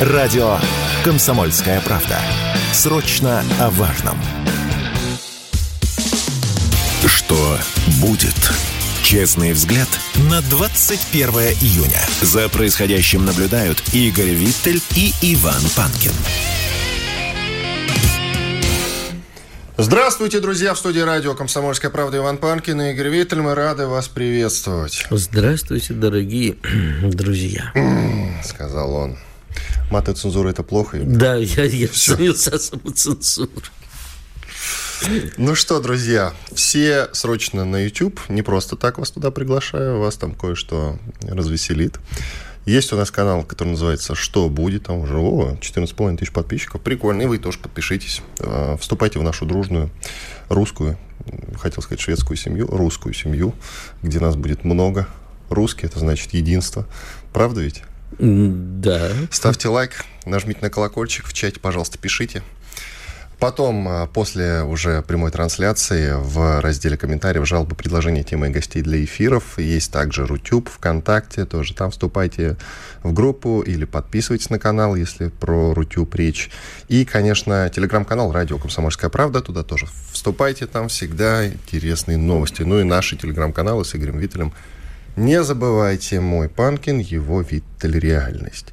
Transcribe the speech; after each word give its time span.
Радио 0.00 0.58
«Комсомольская 1.04 1.80
правда». 1.80 2.18
Срочно 2.72 3.44
о 3.60 3.70
важном. 3.70 4.18
Что 7.06 7.56
будет? 8.00 8.34
Честный 9.04 9.52
взгляд 9.52 9.86
на 10.28 10.42
21 10.42 11.28
июня. 11.60 12.00
За 12.22 12.48
происходящим 12.48 13.24
наблюдают 13.24 13.80
Игорь 13.92 14.30
Виттель 14.30 14.82
и 14.96 15.12
Иван 15.22 15.62
Панкин. 15.76 16.12
Здравствуйте, 19.76 20.40
друзья! 20.40 20.74
В 20.74 20.78
студии 20.78 21.00
радио 21.00 21.34
«Комсомольская 21.34 21.92
правда» 21.92 22.16
Иван 22.16 22.38
Панкин 22.38 22.80
и 22.80 22.90
Игорь 22.90 23.10
Виттель. 23.10 23.42
Мы 23.42 23.54
рады 23.54 23.86
вас 23.86 24.08
приветствовать. 24.08 25.06
Здравствуйте, 25.10 25.94
дорогие 25.94 26.56
друзья. 27.02 27.72
Сказал 28.44 28.92
он. 28.92 29.16
Мат 29.90 30.08
и 30.08 30.14
цензура– 30.14 30.48
это 30.50 30.62
плохо? 30.62 30.98
Да, 31.02 31.36
я, 31.36 31.64
я 31.64 31.88
занялся 31.92 32.58
самоцензурой. 32.58 33.50
Ну 35.36 35.54
что, 35.54 35.80
друзья, 35.80 36.32
все 36.54 37.08
срочно 37.12 37.64
на 37.64 37.84
YouTube. 37.84 38.20
Не 38.28 38.42
просто 38.42 38.76
так 38.76 38.98
вас 38.98 39.10
туда 39.10 39.30
приглашаю, 39.30 39.98
вас 39.98 40.16
там 40.16 40.34
кое-что 40.34 40.98
развеселит. 41.22 41.98
Есть 42.64 42.92
у 42.94 42.96
нас 42.96 43.10
канал, 43.10 43.42
который 43.44 43.70
называется 43.70 44.14
«Что 44.14 44.48
будет?». 44.48 44.84
Там 44.84 45.00
уже 45.00 45.18
о, 45.18 45.58
14,5 45.60 46.16
тысяч 46.16 46.32
подписчиков. 46.32 46.80
Прикольно. 46.80 47.22
И 47.22 47.26
вы 47.26 47.38
тоже 47.38 47.58
подпишитесь. 47.58 48.22
А, 48.38 48.78
вступайте 48.78 49.18
в 49.18 49.22
нашу 49.22 49.44
дружную 49.44 49.90
русскую, 50.48 50.96
хотел 51.60 51.82
сказать 51.82 52.00
шведскую 52.00 52.38
семью, 52.38 52.66
русскую 52.68 53.12
семью, 53.12 53.54
где 54.02 54.18
нас 54.18 54.36
будет 54.36 54.64
много. 54.64 55.06
Русский– 55.50 55.84
это 55.86 55.98
значит 55.98 56.32
единство. 56.32 56.86
Правда 57.34 57.60
ведь? 57.60 57.82
Да. 58.18 59.10
Ставьте 59.30 59.68
лайк, 59.68 60.04
нажмите 60.26 60.60
на 60.62 60.70
колокольчик, 60.70 61.26
в 61.26 61.32
чате, 61.32 61.60
пожалуйста, 61.60 61.98
пишите. 61.98 62.42
Потом, 63.38 63.86
а, 63.88 64.06
после 64.06 64.62
уже 64.62 65.02
прямой 65.02 65.30
трансляции, 65.30 66.14
в 66.16 66.60
разделе 66.60 66.96
комментариев 66.96 67.46
жалобы, 67.46 67.74
предложения, 67.74 68.22
темы 68.22 68.46
и 68.46 68.50
гостей 68.50 68.80
для 68.80 69.04
эфиров. 69.04 69.58
Есть 69.58 69.92
также 69.92 70.24
Рутюб, 70.24 70.68
ВКонтакте, 70.70 71.44
тоже 71.44 71.74
там 71.74 71.90
вступайте 71.90 72.56
в 73.02 73.12
группу 73.12 73.60
или 73.60 73.84
подписывайтесь 73.84 74.50
на 74.50 74.58
канал, 74.58 74.94
если 74.94 75.28
про 75.28 75.74
Рутюб 75.74 76.14
речь. 76.14 76.50
И, 76.88 77.04
конечно, 77.04 77.68
телеграм-канал 77.68 78.32
«Радио 78.32 78.56
Комсомольская 78.56 79.10
правда», 79.10 79.42
туда 79.42 79.62
тоже 79.62 79.88
вступайте, 80.12 80.66
там 80.66 80.88
всегда 80.88 81.46
интересные 81.46 82.16
новости. 82.16 82.62
Ну 82.62 82.80
и 82.80 82.84
наши 82.84 83.16
телеграм-каналы 83.16 83.84
с 83.84 83.94
Игорем 83.94 84.18
Виттелем– 84.18 84.52
не 85.16 85.42
забывайте 85.42 86.20
«Мой 86.20 86.48
Панкин», 86.48 86.98
его 86.98 87.40
Виттель 87.40 87.98
реальность. 87.98 88.66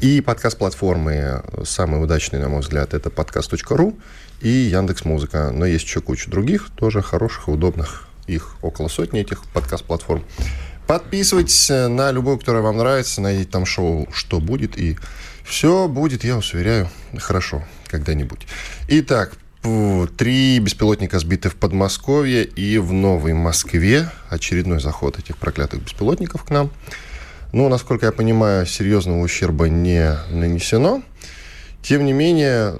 И 0.00 0.20
подкаст-платформы 0.20 1.42
самые 1.64 2.02
удачные, 2.02 2.42
на 2.42 2.48
мой 2.48 2.60
взгляд, 2.60 2.94
это 2.94 3.10
подкаст.ру 3.10 3.98
и 4.40 4.48
Яндекс 4.48 5.04
Музыка. 5.04 5.50
Но 5.52 5.64
есть 5.66 5.84
еще 5.86 6.00
куча 6.00 6.30
других, 6.30 6.70
тоже 6.76 7.02
хороших 7.02 7.48
и 7.48 7.50
удобных. 7.50 8.08
Их 8.26 8.56
около 8.62 8.88
сотни 8.88 9.20
этих 9.20 9.44
подкаст-платформ. 9.52 10.24
Подписывайтесь 10.86 11.68
на 11.68 12.12
любую, 12.12 12.38
которая 12.38 12.62
вам 12.62 12.76
нравится, 12.76 13.20
найдите 13.20 13.50
там 13.50 13.66
шоу 13.66 14.08
«Что 14.12 14.40
будет», 14.40 14.78
и 14.78 14.96
все 15.44 15.88
будет, 15.88 16.24
я 16.24 16.36
вас 16.36 16.52
уверяю, 16.52 16.88
хорошо 17.18 17.64
когда-нибудь. 17.86 18.46
Итак, 18.88 19.32
Три 20.16 20.58
беспилотника 20.60 21.18
сбиты 21.18 21.48
в 21.48 21.56
Подмосковье 21.56 22.44
и 22.44 22.78
в 22.78 22.92
Новой 22.92 23.32
Москве. 23.32 24.10
Очередной 24.28 24.80
заход 24.80 25.18
этих 25.18 25.36
проклятых 25.36 25.82
беспилотников 25.82 26.44
к 26.44 26.50
нам. 26.50 26.70
Ну, 27.52 27.68
насколько 27.68 28.06
я 28.06 28.12
понимаю, 28.12 28.66
серьезного 28.66 29.20
ущерба 29.22 29.68
не 29.68 30.16
нанесено. 30.30 31.02
Тем 31.82 32.04
не 32.04 32.12
менее, 32.12 32.76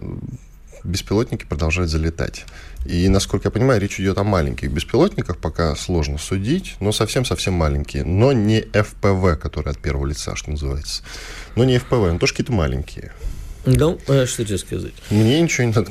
беспилотники 0.84 1.44
продолжают 1.44 1.90
залетать. 1.90 2.44
И, 2.84 3.08
насколько 3.08 3.48
я 3.48 3.50
понимаю, 3.50 3.80
речь 3.80 3.98
идет 3.98 4.18
о 4.18 4.24
маленьких 4.24 4.70
беспилотниках, 4.70 5.38
пока 5.38 5.74
сложно 5.74 6.18
судить, 6.18 6.76
но 6.78 6.92
совсем-совсем 6.92 7.54
маленькие. 7.54 8.04
Но 8.04 8.32
не 8.32 8.60
ФПВ, 8.60 9.40
которые 9.40 9.72
от 9.72 9.78
первого 9.78 10.06
лица, 10.06 10.36
что 10.36 10.52
называется. 10.52 11.02
Но 11.56 11.64
не 11.64 11.78
ФПВ, 11.78 12.12
но 12.12 12.18
тоже 12.18 12.32
какие-то 12.32 12.52
маленькие. 12.52 13.12
Ну, 13.66 13.98
а 14.06 14.26
что 14.26 14.44
тебе 14.44 14.58
сказать? 14.58 14.92
Мне 15.10 15.42
ничего 15.42 15.66
не 15.66 15.72
надо. 15.74 15.90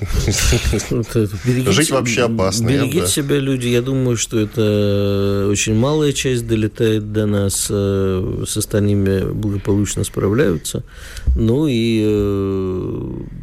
Берегите, 1.46 1.72
Жить 1.72 1.92
вообще 1.92 2.24
опасно. 2.24 2.68
Берегите 2.68 3.02
да. 3.02 3.08
себя, 3.08 3.38
люди. 3.38 3.68
Я 3.68 3.82
думаю, 3.82 4.16
что 4.16 4.40
это 4.40 5.48
очень 5.50 5.76
малая 5.76 6.14
часть 6.14 6.48
долетает 6.48 7.12
до 7.12 7.26
нас. 7.26 7.68
Э, 7.70 8.44
с 8.48 8.56
остальными 8.56 9.32
благополучно 9.32 10.06
справляются. 10.06 10.84
Ну 11.36 11.68
и 11.68 12.02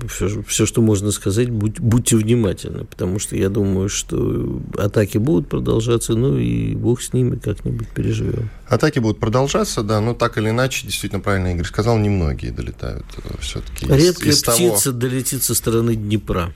все, 0.08 0.26
э, 0.26 0.42
все 0.46 0.64
что 0.64 0.80
можно 0.80 1.10
сказать, 1.10 1.50
будь, 1.50 1.78
будьте 1.78 2.16
внимательны, 2.16 2.84
потому 2.84 3.18
что 3.18 3.36
я 3.36 3.50
думаю, 3.50 3.90
что 3.90 4.60
атаки 4.78 5.18
будут 5.18 5.48
продолжаться, 5.48 6.14
ну 6.14 6.38
и 6.38 6.74
бог 6.74 7.02
с 7.02 7.12
ними 7.12 7.36
как-нибудь 7.36 7.88
переживем. 7.88 8.48
Атаки 8.66 8.98
будут 8.98 9.20
продолжаться, 9.20 9.82
да, 9.82 10.00
но 10.00 10.14
так 10.14 10.38
или 10.38 10.48
иначе, 10.48 10.86
действительно, 10.86 11.20
правильно 11.20 11.48
Игорь 11.48 11.66
сказал, 11.66 11.98
немногие 11.98 12.50
долетают 12.50 13.04
э, 13.18 13.34
все-таки. 13.40 13.86
Редкая 13.86 14.32
птица 14.32 14.84
того... 14.84 14.98
долетит 14.98 15.42
со 15.42 15.54
стороны 15.54 15.94
Днепра. 15.94 16.54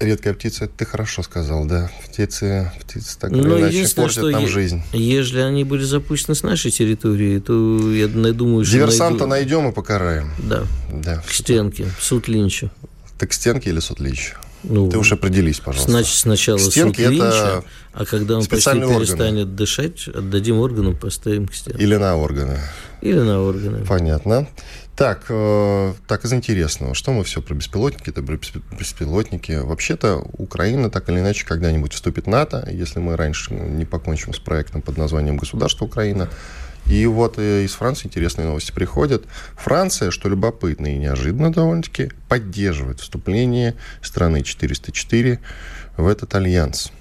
Редкая 0.00 0.34
птица, 0.34 0.64
это 0.64 0.74
ты 0.78 0.84
хорошо 0.84 1.22
сказал, 1.22 1.64
да. 1.64 1.90
Птицы, 2.08 2.72
птицы 2.80 3.16
так 3.18 3.30
или 3.32 3.40
Но 3.40 3.58
иначе 3.58 3.88
портят 3.94 4.12
что 4.12 4.30
нам 4.30 4.42
е- 4.42 4.48
жизнь. 4.48 4.82
Если 4.92 5.38
они 5.38 5.64
были 5.64 5.84
запущены 5.84 6.34
с 6.34 6.42
нашей 6.42 6.70
территории, 6.70 7.38
то 7.38 7.92
я 7.92 8.08
думаю, 8.08 8.64
что 8.64 8.74
Диверсанта 8.74 9.26
найду... 9.26 9.54
найдем 9.56 9.70
и 9.70 9.72
покараем. 9.72 10.32
Да. 10.38 10.64
да. 10.92 11.22
К 11.26 11.32
стенке, 11.32 11.86
суд 12.00 12.26
Линча. 12.26 12.70
Так 13.18 13.30
к 13.30 13.32
стенке 13.32 13.70
или 13.70 13.78
суд 13.78 14.00
Линча? 14.00 14.36
Ну, 14.64 14.88
Ты 14.88 14.98
уж 14.98 15.12
определись, 15.12 15.58
пожалуйста. 15.58 15.90
Значит, 15.90 16.14
сначала 16.14 16.58
стенки 16.58 17.02
суд 17.02 17.10
Линча, 17.10 17.64
а 17.92 18.04
когда 18.04 18.38
он 18.38 18.46
почти 18.46 18.70
органы. 18.70 18.96
перестанет 18.96 19.56
дышать, 19.56 20.08
отдадим 20.08 20.58
органам, 20.58 20.96
поставим 20.96 21.48
к 21.48 21.54
стенке. 21.54 21.82
Или 21.82 21.96
на 21.96 22.16
органы. 22.16 22.58
Или 23.00 23.18
на 23.18 23.42
органы. 23.42 23.84
Понятно. 23.86 24.48
Так, 24.96 25.24
э, 25.30 25.94
так 26.06 26.24
из 26.24 26.32
интересного. 26.34 26.94
Что 26.94 27.12
мы 27.12 27.24
все 27.24 27.40
про 27.40 27.54
беспилотники? 27.54 28.10
Это 28.10 28.20
беспилотники. 28.20 29.52
Вообще-то 29.52 30.18
Украина 30.36 30.90
так 30.90 31.08
или 31.08 31.20
иначе 31.20 31.46
когда-нибудь 31.46 31.94
вступит 31.94 32.26
в 32.26 32.28
НАТО, 32.28 32.68
если 32.70 32.98
мы 32.98 33.16
раньше 33.16 33.54
не 33.54 33.86
покончим 33.86 34.34
с 34.34 34.38
проектом 34.38 34.82
под 34.82 34.98
названием 34.98 35.38
«Государство 35.38 35.86
Украина». 35.86 36.28
И 36.86 37.06
вот 37.06 37.38
э, 37.38 37.64
из 37.64 37.72
Франции 37.72 38.06
интересные 38.06 38.46
новости 38.46 38.72
приходят. 38.72 39.24
Франция, 39.56 40.10
что 40.10 40.28
любопытно 40.28 40.88
и 40.88 40.98
неожиданно 40.98 41.50
довольно-таки, 41.50 42.10
поддерживает 42.28 43.00
вступление 43.00 43.76
страны 44.02 44.42
404 44.42 45.38
в 45.96 46.06
этот 46.06 46.34
альянс. 46.34 46.92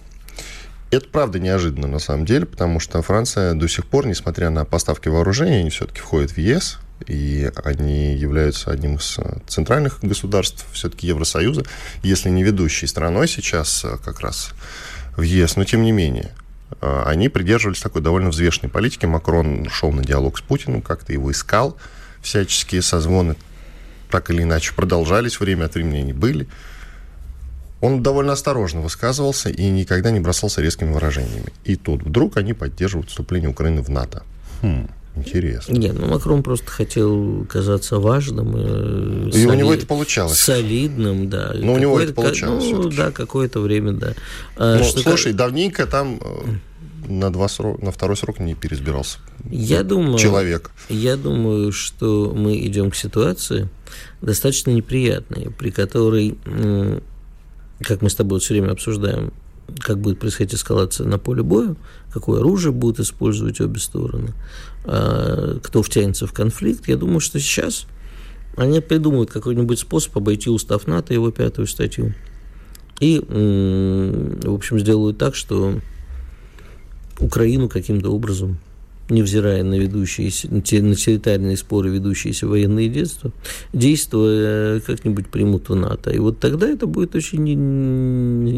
Это 0.92 1.10
правда 1.10 1.40
неожиданно 1.40 1.88
на 1.88 2.00
самом 2.00 2.26
деле, 2.26 2.46
потому 2.46 2.80
что 2.80 3.02
Франция 3.02 3.54
до 3.54 3.68
сих 3.68 3.86
пор, 3.86 4.06
несмотря 4.06 4.50
на 4.50 4.64
поставки 4.64 5.10
вооружений, 5.10 5.60
они 5.60 5.70
все-таки 5.72 6.00
входят 6.00 6.32
в 6.32 6.38
ЕС, 6.38 6.80
и 7.08 7.52
они 7.64 8.16
являются 8.16 8.72
одним 8.72 8.96
из 8.96 9.18
э, 9.18 9.40
центральных 9.48 10.00
государств 10.02 10.66
все-таки 10.74 11.08
Евросоюза, 11.08 11.64
если 12.04 12.30
не 12.30 12.44
ведущей 12.44 12.88
страной 12.88 13.28
сейчас 13.28 13.84
э, 13.84 13.98
как 14.04 14.22
раз 14.22 14.52
в 15.16 15.22
ЕС, 15.22 15.56
но 15.56 15.64
тем 15.64 15.84
не 15.84 15.92
менее. 15.92 16.32
Э, 16.82 17.04
они 17.06 17.30
придерживались 17.30 17.82
такой 17.82 18.02
довольно 18.02 18.30
взвешенной 18.30 18.70
политики. 18.70 19.06
Макрон 19.06 19.70
шел 19.70 19.92
на 19.92 20.04
диалог 20.04 20.38
с 20.38 20.42
Путиным, 20.42 20.82
как-то 20.82 21.14
его 21.14 21.32
искал. 21.32 21.78
Всяческие 22.22 22.82
созвоны 22.82 23.36
так 24.12 24.30
или 24.30 24.44
иначе 24.44 24.74
продолжались, 24.74 25.40
время 25.40 25.66
от 25.66 25.74
времени 25.74 26.00
они 26.00 26.14
были. 26.14 26.48
Он 27.80 28.04
довольно 28.04 28.34
осторожно 28.34 28.82
высказывался 28.82 29.50
и 29.50 29.68
никогда 29.70 30.12
не 30.12 30.20
бросался 30.20 30.62
резкими 30.62 30.92
выражениями. 30.92 31.52
И 31.64 31.76
тут 31.76 32.04
вдруг 32.04 32.38
они 32.38 32.54
поддерживают 32.54 33.10
вступление 33.10 33.50
Украины 33.50 33.82
в 33.82 33.90
НАТО. 33.90 34.24
Хм. 34.62 34.88
Интересно. 35.16 35.74
Нет, 35.74 35.96
ну 36.00 36.08
Макрон 36.08 36.42
просто 36.42 36.70
хотел 36.70 37.46
казаться 37.50 38.00
важным. 38.00 38.54
Э, 38.56 39.30
и 39.30 39.44
соли... 39.44 39.46
у 39.46 39.54
него 39.54 39.74
это 39.74 39.86
получалось. 39.86 40.40
Солидным, 40.40 41.30
да. 41.30 41.52
Но 41.54 41.74
у 41.74 41.78
него 41.78 42.00
это 42.00 42.14
получалось. 42.14 42.66
Ну, 42.72 42.90
да, 42.90 43.12
какое-то 43.12 43.60
время, 43.60 43.92
да. 43.92 44.14
А, 44.56 44.78
ну, 44.78 44.84
что 44.84 45.02
слушай, 45.02 45.34
давненько 45.34 45.86
там 45.86 46.20
э, 46.24 47.10
на, 47.10 47.32
два 47.32 47.50
срок, 47.50 47.82
на 47.82 47.92
второй 47.92 48.16
срок 48.16 48.40
не 48.40 48.56
переизбирался 48.56 49.20
я 49.50 49.84
думаю, 49.84 50.18
человек. 50.18 50.72
Я 50.90 51.18
думаю, 51.18 51.72
что 51.72 52.32
мы 52.36 52.58
идем 52.66 52.92
к 52.92 52.96
ситуации 52.96 53.70
достаточно 54.22 54.72
неприятной, 54.72 55.52
при 55.52 55.72
которой, 55.72 56.38
как 57.82 58.02
мы 58.02 58.10
с 58.10 58.16
тобой 58.16 58.40
все 58.40 58.54
время 58.54 58.72
обсуждаем, 58.72 59.34
как 59.80 60.00
будет 60.00 60.20
происходить 60.20 60.56
эскалация 60.56 61.08
на 61.08 61.18
поле 61.18 61.44
боя, 61.44 61.76
какое 62.12 62.40
оружие 62.40 62.72
будут 62.72 63.00
использовать 63.00 63.62
обе 63.62 63.80
стороны, 63.80 64.34
а, 64.86 65.60
кто 65.62 65.82
втянется 65.82 66.28
в 66.28 66.34
конфликт. 66.34 66.88
Я 66.88 66.98
думаю, 66.98 67.20
что 67.20 67.40
сейчас 67.40 67.86
они 68.58 68.82
придумают 68.82 69.32
какой-нибудь 69.32 69.80
способ 69.80 70.18
обойти 70.18 70.50
устав 70.50 70.88
НАТО, 70.88 71.14
его 71.14 71.32
пятую 71.32 71.68
статью. 71.68 72.14
И, 73.00 73.20
в 73.20 74.54
общем, 74.54 74.78
сделают 74.78 75.18
так, 75.18 75.34
что 75.34 75.80
Украину 77.20 77.70
каким-то 77.70 78.12
образом 78.12 78.60
невзирая 79.12 79.64
на 79.64 79.78
ведущиеся, 79.78 80.52
на 80.52 80.62
территориальные 80.62 81.58
споры, 81.58 81.90
ведущиеся 81.90 82.48
военные 82.48 82.90
действия, 82.90 83.32
действия 83.74 84.80
как-нибудь 84.82 85.28
примут 85.28 85.70
в 85.70 85.76
НАТО. 85.76 86.12
И 86.12 86.20
вот 86.20 86.40
тогда 86.40 86.68
это 86.68 86.88
будет 86.88 87.16
очень 87.16 87.48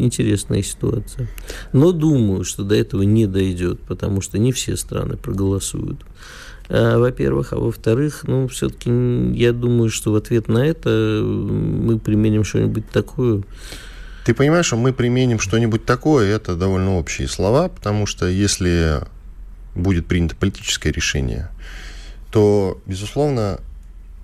интересная 0.04 0.62
ситуация. 0.62 1.28
Но 1.72 1.92
думаю, 1.92 2.44
что 2.44 2.62
до 2.62 2.74
этого 2.74 3.02
не 3.02 3.26
дойдет, 3.26 3.80
потому 3.80 4.20
что 4.20 4.38
не 4.38 4.52
все 4.52 4.76
страны 4.76 5.16
проголосуют. 5.16 6.00
А, 6.68 6.98
во-первых, 6.98 7.52
а 7.52 7.56
во-вторых, 7.56 8.24
ну, 8.26 8.48
все-таки 8.48 8.90
я 9.34 9.52
думаю, 9.52 9.90
что 9.90 10.12
в 10.12 10.16
ответ 10.16 10.48
на 10.48 10.64
это 10.66 11.20
мы 11.22 11.98
применим 11.98 12.44
что-нибудь 12.44 12.88
такое, 12.90 13.42
ты 14.24 14.32
понимаешь, 14.32 14.64
что 14.64 14.76
мы 14.76 14.94
применим 14.94 15.38
что-нибудь 15.38 15.84
такое, 15.84 16.34
это 16.34 16.56
довольно 16.56 16.96
общие 16.96 17.28
слова, 17.28 17.68
потому 17.68 18.06
что 18.06 18.26
если 18.26 19.02
будет 19.74 20.06
принято 20.06 20.36
политическое 20.36 20.92
решение, 20.92 21.48
то, 22.30 22.80
безусловно, 22.86 23.60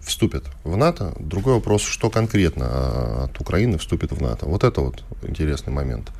вступят 0.02 0.44
в 0.64 0.76
НАТО. 0.76 1.14
Другой 1.19 1.55
вопрос, 1.55 1.82
что 1.82 2.11
конкретно 2.11 3.25
от 3.25 3.41
Украины 3.41 3.79
вступит 3.79 4.12
в 4.12 4.20
НАТО. 4.20 4.47
Вот 4.47 4.64
это 4.64 4.81
вот 4.81 5.05
интересный 5.23 5.73
момент. 5.73 6.11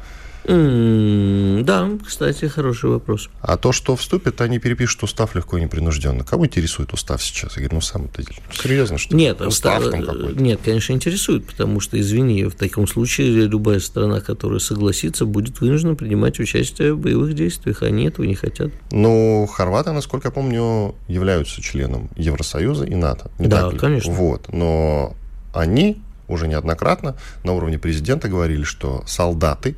Mm, 0.45 1.65
да, 1.65 1.89
кстати, 2.07 2.47
хороший 2.47 2.91
вопрос. 2.91 3.29
А 3.41 3.57
то, 3.57 3.73
что 3.73 3.97
вступит, 3.97 4.41
они 4.41 4.59
перепишут 4.59 5.03
устав 5.03 5.35
легко 5.35 5.59
и 5.59 5.63
непринужденно. 5.63 6.25
Кого 6.25 6.47
интересует 6.47 6.93
устав 6.93 7.23
сейчас? 7.23 7.57
Я 7.57 7.63
говорю, 7.63 7.77
ну 7.77 7.81
сам 7.81 8.09
ты 8.09 8.25
серьезно, 8.53 8.99
что 8.99 9.15
нет, 9.15 9.41
устав 9.41 9.91
там 9.91 10.03
какой-то? 10.03 10.41
Нет, 10.41 10.61
конечно, 10.65 10.93
интересует, 10.93 11.47
потому 11.47 11.81
что, 11.81 12.01
извини, 12.01 12.45
в 12.45 12.55
таком 12.55 12.87
случае 12.87 13.47
любая 13.47 13.81
страна, 13.81 14.21
которая 14.21 14.61
согласится, 14.61 15.27
будет 15.27 15.61
вынуждена 15.61 15.95
принимать 15.95 16.41
участие 16.41 16.95
в 16.95 16.99
боевых 16.99 17.35
действиях. 17.35 17.83
Они 17.83 18.07
этого 18.07 18.25
не 18.25 18.35
хотят. 18.35 18.71
Ну, 18.91 19.47
хорваты, 19.47 19.93
насколько 19.93 20.29
я 20.29 20.33
помню, 20.33 20.95
являются 21.09 21.61
членом 21.61 22.09
Евросоюза 22.17 22.85
и 22.85 22.95
НАТО. 22.95 23.31
Не 23.39 23.49
да, 23.49 23.71
конечно. 23.71 24.13
Вот, 24.13 24.53
но 24.53 25.15
они 25.53 26.01
уже 26.29 26.49
неоднократно 26.49 27.17
на 27.43 27.53
уровне 27.53 27.79
президента 27.79 28.29
говорили, 28.29 28.63
что 28.63 29.03
солдаты 29.07 29.77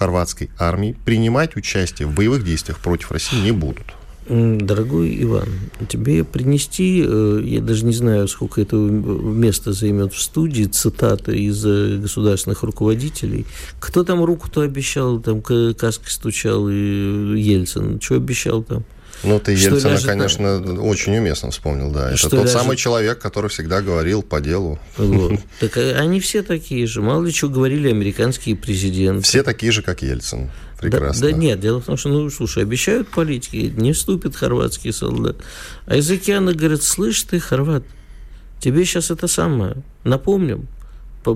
хорватской 0.00 0.50
армии 0.58 0.96
принимать 1.04 1.56
участие 1.56 2.08
в 2.08 2.14
боевых 2.14 2.42
действиях 2.42 2.78
против 2.78 3.12
России 3.12 3.38
не 3.38 3.52
будут. 3.52 3.84
Дорогой 4.28 5.22
Иван, 5.24 5.48
тебе 5.88 6.24
принести, 6.24 7.04
э, 7.04 7.42
я 7.44 7.60
даже 7.60 7.84
не 7.84 7.92
знаю, 7.92 8.28
сколько 8.28 8.60
это 8.62 8.76
место 8.76 9.72
займет 9.72 10.14
в 10.14 10.22
студии, 10.22 10.64
цитаты 10.64 11.36
из 11.36 11.66
э, 11.66 11.98
государственных 11.98 12.62
руководителей. 12.62 13.44
Кто 13.78 14.04
там 14.04 14.24
руку-то 14.24 14.60
обещал, 14.60 15.20
там 15.20 15.42
каской 15.42 16.10
стучал 16.10 16.68
и 16.68 16.74
Ельцин, 16.74 18.00
что 18.00 18.14
обещал 18.14 18.62
там? 18.62 18.84
Ну, 19.22 19.38
ты 19.38 19.52
Ельцина, 19.52 19.92
ляжет... 19.92 20.06
конечно, 20.06 20.56
очень 20.82 21.16
уместно 21.16 21.50
вспомнил, 21.50 21.90
да. 21.90 22.10
Это 22.10 22.22
тот 22.22 22.40
ляжет... 22.40 22.50
самый 22.50 22.76
человек, 22.76 23.18
который 23.18 23.50
всегда 23.50 23.82
говорил 23.82 24.22
по 24.22 24.40
делу. 24.40 24.78
Вот. 24.96 25.38
Так 25.60 25.76
э, 25.76 25.94
они 25.94 26.20
все 26.20 26.42
такие 26.42 26.86
же. 26.86 27.02
Мало 27.02 27.24
ли 27.24 27.32
что 27.32 27.48
говорили 27.48 27.90
американские 27.90 28.56
президенты. 28.56 29.22
Все 29.22 29.42
такие 29.42 29.72
же, 29.72 29.82
как 29.82 30.02
Ельцин. 30.02 30.50
Прекрасно. 30.80 31.26
Да, 31.26 31.32
да 31.32 31.38
нет, 31.38 31.60
дело 31.60 31.80
в 31.80 31.84
том, 31.84 31.98
что, 31.98 32.08
ну, 32.08 32.30
слушай, 32.30 32.62
обещают 32.62 33.08
политики, 33.08 33.72
не 33.76 33.92
вступит 33.92 34.34
хорватский 34.34 34.92
солдат. 34.92 35.36
А 35.84 35.96
из 35.96 36.10
океана 36.10 36.54
говорят, 36.54 36.82
слышь 36.82 37.22
ты, 37.22 37.38
хорват, 37.38 37.84
тебе 38.60 38.86
сейчас 38.86 39.10
это 39.10 39.28
самое, 39.28 39.76
напомним, 40.04 40.68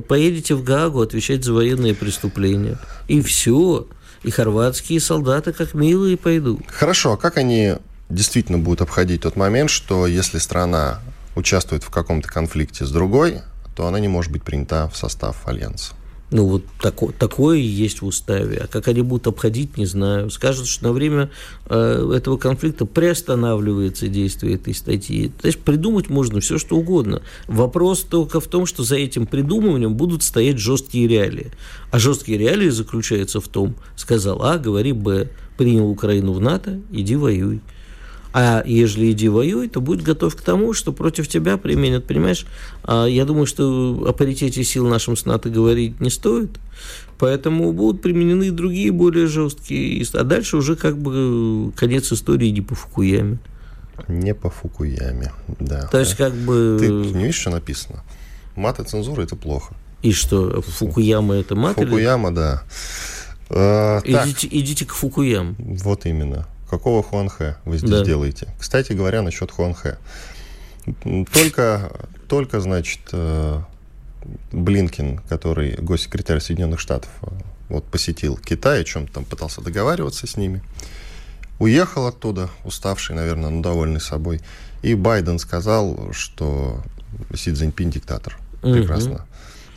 поедете 0.08 0.54
в 0.54 0.64
Гаагу 0.64 1.02
отвечать 1.02 1.44
за 1.44 1.52
военные 1.52 1.94
преступления. 1.94 2.78
И 3.06 3.20
все 3.20 3.86
и 4.24 4.30
хорватские 4.30 5.00
солдаты 5.00 5.52
как 5.52 5.74
милые 5.74 6.16
пойдут. 6.16 6.62
Хорошо, 6.68 7.12
а 7.12 7.16
как 7.16 7.36
они 7.36 7.76
действительно 8.08 8.58
будут 8.58 8.82
обходить 8.82 9.22
тот 9.22 9.36
момент, 9.36 9.70
что 9.70 10.06
если 10.06 10.38
страна 10.38 11.00
участвует 11.36 11.84
в 11.84 11.90
каком-то 11.90 12.28
конфликте 12.28 12.84
с 12.84 12.90
другой, 12.90 13.42
то 13.76 13.86
она 13.86 14.00
не 14.00 14.08
может 14.08 14.32
быть 14.32 14.42
принята 14.42 14.88
в 14.88 14.96
состав 14.96 15.46
альянса? 15.46 15.94
Ну, 16.34 16.46
вот 16.46 16.64
тако, 16.80 17.12
такое 17.16 17.58
есть 17.58 18.02
в 18.02 18.06
уставе. 18.06 18.58
А 18.64 18.66
как 18.66 18.88
они 18.88 19.02
будут 19.02 19.28
обходить, 19.28 19.76
не 19.76 19.86
знаю. 19.86 20.30
Скажут, 20.30 20.66
что 20.66 20.82
на 20.82 20.92
время 20.92 21.30
э, 21.66 22.12
этого 22.12 22.38
конфликта 22.38 22.86
приостанавливается 22.86 24.08
действие 24.08 24.56
этой 24.56 24.74
статьи. 24.74 25.28
То 25.40 25.46
есть 25.46 25.60
придумать 25.60 26.10
можно 26.10 26.40
все, 26.40 26.58
что 26.58 26.76
угодно. 26.76 27.22
Вопрос 27.46 28.00
только 28.00 28.40
в 28.40 28.48
том, 28.48 28.66
что 28.66 28.82
за 28.82 28.96
этим 28.96 29.28
придумыванием 29.28 29.94
будут 29.94 30.24
стоять 30.24 30.58
жесткие 30.58 31.06
реалии. 31.06 31.52
А 31.92 32.00
жесткие 32.00 32.36
реалии 32.36 32.68
заключаются 32.68 33.40
в 33.40 33.46
том, 33.46 33.76
сказал 33.94 34.42
А, 34.42 34.58
говори 34.58 34.90
Б, 34.90 35.28
принял 35.56 35.88
Украину 35.88 36.32
в 36.32 36.40
НАТО, 36.40 36.80
иди 36.90 37.14
воюй. 37.14 37.60
А 38.36 38.64
ежели 38.66 39.12
иди 39.12 39.28
воюй, 39.28 39.68
то 39.68 39.80
будь 39.80 40.02
готов 40.02 40.34
к 40.34 40.40
тому, 40.40 40.72
что 40.72 40.92
против 40.92 41.28
тебя 41.28 41.56
применят, 41.56 42.04
понимаешь? 42.04 42.46
А 42.82 43.06
я 43.06 43.24
думаю, 43.24 43.46
что 43.46 44.04
о 44.08 44.12
паритете 44.12 44.64
сил 44.64 44.88
нашим 44.88 45.16
с 45.16 45.24
НАТО 45.24 45.50
говорить 45.50 46.00
не 46.00 46.10
стоит. 46.10 46.58
Поэтому 47.16 47.72
будут 47.72 48.02
применены 48.02 48.50
другие 48.50 48.90
более 48.90 49.28
жесткие. 49.28 50.04
А 50.14 50.24
дальше 50.24 50.56
уже 50.56 50.74
как 50.74 50.98
бы 50.98 51.72
конец 51.76 52.12
истории 52.12 52.48
не 52.48 52.60
по 52.60 52.74
Фукуяме. 52.74 53.38
Не 54.08 54.34
по 54.34 54.50
Фукуяме, 54.50 55.32
да. 55.60 55.86
То 55.86 56.00
есть 56.00 56.16
как 56.16 56.34
бы... 56.34 56.76
Ты 56.80 56.88
не 56.88 57.22
видишь, 57.22 57.36
что 57.36 57.50
написано? 57.50 58.02
Мат 58.56 58.80
и 58.80 58.84
цензура– 58.84 59.22
это 59.22 59.36
плохо. 59.36 59.76
И 60.02 60.10
что, 60.10 60.60
Фукуяма– 60.60 61.34
это 61.36 61.54
мат? 61.54 61.76
Фукуяма, 61.76 62.30
или... 62.30 62.36
да. 62.36 62.64
А, 63.48 64.00
идите, 64.04 64.48
идите 64.50 64.86
к 64.86 64.92
Фукуям. 64.92 65.54
Вот 65.58 66.04
именно. 66.06 66.48
Какого 66.74 67.04
Хуанхэ 67.04 67.54
вы 67.64 67.78
здесь 67.78 67.88
да. 67.88 68.04
делаете? 68.04 68.48
Кстати 68.58 68.94
говоря, 68.94 69.22
насчет 69.22 69.52
Хуанхэ. 69.52 69.96
Только, 71.32 71.92
только, 72.28 72.60
значит, 72.60 72.98
э, 73.12 73.60
Блинкин, 74.50 75.18
который 75.28 75.76
госсекретарь 75.76 76.40
Соединенных 76.40 76.80
Штатов, 76.80 77.10
э, 77.22 77.28
вот 77.68 77.84
посетил 77.84 78.36
Китай, 78.36 78.80
о 78.80 78.84
чем 78.84 79.06
там 79.06 79.24
пытался 79.24 79.60
договариваться 79.60 80.26
с 80.26 80.36
ними, 80.36 80.64
уехал 81.60 82.08
оттуда, 82.08 82.50
уставший, 82.64 83.14
наверное, 83.14 83.50
но 83.50 83.62
довольный 83.62 84.00
собой. 84.00 84.40
И 84.82 84.94
Байден 84.94 85.38
сказал, 85.38 86.10
что 86.10 86.82
Си 87.36 87.54
Цзиньпин 87.54 87.90
диктатор. 87.90 88.36
Прекрасно. 88.62 89.26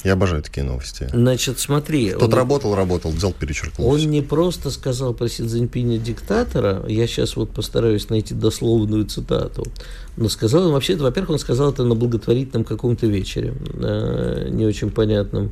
Я 0.07 0.13
обожаю 0.13 0.41
такие 0.41 0.63
новости. 0.65 1.09
Значит, 1.11 1.59
смотри. 1.59 2.11
Тот 2.11 2.23
он, 2.23 2.33
работал, 2.33 2.75
работал, 2.75 3.11
взял, 3.11 3.33
перечеркнул. 3.33 3.89
Он 3.89 3.99
не 3.99 4.21
просто 4.21 4.71
сказал 4.71 5.13
про 5.13 5.27
Си 5.27 5.45
Цзиньпиня 5.45 5.97
диктатора, 5.97 6.85
я 6.87 7.07
сейчас 7.07 7.35
вот 7.35 7.49
постараюсь 7.49 8.07
найти 8.09 8.33
дословную 8.33 9.03
цитату, 9.03 9.67
но 10.15 10.29
сказал 10.29 10.67
он 10.67 10.71
вообще, 10.71 10.95
во-первых, 10.95 11.31
он 11.31 11.39
сказал 11.39 11.73
это 11.73 11.83
на 11.83 11.93
благотворительном 11.93 12.63
каком-то 12.63 13.05
вечере, 13.05 13.53
э, 13.73 14.47
не 14.49 14.65
очень 14.65 14.91
понятном, 14.91 15.51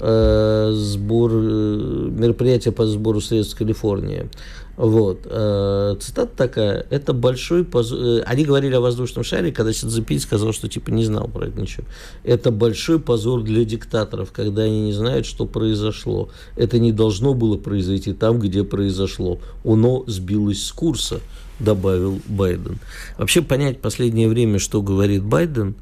э, 0.00 0.70
сбор, 0.72 1.30
э, 1.34 2.08
мероприятие 2.10 2.72
по 2.72 2.86
сбору 2.86 3.20
средств 3.20 3.54
в 3.54 3.58
Калифорнии. 3.58 4.28
Вот. 4.78 5.22
Э, 5.24 5.96
цитата 5.98 6.30
такая. 6.36 6.86
Это 6.90 7.12
большой 7.12 7.64
позор... 7.64 8.22
Они 8.26 8.44
говорили 8.44 8.74
о 8.74 8.80
воздушном 8.80 9.24
шаре, 9.24 9.50
когда 9.50 9.72
Си 9.72 9.88
Цзиньпинь 9.88 10.20
сказал, 10.20 10.52
что 10.52 10.68
типа 10.68 10.90
не 10.90 11.04
знал 11.04 11.26
про 11.26 11.48
это 11.48 11.60
ничего. 11.60 11.84
Это 12.22 12.52
большой 12.52 13.00
позор 13.00 13.42
для 13.42 13.64
диктаторов, 13.64 14.30
когда 14.30 14.62
они 14.62 14.82
не 14.82 14.92
знают, 14.92 15.26
что 15.26 15.46
произошло. 15.46 16.28
Это 16.54 16.78
не 16.78 16.92
должно 16.92 17.34
было 17.34 17.56
произойти 17.56 18.12
там, 18.12 18.38
где 18.38 18.62
произошло. 18.62 19.40
Оно 19.64 20.04
сбилось 20.06 20.64
с 20.64 20.70
курса, 20.70 21.18
добавил 21.58 22.20
Байден. 22.28 22.78
Вообще 23.18 23.42
понять 23.42 23.80
последнее 23.80 24.28
время, 24.28 24.60
что 24.60 24.80
говорит 24.80 25.24
Байден, 25.24 25.74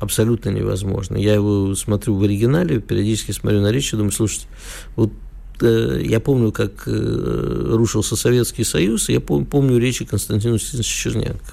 абсолютно 0.00 0.50
невозможно. 0.50 1.16
Я 1.16 1.34
его 1.34 1.74
смотрю 1.74 2.16
в 2.16 2.22
оригинале, 2.22 2.80
периодически 2.80 3.32
смотрю 3.32 3.60
на 3.60 3.70
речь 3.70 3.92
и 3.92 3.96
думаю, 3.96 4.12
слушайте, 4.12 4.46
вот 4.96 5.12
Э, 5.60 6.00
я 6.02 6.20
помню, 6.20 6.52
как 6.52 6.84
э, 6.86 7.66
рушился 7.74 8.16
Советский 8.16 8.64
Союз, 8.64 9.08
я 9.08 9.20
помню 9.20 9.78
речи 9.78 10.04
Константина 10.04 10.54
Устиновича 10.54 10.90
Черненко. 10.90 11.52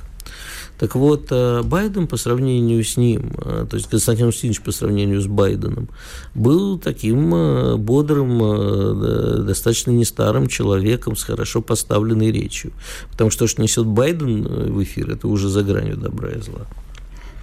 Так 0.79 0.95
вот, 0.95 1.27
э, 1.31 1.63
Байден 1.63 2.07
по 2.07 2.17
сравнению 2.17 2.83
с 2.83 2.97
ним, 2.97 3.31
то 3.31 3.69
есть 3.73 3.89
Константин 3.89 4.27
Устинович 4.27 4.61
по 4.61 4.71
сравнению 4.71 5.21
с 5.21 5.27
Байденом, 5.27 5.89
был 6.35 6.77
таким 6.77 7.77
бодрым, 7.79 9.45
достаточно 9.45 9.91
нестарым 9.91 10.47
человеком 10.47 11.15
с 11.15 11.23
хорошо 11.23 11.61
поставленной 11.61 12.31
речью. 12.31 12.73
Потому 13.11 13.31
что 13.31 13.45
то, 13.45 13.47
что 13.47 13.61
несет 13.61 13.87
Байден 13.87 14.43
в 14.43 14.83
эфир, 14.83 15.09
это 15.09 15.27
уже 15.27 15.49
за 15.49 15.63
гранью 15.63 15.97
добра 15.97 16.29
и 16.29 16.41
зла. 16.41 16.67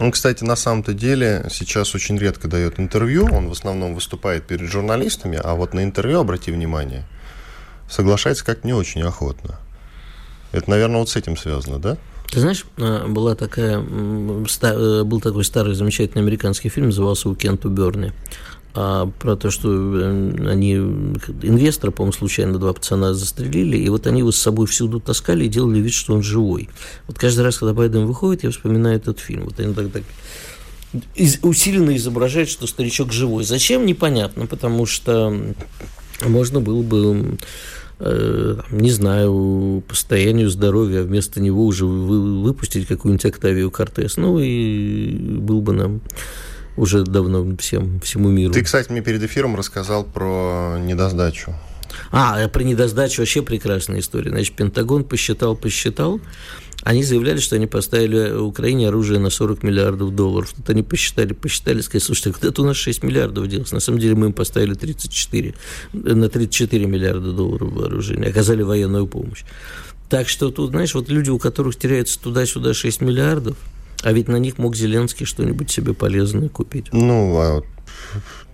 Он, 0.01 0.11
кстати, 0.11 0.43
на 0.43 0.57
самом-то 0.57 0.93
деле 0.93 1.47
сейчас 1.51 1.95
очень 1.95 2.19
редко 2.19 2.49
дает 2.49 2.81
интервью, 2.81 3.29
он 3.31 3.49
в 3.49 3.53
основном 3.53 3.95
выступает 3.95 4.45
перед 4.45 4.69
журналистами, 4.69 5.41
а 5.43 5.55
вот 5.55 5.73
на 5.73 5.85
интервью, 5.85 6.21
обрати 6.21 6.51
внимание, 6.51 7.05
соглашается 7.89 8.45
как 8.45 8.65
не 8.65 8.73
очень 8.73 9.03
охотно. 9.03 9.59
Это, 10.53 10.71
наверное, 10.71 10.99
вот 10.99 11.11
с 11.11 11.17
этим 11.17 11.37
связано, 11.37 11.79
да? 11.79 11.97
Ты 12.31 12.41
знаешь, 12.41 12.65
а, 12.79 13.07
была 13.07 13.35
такая, 13.37 13.79
э, 13.79 15.03
был 15.05 15.21
такой 15.21 15.45
старый 15.45 15.75
замечательный 15.75 16.23
американский 16.23 16.69
фильм, 16.69 16.87
назывался 16.87 17.29
«У 17.29 17.35
Кенту 17.35 17.69
Берни». 17.69 18.13
А 18.77 19.07
про 19.07 19.37
то, 19.37 19.51
что 19.51 19.69
э, 19.71 20.49
они 20.49 20.75
инвестора, 20.75 21.93
по-моему, 21.93 22.13
случайно 22.13 22.59
два 22.59 22.73
пацана 22.73 23.15
застрелили, 23.15 23.77
и 23.77 23.89
вот 23.89 24.09
они 24.09 24.21
его 24.21 24.33
с 24.33 24.37
собой 24.37 24.67
всюду 24.67 24.99
таскали 24.99 25.45
и 25.45 25.49
делали 25.49 25.79
вид, 25.79 25.93
что 25.93 26.15
он 26.15 26.23
живой. 26.23 26.69
Вот 27.07 27.17
каждый 27.17 27.43
раз, 27.43 27.59
когда 27.59 27.73
Байден 27.73 28.07
выходит, 28.07 28.43
я 28.43 28.51
вспоминаю 28.51 28.97
этот 28.97 29.21
фильм. 29.21 29.45
Вот 29.45 29.61
они 29.61 29.75
так, 29.75 29.93
так 29.93 30.03
из, 31.15 31.39
усиленно 31.43 31.97
изображают, 31.97 32.51
что 32.51 32.67
старичок 32.67 33.13
живой. 33.13 33.45
Зачем, 33.45 33.87
непонятно, 33.87 34.47
потому 34.47 34.87
что 34.87 35.55
можно 36.25 36.61
было 36.61 36.83
бы 36.83 37.39
э, 38.01 38.59
не 38.71 38.91
знаю, 38.91 39.85
по 39.87 39.95
состоянию 39.95 40.51
здоровья, 40.51 41.01
а 41.01 41.05
вместо 41.05 41.41
него 41.41 41.65
уже 41.65 41.87
вы, 41.87 42.43
выпустить 42.43 42.87
какую-нибудь 42.87 43.27
Октавию 43.27 43.71
Кортес. 43.71 44.17
Ну 44.17 44.39
и 44.41 45.13
был 45.13 45.61
бы 45.61 45.73
нам 45.73 46.01
уже 46.77 47.05
давно 47.05 47.57
всем, 47.59 48.01
всему 48.01 48.29
миру. 48.29 48.53
Ты, 48.53 48.63
кстати, 48.63 48.91
мне 48.91 49.01
перед 49.01 49.23
эфиром 49.23 49.57
рассказал 49.57 50.05
про 50.05 50.79
недосдачу. 50.81 51.55
А, 52.11 52.49
про 52.49 52.63
недосдачу 52.63 53.23
вообще 53.23 53.43
прекрасная 53.43 54.01
история. 54.01 54.31
Значит, 54.31 54.55
Пентагон 54.55 55.05
посчитал, 55.05 55.57
посчитал, 55.57 56.21
они 56.85 57.03
заявляли, 57.03 57.39
что 57.39 57.57
они 57.57 57.67
поставили 57.67 58.33
Украине 58.33 58.89
оружие 58.89 59.19
на 59.19 59.31
40 59.31 59.63
миллиардов 59.63 60.15
долларов. 60.15 60.53
Тут 60.55 60.69
они 60.69 60.83
посчитали, 60.83 61.33
посчитали, 61.33 61.81
сказали, 61.81 62.03
слушайте, 62.03 62.33
куда-то 62.33 62.63
у 62.63 62.67
нас 62.67 62.77
6 62.77 63.03
миллиардов 63.03 63.49
делось. 63.49 63.73
На 63.73 63.81
самом 63.81 64.01
деле 64.01 64.15
мы 64.15 64.27
им 64.27 64.33
поставили 64.35 64.75
34, 64.75 65.55
на 65.95 66.29
34 66.29 66.87
миллиарда 66.87 67.33
долларов 67.33 67.73
вооружения, 67.73 68.29
оказали 68.29 68.63
военную 68.63 69.07
помощь. 69.07 69.45
Так 70.11 70.29
что 70.29 70.51
тут, 70.51 70.71
знаешь, 70.71 70.95
вот 70.95 71.09
люди, 71.09 71.31
у 71.31 71.39
которых 71.39 71.77
теряется 71.77 72.21
туда-сюда 72.21 72.75
6 72.75 73.01
миллиардов, 73.01 73.57
а 74.05 74.13
ведь 74.13 74.29
на 74.29 74.37
них 74.37 74.59
мог 74.59 74.77
Зеленский 74.77 75.25
что-нибудь 75.25 75.71
себе 75.71 75.95
полезное 75.95 76.51
купить. 76.51 76.93
Ну, 76.93 77.37
а 77.39 77.63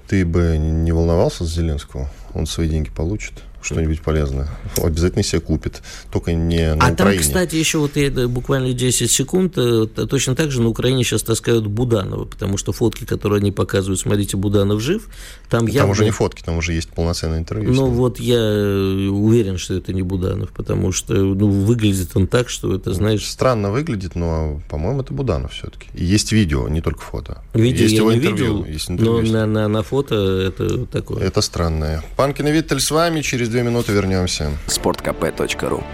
ты 0.06 0.24
бы 0.24 0.56
не 0.58 0.92
волновался 0.92 1.44
за 1.44 1.50
Зеленского? 1.50 2.08
Он 2.34 2.46
свои 2.46 2.68
деньги 2.68 2.88
получит? 2.88 3.34
Что-нибудь 3.62 4.00
полезное. 4.02 4.48
Обязательно 4.76 5.22
себе 5.22 5.40
купит, 5.40 5.82
только 6.10 6.32
не 6.32 6.74
на 6.74 6.86
а 6.86 6.92
Украине. 6.92 6.96
там, 6.96 7.18
кстати, 7.18 7.56
еще 7.56 7.78
вот 7.78 7.96
я, 7.96 8.10
буквально 8.28 8.72
10 8.72 9.10
секунд, 9.10 9.54
э, 9.56 9.86
точно 9.86 10.34
так 10.34 10.50
же 10.50 10.62
на 10.62 10.68
Украине 10.68 11.04
сейчас 11.04 11.22
таскают 11.22 11.66
Буданова, 11.66 12.24
потому 12.24 12.56
что 12.56 12.72
фотки, 12.72 13.04
которые 13.04 13.38
они 13.38 13.52
показывают, 13.52 14.00
смотрите, 14.00 14.36
Буданов 14.36 14.80
жив, 14.80 15.08
там, 15.48 15.66
там 15.66 15.66
явно... 15.66 15.92
уже 15.92 16.04
не 16.04 16.10
фотки, 16.10 16.42
там 16.42 16.56
уже 16.56 16.72
есть 16.72 16.90
полноценное 16.90 17.38
интервью. 17.38 17.72
Ну 17.72 17.86
вот 17.86 18.18
я 18.18 18.38
э, 18.38 19.08
уверен, 19.08 19.58
что 19.58 19.74
это 19.74 19.92
не 19.92 20.02
Буданов, 20.02 20.50
потому 20.52 20.92
что 20.92 21.14
ну, 21.14 21.48
выглядит 21.48 22.10
он 22.14 22.26
так, 22.26 22.48
что 22.48 22.74
это, 22.74 22.94
знаешь... 22.94 23.24
Странно 23.26 23.70
выглядит, 23.70 24.14
но, 24.14 24.60
по-моему, 24.68 25.02
это 25.02 25.12
Буданов 25.12 25.52
все-таки. 25.52 25.88
И 25.94 26.04
есть 26.04 26.32
видео, 26.32 26.68
не 26.68 26.80
только 26.80 27.00
фото. 27.00 27.42
Видео 27.54 27.82
есть 27.82 27.94
я 27.94 28.00
его 28.00 28.12
не 28.12 28.18
интервью, 28.18 28.58
видел, 28.58 28.64
есть 28.64 28.90
интервью. 28.90 29.22
но 29.22 29.32
на, 29.32 29.46
на, 29.46 29.68
на 29.68 29.82
фото 29.82 30.14
это 30.14 30.86
такое. 30.86 31.22
Это 31.22 31.40
странное. 31.40 32.02
Панкин 32.16 32.46
и 32.48 32.52
Виттель 32.52 32.80
с 32.80 32.90
вами, 32.90 33.20
через 33.20 33.49
две 33.50 33.62
минуты 33.62 33.92
вернемся. 33.92 34.56
Спорткп.ру 34.68 35.84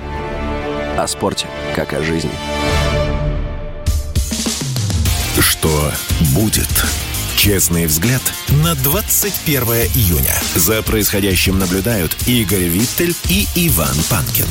О 0.98 1.06
спорте, 1.06 1.46
как 1.74 1.94
о 1.94 2.02
жизни. 2.02 2.30
Что 5.40 5.90
будет? 6.34 6.68
Честный 7.34 7.86
взгляд 7.86 8.20
на 8.62 8.74
21 8.74 9.62
июня. 9.94 10.34
За 10.54 10.82
происходящим 10.82 11.58
наблюдают 11.58 12.16
Игорь 12.26 12.64
Виттель 12.64 13.14
и 13.28 13.46
Иван 13.54 13.96
Панкин. 14.10 14.46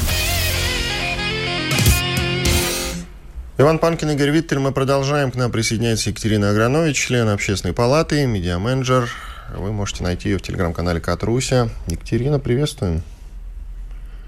Иван 3.58 3.80
Панкин, 3.80 4.12
Игорь 4.12 4.32
Виттель. 4.32 4.60
Мы 4.60 4.72
продолжаем. 4.72 5.32
К 5.32 5.36
нам 5.36 5.52
присоединяется 5.52 6.10
Екатерина 6.10 6.50
Агранович, 6.50 7.08
член 7.08 7.30
общественной 7.30 7.74
палаты, 7.74 8.26
медиаменеджер. 8.26 9.10
Вы 9.54 9.72
можете 9.72 10.04
найти 10.04 10.30
ее 10.30 10.38
в 10.38 10.42
телеграм-канале 10.42 11.00
Катруся. 11.00 11.70
Екатерина, 11.88 12.40
приветствуем. 12.40 13.04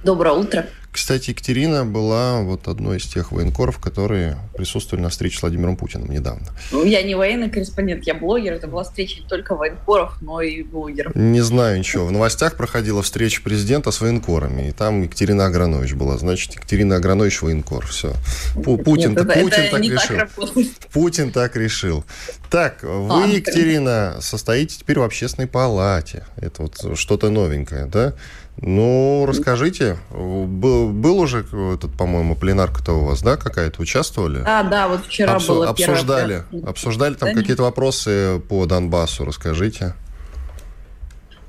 Доброе 0.03 0.35
утро. 0.35 0.67
Кстати, 0.91 1.29
Екатерина 1.29 1.85
была 1.85 2.41
вот 2.41 2.67
одной 2.67 2.97
из 2.97 3.05
тех 3.05 3.31
военкоров, 3.31 3.77
которые 3.77 4.37
присутствовали 4.55 5.03
на 5.03 5.09
встрече 5.09 5.37
с 5.37 5.41
Владимиром 5.41 5.77
Путиным 5.77 6.09
недавно. 6.09 6.47
Ну, 6.71 6.83
я 6.85 7.03
не 7.03 7.13
военный 7.13 7.49
корреспондент, 7.49 8.05
я 8.07 8.15
блогер. 8.15 8.53
Это 8.53 8.67
была 8.67 8.83
встреча 8.83 9.21
не 9.21 9.27
только 9.27 9.55
военкоров, 9.55 10.17
но 10.21 10.41
и 10.41 10.63
блогеров. 10.63 11.15
Не 11.15 11.41
знаю 11.41 11.77
ничего. 11.79 12.07
В 12.07 12.11
новостях 12.11 12.55
проходила 12.55 13.03
встреча 13.03 13.41
президента 13.43 13.91
с 13.91 14.01
военкорами, 14.01 14.69
и 14.69 14.71
там 14.71 15.03
Екатерина 15.03 15.45
Агранович 15.45 15.93
была. 15.93 16.17
Значит, 16.17 16.55
Екатерина 16.55 16.95
Агранович 16.95 17.43
военкор. 17.43 17.85
Все. 17.85 18.13
Путин, 18.55 19.11
Нет, 19.11 19.19
это, 19.21 19.39
Путин 19.39 19.59
это 19.59 19.71
так 19.71 19.81
решил. 19.83 20.17
Так 20.17 20.91
Путин 20.91 21.31
так 21.31 21.55
решил. 21.55 22.05
Так, 22.49 22.81
вы, 22.81 23.23
А, 23.23 23.27
Екатерина, 23.27 24.17
состоите 24.21 24.77
теперь 24.79 24.97
в 24.99 25.03
общественной 25.03 25.47
палате. 25.47 26.25
Это 26.37 26.63
вот 26.63 26.97
что-то 26.97 27.29
новенькое, 27.29 27.85
да? 27.85 28.13
Ну, 28.59 29.25
расскажите, 29.27 29.97
был, 30.09 30.89
был 30.89 31.19
уже 31.19 31.41
этот, 31.41 31.91
по-моему, 31.95 32.35
пленарка-то 32.35 32.93
у 32.93 33.05
вас, 33.05 33.21
да, 33.21 33.37
какая-то? 33.37 33.81
Участвовали? 33.81 34.41
А, 34.45 34.63
да, 34.63 34.87
вот 34.87 35.05
вчера 35.05 35.35
Обсу- 35.35 35.47
было 35.49 35.73
первое 35.75 35.95
обсуждали, 35.95 36.43
пресс- 36.51 36.67
обсуждали 36.67 37.13
там 37.13 37.29
Да, 37.33 37.39
какие-то 37.39 37.61
вопросы 37.63 38.41
по 38.49 38.65
Донбассу, 38.65 39.25
расскажите. 39.25 39.93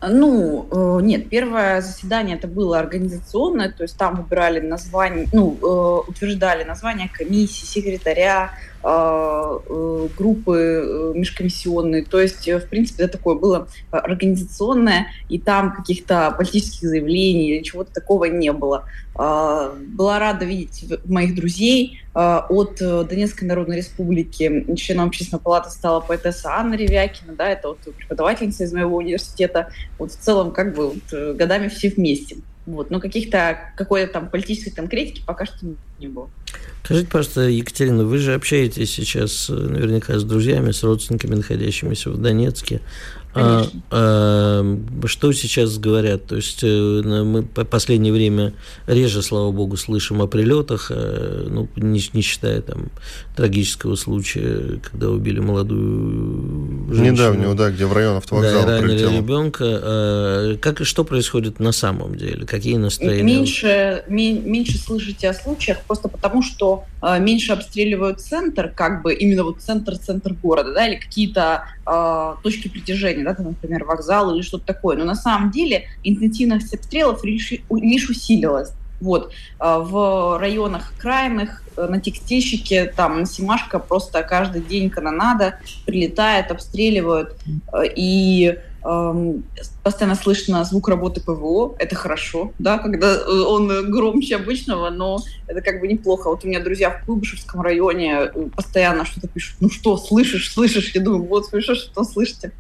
Ну, 0.06 0.68
э, 0.70 1.02
нет, 1.02 1.28
первое 1.28 1.80
заседание 1.80 2.36
это 2.36 2.46
было 2.46 2.78
организационное, 2.78 3.72
то 3.72 3.82
есть 3.82 3.96
там 3.96 4.16
выбирали 4.16 4.60
название, 4.60 5.26
ну, 5.32 5.56
э, 5.60 6.10
утверждали 6.10 6.62
название 6.62 7.08
комиссии, 7.08 7.64
секретаря, 7.64 8.52
группы 8.82 10.56
э, 10.56 11.12
межкомиссионные. 11.14 12.04
То 12.04 12.20
есть, 12.20 12.47
э, 12.49 12.58
в 12.58 12.68
принципе, 12.68 13.04
это 13.04 13.18
такое 13.18 13.35
было 13.35 13.68
организационное, 13.90 15.08
и 15.28 15.38
там 15.38 15.75
каких-то 15.75 16.35
политических 16.37 16.88
заявлений 16.88 17.50
или 17.50 17.62
чего-то 17.62 17.92
такого 17.92 18.26
не 18.26 18.52
было. 18.52 18.85
Э, 19.18 19.73
Была 19.88 20.18
рада 20.18 20.44
видеть 20.44 20.85
моих 21.06 21.35
друзей. 21.35 22.00
Э, 22.14 22.42
От 22.49 22.80
э, 22.80 23.04
Донецкой 23.04 23.49
Народной 23.49 23.78
Республики 23.78 24.75
членом 24.76 25.08
общественной 25.08 25.40
палаты 25.40 25.70
стала 25.70 26.00
поэтесса 26.00 26.54
Анна 26.54 26.75
Ревякина, 26.75 27.35
да, 27.35 27.49
это 27.49 27.68
вот 27.68 27.78
преподавательница 27.97 28.64
из 28.64 28.73
моего 28.73 28.97
университета. 28.97 29.73
Вот 29.99 30.12
в 30.12 30.16
целом 30.16 30.52
как 30.52 30.75
бы 30.75 30.90
вот, 30.90 31.12
э, 31.12 31.35
годами 31.35 31.68
все 31.68 31.90
вместе. 31.90 32.37
Вот. 32.68 32.90
Но 32.90 33.00
каких-то, 33.00 33.72
какой-то 33.76 34.12
там 34.12 34.28
политической 34.28 34.70
конкретики 34.70 35.22
пока 35.25 35.46
что 35.46 35.56
не 35.98 36.08
было. 36.08 36.28
Скажите, 36.84 37.08
пожалуйста, 37.08 37.40
Екатерина, 37.42 38.04
вы 38.04 38.18
же 38.18 38.34
общаетесь 38.34 38.92
сейчас 38.92 39.48
э, 39.48 39.54
наверняка 39.54 40.18
с 40.18 40.25
друзьями, 40.25 40.72
с 40.72 40.82
родственниками, 40.82 41.34
находящимися 41.34 42.10
в 42.10 42.18
Донецке. 42.18 42.80
А, 43.40 43.66
а, 43.90 45.07
что 45.07 45.33
сейчас 45.33 45.78
говорят? 45.78 46.26
То 46.26 46.37
есть 46.37 46.61
э, 46.62 46.66
мы 47.04 47.42
по 47.42 47.64
последнее 47.64 48.12
время 48.12 48.52
реже, 48.87 49.23
слава 49.23 49.50
богу, 49.52 49.76
слышим 49.76 50.21
о 50.23 50.26
прилетах, 50.26 50.90
э, 50.95 51.47
ну, 51.49 51.68
не, 51.76 52.00
не 52.12 52.23
считая 52.23 52.61
там 52.62 52.88
трагического 53.37 53.95
случая, 53.97 54.80
когда 54.83 55.09
убили 55.11 55.40
молодую 55.40 56.87
женщину. 56.92 57.12
Недавнего, 57.12 57.54
да, 57.54 57.71
где 57.71 57.87
в 57.87 57.92
район 57.92 58.12
Да, 58.14 58.18
автовокзала 58.18 58.62
и 58.62 58.66
ранили 58.66 58.87
прилетело. 58.88 59.11
ребенка. 59.12 59.64
А, 59.66 60.57
Как 60.61 60.80
и 60.80 60.85
что 60.85 61.04
происходит 61.04 61.61
на 61.61 61.73
самом 61.73 62.16
деле? 62.16 62.47
Какие 62.47 62.76
настроения? 62.76 63.23
Меньше, 63.23 64.04
ме- 64.09 64.33
меньше 64.38 64.78
слышите 64.78 65.28
о 65.30 65.35
случаях 65.35 65.78
просто 65.87 66.09
потому, 66.09 66.42
что 66.42 66.85
э, 67.02 67.18
меньше 67.21 67.52
обстреливают 67.52 68.21
центр, 68.21 68.68
как 68.75 69.02
бы 69.02 69.14
именно 69.14 69.45
вот 69.45 69.61
центр-центр 69.61 70.35
города, 70.35 70.73
да, 70.75 70.88
или 70.88 70.97
какие-то 70.97 71.62
э, 71.87 72.35
точки 72.42 72.68
притяжения, 72.68 73.25
да, 73.28 73.35
там, 73.35 73.47
например, 73.49 73.85
вокзал 73.85 74.35
или 74.35 74.42
что-то 74.42 74.66
такое. 74.66 74.97
Но 74.97 75.04
на 75.04 75.14
самом 75.14 75.50
деле 75.50 75.85
интенсивность 76.02 76.75
обстрелов 76.75 77.25
лишь, 77.25 77.52
усилилась. 77.68 78.73
Вот. 79.00 79.32
А 79.58 79.78
В 79.78 80.38
районах 80.40 80.92
крайних, 80.99 81.62
э, 81.76 81.87
на 81.87 82.00
текстильщике, 82.00 82.87
там, 82.87 83.20
на 83.20 83.26
Симашко 83.26 83.78
просто 83.78 84.23
каждый 84.23 84.62
день 84.62 84.90
канонада 84.90 85.61
прилетает, 85.87 86.50
обстреливают. 86.50 87.37
Э, 87.73 87.82
И 87.94 88.58
эм, 88.85 89.44
постоянно 89.82 90.16
слышно 90.16 90.64
звук 90.64 90.88
работы 90.88 91.20
ПВО. 91.20 91.75
Это 91.78 91.94
хорошо, 91.94 92.52
да, 92.58 92.78
когда 92.78 93.14
э, 93.14 93.30
он 93.30 93.90
громче 93.90 94.37
обычного, 94.37 94.90
но 94.90 95.18
это 95.47 95.61
как 95.61 95.80
бы 95.80 95.88
неплохо. 95.88 96.28
Вот 96.28 96.44
у 96.44 96.49
меня 96.49 96.61
друзья 96.61 96.90
в 96.90 97.04
Куйбышевском 97.04 97.61
районе 97.61 98.14
э, 98.14 98.49
постоянно 98.54 99.04
что-то 99.04 99.28
пишут. 99.28 99.56
Ну 99.61 99.70
что, 99.70 99.97
слышишь, 99.97 100.52
слышишь? 100.52 100.94
Я 100.94 101.02
думаю, 101.02 101.25
вот, 101.25 101.47
слышишь, 101.47 101.78
что 101.78 102.04
слышите? 102.04 102.52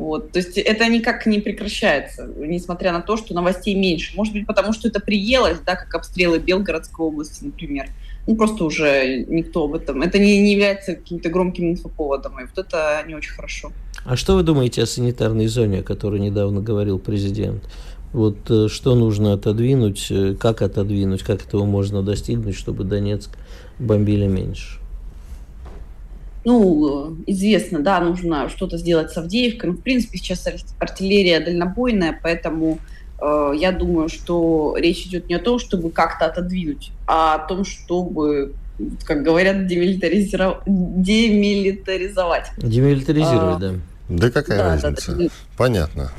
Вот. 0.00 0.32
То 0.32 0.38
есть 0.38 0.56
это 0.56 0.88
никак 0.88 1.26
не 1.26 1.40
прекращается, 1.40 2.26
несмотря 2.38 2.90
на 2.90 3.02
то, 3.02 3.18
что 3.18 3.34
новостей 3.34 3.74
меньше. 3.74 4.16
Может 4.16 4.32
быть, 4.32 4.46
потому 4.46 4.72
что 4.72 4.88
это 4.88 4.98
приелось, 4.98 5.58
да, 5.58 5.76
как 5.76 5.94
обстрелы 5.94 6.38
Белгородской 6.38 7.04
области, 7.04 7.44
например. 7.44 7.90
Ну, 8.26 8.34
просто 8.34 8.64
уже 8.64 9.26
никто 9.28 9.64
об 9.64 9.74
этом... 9.74 10.00
Это 10.00 10.18
не, 10.18 10.40
не 10.40 10.52
является 10.52 10.94
каким-то 10.94 11.28
громким 11.28 11.72
инфоповодом, 11.72 12.40
и 12.40 12.44
вот 12.44 12.56
это 12.56 13.04
не 13.06 13.14
очень 13.14 13.32
хорошо. 13.32 13.72
А 14.06 14.16
что 14.16 14.36
вы 14.36 14.42
думаете 14.42 14.82
о 14.82 14.86
санитарной 14.86 15.48
зоне, 15.48 15.80
о 15.80 15.82
которой 15.82 16.18
недавно 16.18 16.62
говорил 16.62 16.98
президент? 16.98 17.62
Вот 18.14 18.50
э, 18.50 18.68
что 18.68 18.94
нужно 18.94 19.34
отодвинуть, 19.34 20.06
э, 20.08 20.34
как 20.34 20.62
отодвинуть, 20.62 21.22
как 21.22 21.46
этого 21.46 21.66
можно 21.66 22.02
достигнуть, 22.02 22.56
чтобы 22.56 22.84
Донецк 22.84 23.36
бомбили 23.78 24.26
меньше? 24.26 24.79
Ну, 26.44 27.16
известно, 27.26 27.80
да, 27.80 28.00
нужно 28.00 28.48
что-то 28.48 28.78
сделать 28.78 29.10
с 29.10 29.16
Авдеевкой. 29.16 29.70
Ну, 29.70 29.76
в 29.76 29.80
принципе, 29.80 30.18
сейчас 30.18 30.46
артиллерия 30.78 31.40
дальнобойная, 31.40 32.18
поэтому 32.22 32.78
э, 33.20 33.52
я 33.56 33.72
думаю, 33.72 34.08
что 34.08 34.74
речь 34.78 35.06
идет 35.06 35.28
не 35.28 35.34
о 35.34 35.38
том, 35.38 35.58
чтобы 35.58 35.90
как-то 35.90 36.26
отодвинуть, 36.26 36.92
а 37.06 37.34
о 37.34 37.46
том, 37.46 37.64
чтобы, 37.64 38.54
как 39.04 39.22
говорят, 39.22 39.66
демилитаризировать. 39.66 40.58
демилитаризовать. 40.66 42.50
Демилитаризировать, 42.56 43.56
а, 43.56 43.58
да. 43.58 43.74
Да 44.08 44.30
какая 44.30 44.58
да, 44.58 44.64
разница? 44.64 45.12
Да, 45.12 45.24
да. 45.24 45.28
Понятно. 45.56 46.10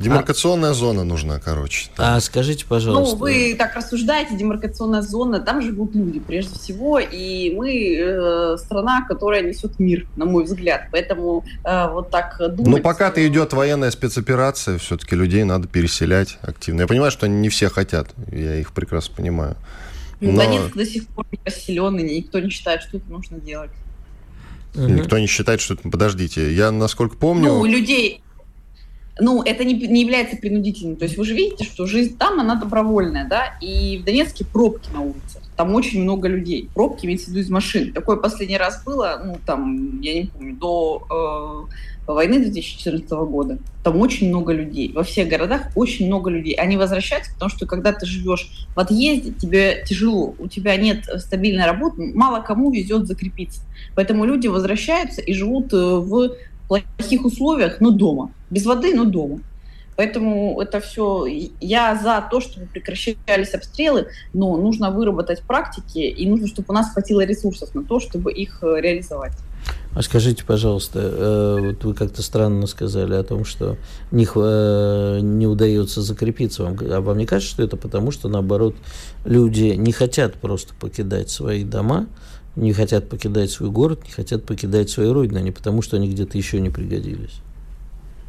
Демаркационная 0.00 0.70
а... 0.70 0.74
зона 0.74 1.04
нужна, 1.04 1.38
короче. 1.38 1.90
А 1.98 2.18
скажите, 2.20 2.64
пожалуйста. 2.66 3.16
Ну, 3.16 3.20
вы 3.20 3.54
так 3.56 3.74
рассуждаете, 3.74 4.34
демаркационная 4.34 5.02
зона, 5.02 5.40
там 5.40 5.60
живут 5.60 5.94
люди, 5.94 6.20
прежде 6.20 6.58
всего, 6.58 6.98
и 6.98 7.54
мы 7.54 7.96
э, 7.98 8.56
страна, 8.56 9.04
которая 9.06 9.42
несет 9.42 9.78
мир, 9.78 10.06
на 10.16 10.24
мой 10.24 10.44
взгляд. 10.44 10.86
Поэтому 10.90 11.44
э, 11.64 11.88
вот 11.90 12.10
так 12.10 12.38
думать... 12.38 12.66
Ну, 12.66 12.78
пока-то 12.78 13.26
идет 13.26 13.52
военная 13.52 13.90
спецоперация, 13.90 14.78
все-таки 14.78 15.14
людей 15.14 15.44
надо 15.44 15.68
переселять 15.68 16.38
активно. 16.40 16.80
Я 16.82 16.86
понимаю, 16.86 17.10
что 17.10 17.26
они 17.26 17.36
не 17.36 17.50
все 17.50 17.68
хотят, 17.68 18.08
я 18.32 18.56
их 18.56 18.72
прекрасно 18.72 19.14
понимаю. 19.14 19.56
Но... 20.20 20.36
Донецк 20.36 20.74
до 20.74 20.86
сих 20.86 21.08
пор 21.08 21.26
не 21.30 21.38
расселен, 21.44 21.98
и 21.98 22.20
никто 22.20 22.40
не 22.40 22.48
считает, 22.48 22.82
что 22.82 22.96
это 22.96 23.10
нужно 23.10 23.38
делать. 23.38 23.70
Никто 24.74 25.18
не 25.18 25.26
считает, 25.26 25.60
что 25.60 25.74
это... 25.74 25.88
Подождите, 25.90 26.54
я, 26.54 26.70
насколько 26.70 27.16
помню... 27.16 27.48
Ну, 27.48 27.64
людей 27.66 28.22
ну, 29.20 29.42
это 29.42 29.64
не, 29.64 29.74
не 29.74 30.02
является 30.02 30.36
принудительным. 30.36 30.96
То 30.96 31.04
есть 31.04 31.16
вы 31.16 31.24
же 31.24 31.34
видите, 31.34 31.64
что 31.64 31.86
жизнь 31.86 32.16
там, 32.16 32.40
она 32.40 32.56
добровольная, 32.56 33.26
да, 33.28 33.58
и 33.60 33.98
в 33.98 34.04
Донецке 34.04 34.44
пробки 34.44 34.88
на 34.92 35.02
улицах. 35.02 35.42
Там 35.56 35.74
очень 35.74 36.02
много 36.02 36.28
людей. 36.28 36.70
Пробки 36.74 37.04
имеется 37.04 37.26
в 37.26 37.28
виду 37.30 37.40
из 37.40 37.50
машин. 37.50 37.92
Такое 37.92 38.16
последний 38.16 38.56
раз 38.56 38.82
было, 38.84 39.20
ну, 39.24 39.38
там, 39.44 40.00
я 40.00 40.14
не 40.14 40.26
помню, 40.26 40.56
до 40.56 41.66
э, 42.08 42.12
войны 42.12 42.38
2014 42.38 43.10
года. 43.10 43.58
Там 43.82 43.98
очень 43.98 44.28
много 44.28 44.52
людей. 44.52 44.92
Во 44.92 45.02
всех 45.02 45.28
городах 45.28 45.70
очень 45.74 46.06
много 46.06 46.30
людей. 46.30 46.54
Они 46.54 46.76
возвращаются, 46.76 47.32
потому 47.34 47.50
что 47.50 47.66
когда 47.66 47.92
ты 47.92 48.06
живешь 48.06 48.66
в 48.74 48.80
отъезде, 48.80 49.32
тебе 49.32 49.84
тяжело, 49.86 50.34
у 50.38 50.48
тебя 50.48 50.76
нет 50.76 51.04
стабильной 51.18 51.66
работы, 51.66 52.10
мало 52.14 52.40
кому 52.40 52.70
везет 52.70 53.06
закрепиться. 53.06 53.60
Поэтому 53.94 54.24
люди 54.24 54.46
возвращаются 54.46 55.20
и 55.20 55.32
живут 55.32 55.72
э, 55.72 55.76
в 55.76 56.36
плохих 56.70 57.24
условиях, 57.24 57.80
но 57.80 57.90
дома. 57.90 58.32
Без 58.48 58.64
воды, 58.64 58.94
но 58.94 59.04
дома. 59.04 59.40
Поэтому 59.96 60.60
это 60.60 60.80
все... 60.80 61.26
Я 61.60 61.96
за 61.96 62.26
то, 62.30 62.40
чтобы 62.40 62.66
прекращались 62.66 63.54
обстрелы, 63.54 64.06
но 64.32 64.56
нужно 64.56 64.90
выработать 64.90 65.42
практики, 65.42 65.98
и 65.98 66.28
нужно, 66.28 66.46
чтобы 66.46 66.66
у 66.68 66.72
нас 66.72 66.92
хватило 66.92 67.24
ресурсов 67.24 67.74
на 67.74 67.82
то, 67.82 67.98
чтобы 67.98 68.32
их 68.32 68.62
э, 68.62 68.80
реализовать. 68.80 69.32
А 69.94 70.02
скажите, 70.02 70.44
пожалуйста, 70.44 71.00
э, 71.00 71.56
вот 71.60 71.84
вы 71.84 71.94
как-то 71.94 72.22
странно 72.22 72.68
сказали 72.68 73.14
о 73.14 73.24
том, 73.24 73.44
что 73.44 73.76
не, 74.12 74.26
э, 74.32 75.20
не 75.20 75.46
удается 75.48 76.00
закрепиться 76.00 76.62
вам. 76.62 76.78
А 76.88 77.00
вам 77.00 77.18
не 77.18 77.26
кажется, 77.26 77.52
что 77.52 77.62
это 77.64 77.76
потому, 77.76 78.12
что, 78.12 78.28
наоборот, 78.28 78.76
люди 79.24 79.74
не 79.76 79.90
хотят 79.90 80.34
просто 80.34 80.72
покидать 80.74 81.30
свои 81.30 81.64
дома, 81.64 82.06
не 82.56 82.72
хотят 82.72 83.08
покидать 83.08 83.50
свой 83.50 83.70
город, 83.70 84.00
не 84.04 84.10
хотят 84.10 84.44
покидать 84.44 84.90
свою 84.90 85.12
родину, 85.12 85.38
а 85.38 85.42
не 85.42 85.52
потому, 85.52 85.82
что 85.82 85.96
они 85.96 86.08
где-то 86.08 86.36
еще 86.36 86.60
не 86.60 86.70
пригодились. 86.70 87.40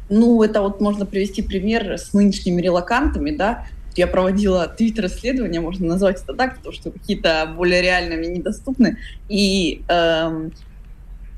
Ну, 0.08 0.42
это 0.42 0.60
вот 0.62 0.80
можно 0.80 1.06
привести 1.06 1.42
пример 1.42 1.98
с 1.98 2.12
нынешними 2.12 2.60
релакантами, 2.60 3.30
да. 3.30 3.66
Я 3.96 4.06
проводила 4.06 4.66
твиттер-исследование, 4.68 5.60
можно 5.60 5.86
назвать 5.86 6.22
это 6.22 6.34
так, 6.34 6.56
потому 6.56 6.72
что 6.74 6.90
какие-то 6.90 7.52
более 7.56 7.82
реальными 7.82 8.26
недоступны. 8.26 8.96
И 9.28 9.82
эм, 9.88 10.52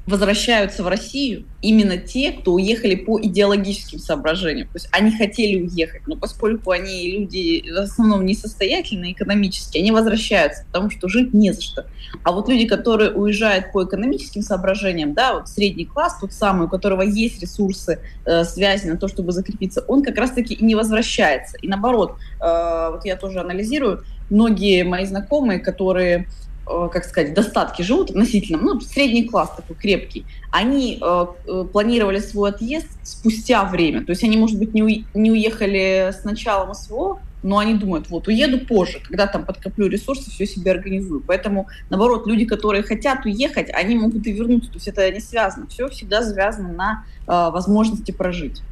возвращаются 0.07 0.83
в 0.83 0.89
Россию 0.89 1.45
именно 1.63 1.97
те, 1.97 2.33
кто 2.33 2.53
уехали 2.53 2.95
по 2.95 3.19
идеологическим 3.21 3.99
соображениям. 3.99 4.69
То 4.69 4.77
есть 4.77 4.89
они 4.93 5.11
хотели 5.11 5.63
уехать, 5.63 6.07
но 6.07 6.17
поскольку 6.17 6.73
они 6.73 7.11
люди 7.11 7.65
в 7.71 7.79
основном 7.79 8.27
несостоятельные 8.27 9.13
экономически, 9.13 9.79
они 9.79 9.93
возвращаются, 9.93 10.65
потому 10.67 10.91
что 10.91 11.09
жить 11.09 11.33
не 11.33 11.53
за 11.53 11.63
что. 11.63 11.87
А 12.23 12.33
вот 12.33 12.51
люди, 12.51 12.67
которые 12.67 13.13
уезжают 13.13 13.73
по 13.73 13.85
экономическим 13.85 14.43
соображениям, 14.43 15.15
да, 15.15 15.35
вот 15.35 15.49
средний 15.49 15.87
класс, 15.87 16.19
тот 16.21 16.35
самый, 16.35 16.67
у 16.67 16.69
которого 16.69 17.01
есть 17.01 17.41
ресурсы, 17.41 17.99
э, 18.27 18.45
связи 18.45 18.87
на 18.87 18.99
то, 18.99 19.09
чтобы 19.09 19.33
закрепиться, 19.33 19.85
он 19.88 20.03
как 20.03 20.19
раз-таки 20.19 20.53
и 20.53 20.64
не 20.64 20.75
возвращается. 20.75 21.57
И 21.62 21.69
наоборот, 21.69 22.17
э, 22.40 22.88
вот 22.93 23.07
я 23.07 23.17
тоже 23.17 23.40
анализирую, 23.40 24.05
многие 24.29 24.85
мои 24.85 25.07
знакомые, 25.07 25.61
которые 25.61 26.27
как 26.64 27.05
сказать, 27.05 27.35
достатки 27.35 27.83
живут 27.83 28.11
относительно, 28.11 28.59
ну, 28.59 28.81
средний 28.81 29.24
класс 29.24 29.53
такой 29.57 29.77
крепкий, 29.77 30.24
они 30.50 30.98
э, 31.00 31.27
э, 31.46 31.64
планировали 31.70 32.18
свой 32.18 32.50
отъезд 32.50 32.87
спустя 33.03 33.64
время. 33.64 34.05
То 34.05 34.11
есть 34.11 34.24
они, 34.24 34.37
может 34.37 34.59
быть, 34.59 34.72
не, 34.74 34.83
у, 34.83 34.88
не 35.18 35.31
уехали 35.31 36.12
с 36.12 36.24
началом 36.24 36.74
СВО, 36.74 37.20
но 37.42 37.59
они 37.59 37.74
думают, 37.74 38.09
вот, 38.09 38.27
уеду 38.27 38.59
позже, 38.64 39.00
когда 39.07 39.27
там 39.27 39.44
подкоплю 39.44 39.87
ресурсы, 39.87 40.31
все 40.31 40.46
себе 40.46 40.70
организую. 40.70 41.22
Поэтому, 41.27 41.68
наоборот, 41.90 42.27
люди, 42.27 42.46
которые 42.46 42.83
хотят 42.83 43.27
уехать, 43.27 43.68
они 43.70 43.96
могут 43.96 44.27
и 44.27 44.33
вернуться. 44.33 44.70
То 44.70 44.77
есть 44.77 44.88
это 44.88 45.11
не 45.11 45.20
связано. 45.20 45.66
Все 45.66 45.88
всегда 45.88 46.22
связано 46.22 46.72
на 46.72 47.05
э, 47.27 47.50
возможности 47.50 48.12
прожить. 48.12 48.62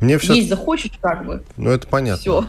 Мне 0.00 0.18
все... 0.18 0.34
Есть 0.34 0.48
захочешь, 0.48 0.92
как 1.00 1.26
бы. 1.26 1.42
Ну, 1.58 1.70
это 1.70 1.86
понятно. 1.86 2.20
Все 2.20 2.46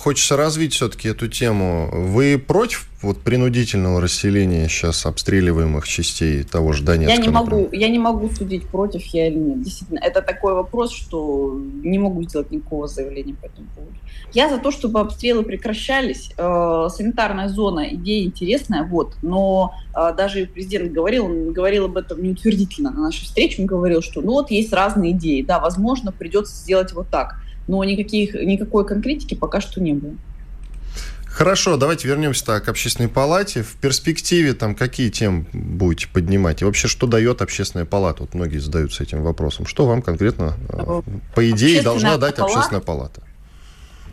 хочется 0.00 0.36
развить 0.36 0.72
все-таки 0.72 1.08
эту 1.08 1.28
тему. 1.28 1.90
Вы 1.92 2.38
против 2.38 2.88
вот 3.02 3.18
принудительного 3.18 4.00
расселения 4.00 4.66
сейчас 4.66 5.04
обстреливаемых 5.04 5.86
частей 5.86 6.42
того 6.42 6.72
же 6.72 6.82
Донецка? 6.82 7.14
Я 7.14 7.20
не 7.20 7.28
могу, 7.28 7.68
я 7.70 7.88
не 7.90 7.98
могу 7.98 8.30
судить 8.30 8.66
против 8.66 9.04
я 9.06 9.28
или 9.28 9.36
нет. 9.36 9.62
Действительно, 9.62 9.98
это 9.98 10.22
такой 10.22 10.54
вопрос, 10.54 10.92
что 10.92 11.60
не 11.82 11.98
могу 11.98 12.22
сделать 12.22 12.50
никакого 12.50 12.88
заявления 12.88 13.34
по 13.34 13.46
этому 13.46 13.66
поводу. 13.76 13.92
Я 14.32 14.48
за 14.48 14.58
то, 14.58 14.70
чтобы 14.70 15.00
обстрелы 15.00 15.42
прекращались. 15.42 16.30
Э, 16.38 16.88
санитарная 16.90 17.48
зона 17.48 17.94
идея 17.94 18.24
интересная, 18.24 18.84
вот, 18.84 19.16
но 19.20 19.74
э, 19.94 20.14
даже 20.16 20.46
президент 20.46 20.92
говорил, 20.92 21.26
он 21.26 21.52
говорил 21.52 21.86
об 21.86 21.98
этом 21.98 22.22
неутвердительно 22.22 22.90
на 22.90 23.02
нашей 23.02 23.24
встрече, 23.24 23.60
он 23.62 23.66
говорил, 23.66 24.00
что 24.00 24.22
ну 24.22 24.32
вот 24.32 24.50
есть 24.50 24.72
разные 24.72 25.12
идеи, 25.12 25.42
да, 25.42 25.58
возможно, 25.58 26.10
придется 26.10 26.54
сделать 26.54 26.92
вот 26.92 27.08
так 27.10 27.36
но 27.70 27.84
никаких, 27.84 28.34
никакой 28.34 28.84
конкретики 28.84 29.34
пока 29.34 29.60
что 29.60 29.80
не 29.80 29.94
было. 29.94 30.12
Хорошо, 31.24 31.76
давайте 31.76 32.08
вернемся 32.08 32.44
так 32.44 32.64
к 32.64 32.68
общественной 32.68 33.08
палате. 33.08 33.62
В 33.62 33.76
перспективе 33.76 34.52
там 34.52 34.74
какие 34.74 35.10
темы 35.10 35.46
будете 35.52 36.08
поднимать? 36.08 36.60
И 36.60 36.64
вообще, 36.64 36.88
что 36.88 37.06
дает 37.06 37.40
общественная 37.40 37.86
палата? 37.86 38.24
Вот 38.24 38.34
многие 38.34 38.58
задаются 38.58 39.04
этим 39.04 39.22
вопросом. 39.22 39.64
Что 39.64 39.86
вам 39.86 40.02
конкретно, 40.02 40.56
э, 40.68 41.02
по 41.34 41.50
идее, 41.50 41.82
должна 41.82 42.16
дать 42.18 42.34
палата, 42.34 42.52
общественная 42.52 42.82
палата? 42.82 43.22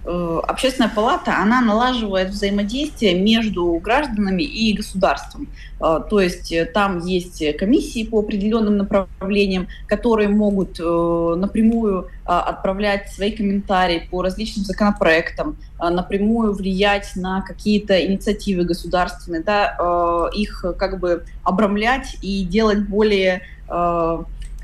Э, 0.09 0.39
общественная 0.47 0.89
палата, 0.89 1.37
она 1.37 1.59
налаживает 1.59 2.29
взаимодействие 2.29 3.21
между 3.21 3.73
гражданами 3.73 4.41
и 4.41 4.71
государством. 4.71 5.49
Э, 5.81 5.99
то 6.09 6.21
есть 6.21 6.49
э, 6.53 6.63
там 6.63 6.99
есть 6.99 7.43
комиссии 7.57 8.05
по 8.05 8.19
определенным 8.19 8.77
направлениям, 8.77 9.67
которые 9.85 10.29
могут 10.29 10.79
напрямую 10.79 12.07
отправлять 12.23 13.09
свои 13.11 13.31
комментарии 13.31 14.07
по 14.09 14.21
различным 14.21 14.65
законопроектам, 14.65 15.57
напрямую 15.79 16.53
влиять 16.53 17.11
на 17.15 17.41
какие-то 17.41 18.05
инициативы 18.05 18.63
государственные, 18.63 19.43
да, 19.43 20.29
их 20.33 20.65
как 20.77 20.99
бы 20.99 21.23
обрамлять 21.43 22.17
и 22.21 22.43
делать 22.43 22.79
более 22.79 23.43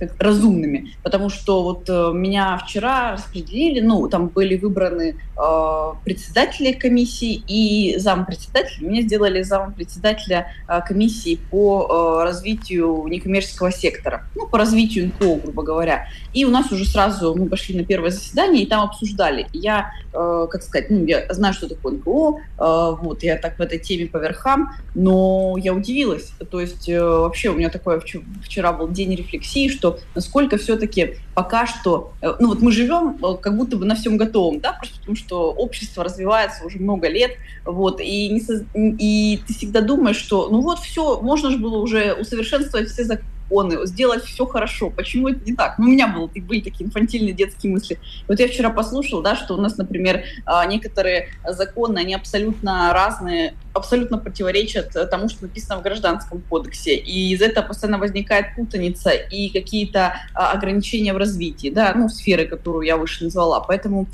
как 0.08 0.22
разумными, 0.22 0.94
потому 1.04 1.30
что 1.30 1.64
вот 1.64 1.90
э, 1.90 2.12
меня 2.14 2.58
вчера 2.58 3.14
распределили, 3.14 3.80
ну, 3.82 4.08
там 4.08 4.28
были 4.28 4.58
выбраны 4.58 5.16
э, 5.16 5.92
председатели 6.04 6.72
комиссии 6.72 7.44
и 7.48 7.98
зампредседателя, 7.98 8.88
меня 8.88 9.02
сделали 9.02 9.42
зампредседателя 9.42 10.48
э, 10.68 10.82
комиссии 10.86 11.40
по 11.50 12.20
э, 12.22 12.24
развитию 12.24 13.06
некоммерческого 13.08 13.72
сектора, 13.72 14.26
ну, 14.36 14.48
по 14.48 14.58
развитию 14.58 15.08
НКО, 15.08 15.42
грубо 15.44 15.64
говоря. 15.64 16.08
И 16.34 16.46
у 16.46 16.50
нас 16.50 16.72
уже 16.72 16.86
сразу 16.86 17.36
мы 17.36 17.48
пошли 17.48 17.76
на 17.76 17.84
первое 17.84 18.10
заседание 18.10 18.64
и 18.64 18.66
там 18.66 18.84
обсуждали. 18.84 19.48
Я, 19.54 19.92
э, 20.14 20.48
как 20.50 20.64
сказать, 20.64 20.90
ну, 20.90 21.06
я 21.06 21.26
знаю, 21.34 21.54
что 21.54 21.70
такое 21.70 21.94
НКО, 21.94 22.38
э, 22.38 22.96
вот, 23.02 23.24
я 23.24 23.38
так 23.38 23.58
в 23.58 23.62
этой 23.62 23.80
теме 23.80 24.08
по 24.08 24.18
верхам, 24.18 24.72
но 24.96 25.56
я 25.58 25.74
удивилась, 25.74 26.32
то 26.50 26.60
есть 26.60 26.88
э, 26.90 27.02
вообще 27.02 27.50
у 27.50 27.56
меня 27.56 27.70
такое 27.70 28.02
вчера 28.44 28.74
был 28.74 28.88
день 28.90 29.16
рефлексии, 29.16 29.68
что 29.70 29.93
насколько 30.16 30.58
все-таки 30.58 31.16
пока 31.34 31.66
что, 31.66 32.14
э, 32.22 32.34
ну 32.40 32.50
вот 32.50 32.62
мы 32.62 32.72
живем 32.72 33.18
э, 33.24 33.38
как 33.42 33.58
будто 33.58 33.78
бы 33.78 33.86
на 33.86 33.96
всем 33.96 34.18
готовом, 34.18 34.60
да, 34.60 34.74
просто 34.74 35.00
потому 35.00 35.16
что 35.16 35.52
общество 35.52 36.04
развивается 36.04 36.66
уже 36.66 36.80
много 36.80 37.08
лет, 37.08 37.32
вот, 37.66 38.00
и, 38.00 38.30
не 38.30 38.42
со... 38.42 38.66
и 38.74 39.42
ты 39.48 39.54
всегда 39.54 39.82
думаешь, 39.82 40.18
что 40.18 40.50
ну 40.50 40.62
вот 40.62 40.80
все, 40.80 41.20
можно 41.22 41.52
же 41.52 41.58
было 41.58 41.78
уже 41.78 42.14
усовершенствовать 42.14 42.90
все 42.90 43.04
законы, 43.04 43.86
сделать 43.86 44.24
все 44.24 44.46
хорошо. 44.46 44.90
Почему 44.90 45.28
это 45.28 45.40
не 45.46 45.56
так? 45.56 45.78
Ну, 45.78 45.86
у 45.86 45.90
меня 45.90 46.08
было, 46.08 46.28
были 46.28 46.62
такие 46.62 46.86
инфантильные 46.86 47.34
детские 47.34 47.72
мысли. 47.72 48.00
Вот 48.28 48.40
я 48.40 48.48
вчера 48.48 48.70
послушала, 48.70 49.22
да, 49.22 49.36
что 49.36 49.56
у 49.56 49.62
нас, 49.62 49.78
например, 49.78 50.24
а, 50.46 50.66
некоторые 50.66 51.30
законы, 51.48 52.00
они 52.00 52.16
абсолютно 52.16 52.92
разные 52.94 53.54
абсолютно 53.74 54.18
противоречат 54.18 54.96
тому, 55.10 55.30
что 55.30 55.44
написано 55.44 55.80
в 55.80 55.84
Гражданском 55.84 56.42
кодексе. 56.50 56.96
И 56.96 57.32
из 57.32 57.42
этого 57.42 57.68
постоянно 57.68 57.98
возникает 57.98 58.56
путаница 58.56 59.12
и 59.12 59.50
какие-то 59.50 60.16
а, 60.34 60.52
ограничения 60.52 61.14
в 61.14 61.18
развитии, 61.18 61.70
да, 61.70 61.94
ну, 61.96 62.10
сферы, 62.10 62.46
которую 62.46 62.86
я 62.86 62.98
выше 62.98 63.24
назвала. 63.24 63.60
Поэтому 63.62 64.08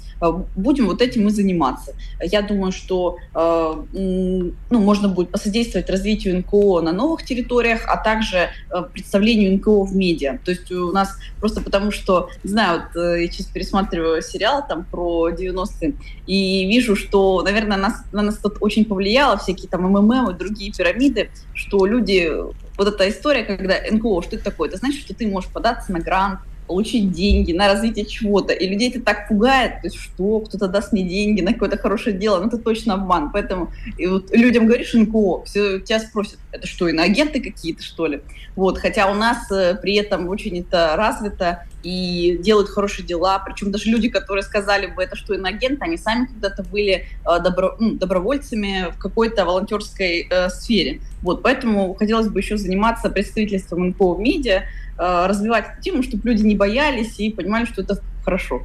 будем 0.55 0.87
вот 0.87 1.01
этим 1.01 1.27
и 1.27 1.31
заниматься. 1.31 1.93
Я 2.21 2.41
думаю, 2.41 2.71
что 2.71 3.17
ну, 3.33 4.53
можно 4.69 5.09
будет 5.09 5.31
посодействовать 5.31 5.89
развитию 5.89 6.37
НКО 6.39 6.81
на 6.81 6.91
новых 6.91 7.23
территориях, 7.23 7.81
а 7.87 7.97
также 7.97 8.49
представлению 8.93 9.53
НКО 9.55 9.85
в 9.85 9.95
медиа. 9.95 10.39
То 10.43 10.51
есть 10.51 10.71
у 10.71 10.91
нас 10.91 11.17
просто 11.39 11.61
потому, 11.61 11.91
что, 11.91 12.29
не 12.43 12.49
знаю, 12.49 12.83
вот 12.93 13.01
я 13.01 13.27
сейчас 13.27 13.47
пересматриваю 13.47 14.21
сериал 14.21 14.65
там 14.67 14.85
про 14.85 15.29
90-е, 15.29 15.95
и 16.27 16.67
вижу, 16.67 16.95
что, 16.95 17.41
наверное, 17.41 17.77
нас, 17.77 18.03
на 18.11 18.21
нас 18.21 18.37
тут 18.37 18.57
очень 18.61 18.85
повлияло 18.85 19.37
всякие 19.49 19.69
там 19.69 19.83
МММ 19.83 20.29
и 20.29 20.33
другие 20.33 20.71
пирамиды, 20.71 21.29
что 21.53 21.85
люди, 21.85 22.31
вот 22.77 22.87
эта 22.87 23.09
история, 23.09 23.43
когда 23.43 23.75
НКО, 23.89 24.21
что 24.21 24.35
это 24.35 24.45
такое? 24.45 24.69
Это 24.69 24.77
значит, 24.77 25.01
что 25.01 25.13
ты 25.13 25.27
можешь 25.27 25.49
податься 25.49 25.91
на 25.91 25.99
грант, 25.99 26.39
получить 26.69 27.11
деньги 27.11 27.51
на 27.51 27.67
развитие 27.67 28.05
чего-то. 28.05 28.53
И 28.53 28.69
людей 28.69 28.91
это 28.91 29.01
так 29.01 29.27
пугает, 29.27 29.81
то 29.81 29.87
есть 29.87 29.97
что, 29.97 30.39
кто-то 30.41 30.67
даст 30.67 30.93
мне 30.93 31.01
деньги 31.01 31.41
на 31.41 31.53
какое-то 31.53 31.77
хорошее 31.77 32.15
дело, 32.15 32.39
ну 32.39 32.47
это 32.47 32.59
точно 32.59 32.93
обман. 32.93 33.31
Поэтому 33.31 33.71
и 33.97 34.05
вот 34.05 34.29
людям 34.31 34.67
говоришь 34.67 34.93
НКО, 34.93 35.45
все 35.45 35.79
тебя 35.79 35.99
спросят, 35.99 36.37
это 36.51 36.67
что, 36.67 36.87
иноагенты 36.87 37.41
какие-то, 37.41 37.81
что 37.81 38.05
ли? 38.05 38.21
Вот, 38.55 38.77
хотя 38.77 39.09
у 39.09 39.15
нас 39.15 39.51
э, 39.51 39.75
при 39.81 39.95
этом 39.95 40.29
очень 40.29 40.59
это 40.59 40.93
развито 40.95 41.63
и 41.81 42.37
делают 42.39 42.69
хорошие 42.69 43.05
дела, 43.05 43.39
причем 43.39 43.71
даже 43.71 43.89
люди, 43.89 44.09
которые 44.09 44.43
сказали 44.43 44.87
бы 44.87 45.01
это, 45.01 45.15
что 45.15 45.33
иноагенты, 45.33 45.85
они 45.85 45.97
сами 45.97 46.25
когда-то 46.25 46.63
были 46.63 46.93
э, 47.25 47.39
добро, 47.41 47.77
ну, 47.79 47.93
добровольцами 47.93 48.91
в 48.95 48.99
какой-то 48.99 49.45
волонтерской 49.45 50.27
э, 50.29 50.49
сфере. 50.49 51.01
Вот, 51.23 51.41
поэтому 51.41 51.95
хотелось 51.95 52.27
бы 52.27 52.39
еще 52.39 52.57
заниматься 52.57 53.09
представительством 53.09 53.87
НКО 53.87 54.13
в 54.13 54.19
медиа, 54.19 54.65
развивать 54.99 55.65
эту 55.73 55.81
тему, 55.81 56.03
чтобы 56.03 56.29
люди 56.29 56.43
не 56.43 56.55
боялись 56.55 57.19
и 57.19 57.31
понимали, 57.31 57.65
что 57.65 57.81
это 57.81 58.01
хорошо. 58.23 58.63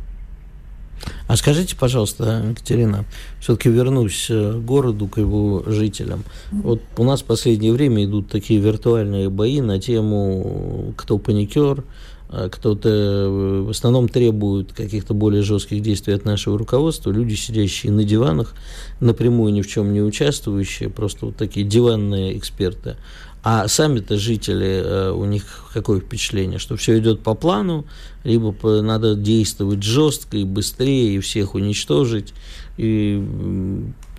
А 1.27 1.37
скажите, 1.37 1.77
пожалуйста, 1.77 2.45
Екатерина, 2.51 3.05
все-таки 3.41 3.69
вернусь 3.69 4.27
к 4.29 4.59
городу, 4.59 5.07
к 5.07 5.19
его 5.19 5.63
жителям. 5.67 6.25
Вот 6.51 6.83
у 6.97 7.05
нас 7.05 7.23
в 7.23 7.25
последнее 7.25 7.73
время 7.73 8.05
идут 8.05 8.29
такие 8.29 8.61
виртуальные 8.61 9.31
бои 9.31 9.61
на 9.61 9.81
тему 9.81 10.95
кто 10.97 11.19
паникер, 11.19 11.85
а 12.29 12.49
кто-то 12.49 13.65
в 13.67 13.71
основном 13.71 14.09
требует 14.09 14.73
каких-то 14.73 15.15
более 15.15 15.43
жестких 15.43 15.83
действий 15.83 16.15
от 16.15 16.25
нашего 16.25 16.59
руководства, 16.59 17.11
люди, 17.11 17.35
сидящие 17.35 17.93
на 17.93 18.05
диванах, 18.05 18.55
напрямую 19.01 19.53
ни 19.53 19.63
в 19.63 19.69
чем 19.69 19.93
не 19.93 20.03
участвующие, 20.03 20.91
просто 20.91 21.27
вот 21.27 21.37
такие 21.37 21.67
диванные 21.67 22.37
эксперты. 22.37 22.97
А 23.47 23.69
сами-то 23.69 24.17
жители, 24.17 24.83
э, 24.83 25.11
у 25.11 25.27
них 25.27 25.69
какое 25.75 26.01
впечатление, 26.01 26.59
что 26.59 26.77
все 26.77 26.99
идет 26.99 27.23
по 27.23 27.35
плану, 27.35 27.85
либо 28.25 28.55
надо 28.81 29.17
действовать 29.17 29.83
жестко 29.83 30.39
и 30.39 30.45
быстрее, 30.45 31.17
и 31.17 31.21
всех 31.21 31.55
уничтожить, 31.55 32.33
и 32.79 33.23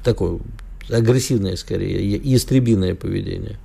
такое 0.03 0.39
агрессивное 0.91 1.55
скорее, 1.55 2.17
ястребиное 2.17 2.93
поведение. 2.93 3.57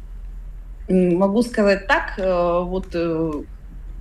Могу 0.88 1.42
сказать 1.42 1.86
так, 1.86 2.18
э, 2.18 2.62
вот 2.64 2.86
э, 2.94 3.42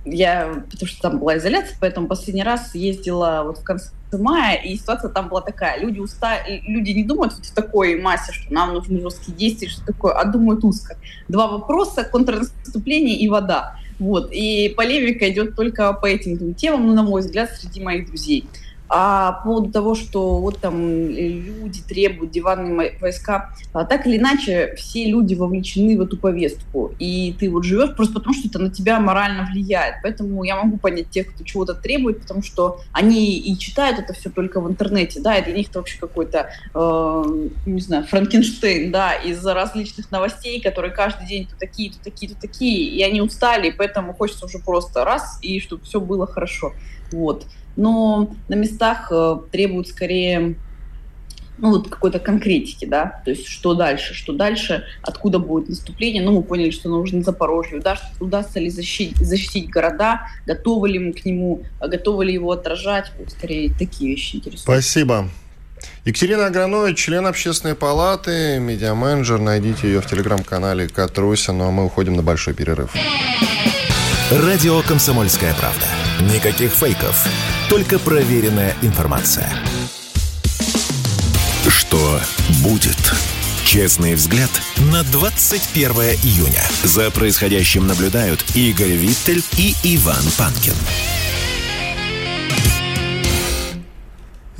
я, 0.04 0.64
потому 0.70 0.88
что 0.88 1.02
там 1.02 1.18
была 1.18 1.38
изоляция, 1.38 1.76
поэтому 1.80 2.08
последний 2.08 2.42
раз 2.42 2.74
ездила 2.74 3.42
вот 3.44 3.58
в 3.58 3.62
конце 3.62 3.90
мая, 4.12 4.56
и 4.56 4.76
ситуация 4.76 5.10
там 5.10 5.28
была 5.28 5.40
такая. 5.40 5.80
Люди, 5.80 6.00
уста... 6.00 6.38
люди 6.48 6.90
не 6.90 7.04
думают 7.04 7.34
вот 7.34 7.46
в 7.46 7.54
такой 7.54 8.00
массе, 8.00 8.32
что 8.32 8.52
нам 8.52 8.74
нужны 8.74 9.00
жесткие 9.00 9.36
действия, 9.36 9.68
что 9.68 9.84
такое, 9.84 10.14
а 10.14 10.24
думают 10.24 10.64
узко. 10.64 10.96
Два 11.28 11.46
вопроса, 11.46 12.04
контрнаступление 12.04 13.16
и 13.16 13.28
вода. 13.28 13.76
Вот. 13.98 14.30
И 14.32 14.72
полемика 14.76 15.28
идет 15.30 15.54
только 15.54 15.92
по 15.92 16.06
этим 16.06 16.36
двум 16.36 16.54
темам, 16.54 16.86
ну, 16.86 16.94
на 16.94 17.02
мой 17.02 17.20
взгляд, 17.20 17.50
среди 17.52 17.82
моих 17.82 18.06
друзей. 18.06 18.46
А 18.92 19.32
по 19.32 19.44
поводу 19.44 19.70
того, 19.70 19.94
что 19.94 20.40
вот 20.40 20.58
там 20.58 21.08
люди 21.08 21.80
требуют 21.80 22.32
диванные 22.32 22.98
войска, 23.00 23.54
а 23.72 23.84
так 23.84 24.04
или 24.04 24.18
иначе 24.18 24.74
все 24.76 25.04
люди 25.04 25.34
вовлечены 25.34 25.96
в 25.96 26.00
эту 26.00 26.16
повестку. 26.16 26.92
И 26.98 27.36
ты 27.38 27.48
вот 27.48 27.62
живешь 27.62 27.94
просто 27.94 28.14
потому, 28.14 28.34
что 28.34 28.48
это 28.48 28.58
на 28.58 28.68
тебя 28.68 28.98
морально 28.98 29.48
влияет. 29.48 29.96
Поэтому 30.02 30.42
я 30.42 30.56
могу 30.56 30.76
понять 30.76 31.08
тех, 31.08 31.32
кто 31.32 31.44
чего-то 31.44 31.74
требует, 31.74 32.20
потому 32.20 32.42
что 32.42 32.80
они 32.90 33.38
и 33.38 33.56
читают 33.56 34.00
это 34.00 34.12
все 34.12 34.28
только 34.28 34.60
в 34.60 34.68
интернете, 34.68 35.20
да, 35.20 35.38
и 35.38 35.44
для 35.44 35.54
них 35.54 35.68
это 35.68 35.78
вообще 35.78 35.96
какой-то, 36.00 36.50
э, 36.74 37.48
не 37.66 37.80
знаю, 37.80 38.04
Франкенштейн, 38.06 38.90
да, 38.90 39.14
из 39.14 39.46
различных 39.46 40.10
новостей, 40.10 40.60
которые 40.60 40.92
каждый 40.92 41.28
день 41.28 41.46
то 41.46 41.56
такие, 41.56 41.92
то 41.92 41.98
такие, 42.02 42.32
то 42.32 42.40
такие, 42.40 42.88
и 42.88 43.00
они 43.04 43.20
устали, 43.20 43.68
и 43.68 43.72
поэтому 43.72 44.14
хочется 44.14 44.46
уже 44.46 44.58
просто 44.58 45.04
раз, 45.04 45.38
и 45.42 45.60
чтобы 45.60 45.84
все 45.84 46.00
было 46.00 46.26
хорошо. 46.26 46.72
Вот 47.12 47.44
но 47.76 48.30
на 48.48 48.54
местах 48.54 49.08
э, 49.10 49.36
требуют 49.50 49.88
скорее 49.88 50.56
ну, 51.60 51.70
вот 51.70 51.88
какой-то 51.88 52.18
конкретики, 52.18 52.86
да, 52.86 53.20
то 53.24 53.30
есть 53.30 53.46
что 53.46 53.74
дальше, 53.74 54.14
что 54.14 54.32
дальше, 54.32 54.84
откуда 55.02 55.38
будет 55.38 55.68
наступление, 55.68 56.22
ну, 56.22 56.32
мы 56.32 56.42
поняли, 56.42 56.70
что 56.70 56.88
нужно 56.88 57.22
Запорожье, 57.22 57.78
удастся, 57.78 58.08
удастся 58.18 58.60
ли 58.60 58.70
защитить, 58.70 59.16
защитить 59.18 59.68
города, 59.68 60.22
готовы 60.46 60.88
ли 60.88 60.98
мы 60.98 61.12
к 61.12 61.24
нему, 61.24 61.62
а 61.78 61.88
готовы 61.88 62.24
ли 62.24 62.32
его 62.32 62.50
отражать, 62.50 63.12
вот, 63.18 63.30
скорее 63.30 63.72
такие 63.78 64.10
вещи 64.10 64.36
интересуют. 64.36 64.62
Спасибо. 64.62 65.28
Екатерина 66.04 66.46
Агранович, 66.46 66.98
член 66.98 67.26
общественной 67.26 67.74
палаты, 67.74 68.58
медиаменеджер, 68.58 69.38
найдите 69.38 69.88
ее 69.88 70.00
в 70.00 70.06
телеграм-канале 70.06 70.88
Катруся, 70.88 71.52
ну 71.52 71.68
а 71.68 71.70
мы 71.70 71.84
уходим 71.84 72.14
на 72.14 72.22
большой 72.22 72.54
перерыв. 72.54 72.94
Радио 74.30 74.80
«Комсомольская 74.82 75.52
правда». 75.54 75.86
Никаких 76.32 76.72
фейков, 76.72 77.26
только 77.68 77.98
проверенная 77.98 78.76
информация. 78.80 79.52
Что 81.66 82.20
будет? 82.62 82.96
Честный 83.64 84.14
взгляд 84.14 84.50
на 84.92 85.02
21 85.02 85.90
июня. 86.22 86.62
За 86.84 87.10
происходящим 87.10 87.88
наблюдают 87.88 88.44
Игорь 88.54 88.92
Виттель 88.92 89.42
и 89.56 89.74
Иван 89.82 90.22
Панкин. 90.38 90.74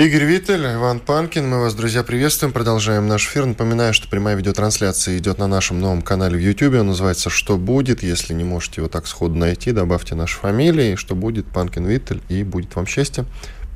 Игорь 0.00 0.24
Виттель, 0.24 0.64
Иван 0.64 0.98
Панкин. 0.98 1.46
Мы 1.46 1.60
вас, 1.60 1.74
друзья, 1.74 2.02
приветствуем. 2.02 2.54
Продолжаем 2.54 3.06
наш 3.06 3.26
эфир. 3.26 3.44
Напоминаю, 3.44 3.92
что 3.92 4.08
прямая 4.08 4.34
видеотрансляция 4.34 5.18
идет 5.18 5.36
на 5.36 5.46
нашем 5.46 5.78
новом 5.78 6.00
канале 6.00 6.38
в 6.38 6.40
YouTube. 6.40 6.80
Он 6.80 6.86
называется 6.86 7.28
«Что 7.28 7.58
будет?». 7.58 8.02
Если 8.02 8.32
не 8.32 8.42
можете 8.42 8.80
его 8.80 8.88
так 8.88 9.06
сходу 9.06 9.34
найти, 9.34 9.72
добавьте 9.72 10.14
наши 10.14 10.38
фамилии. 10.38 10.94
«Что 10.94 11.14
будет?» 11.14 11.48
Панкин 11.48 11.84
Виттель. 11.84 12.22
И 12.30 12.44
будет 12.44 12.74
вам 12.76 12.86
счастье. 12.86 13.26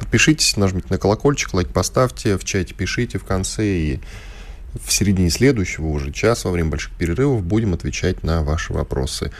Подпишитесь, 0.01 0.57
нажмите 0.57 0.87
на 0.89 0.97
колокольчик, 0.97 1.53
лайк 1.53 1.69
поставьте, 1.69 2.39
в 2.39 2.45
чате 2.45 2.73
пишите 2.73 3.19
в 3.19 3.25
конце. 3.25 3.67
И 3.67 4.01
в 4.83 4.91
середине 4.91 5.29
следующего 5.29 5.89
уже 5.89 6.11
часа, 6.11 6.49
во 6.49 6.53
время 6.53 6.71
больших 6.71 6.95
перерывов, 6.95 7.43
будем 7.43 7.75
отвечать 7.75 8.23
на 8.23 8.43
ваши 8.43 8.73
вопросы. 8.73 9.31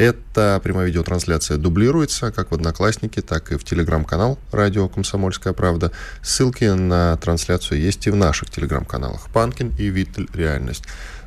Эта 0.00 0.58
прямая 0.64 0.86
видеотрансляция 0.86 1.58
дублируется 1.58 2.32
как 2.32 2.52
в 2.52 2.54
Одноклассники, 2.54 3.20
так 3.20 3.52
и 3.52 3.58
в 3.58 3.64
телеграм-канал 3.64 4.38
«Радио 4.50 4.88
Комсомольская 4.88 5.52
правда». 5.52 5.92
Ссылки 6.22 6.64
на 6.64 7.18
трансляцию 7.18 7.82
есть 7.82 8.06
и 8.06 8.10
в 8.10 8.16
наших 8.16 8.48
телеграм-каналах 8.48 9.28
«Панкин» 9.30 9.74
и 9.78 9.88
«Виттель. 9.90 10.26
Реальность». 10.32 10.84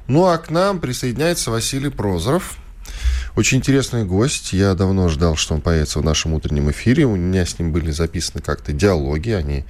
Ну 0.07 0.25
а 0.25 0.39
к 0.39 0.49
нам 0.49 0.79
присоединяется 0.79 1.51
Василий 1.51 1.89
Прозоров, 1.89 2.57
очень 3.35 3.59
интересный 3.59 4.05
гость. 4.05 4.53
Я 4.53 4.73
давно 4.73 5.07
ждал, 5.07 5.35
что 5.35 5.53
он 5.53 5.61
появится 5.61 5.99
в 5.99 6.03
нашем 6.03 6.33
утреннем 6.33 6.71
эфире. 6.71 7.05
У 7.05 7.15
меня 7.15 7.45
с 7.45 7.59
ним 7.59 7.73
были 7.73 7.91
записаны 7.91 8.41
как-то 8.41 8.73
диалоги. 8.73 9.29
Они 9.29 9.65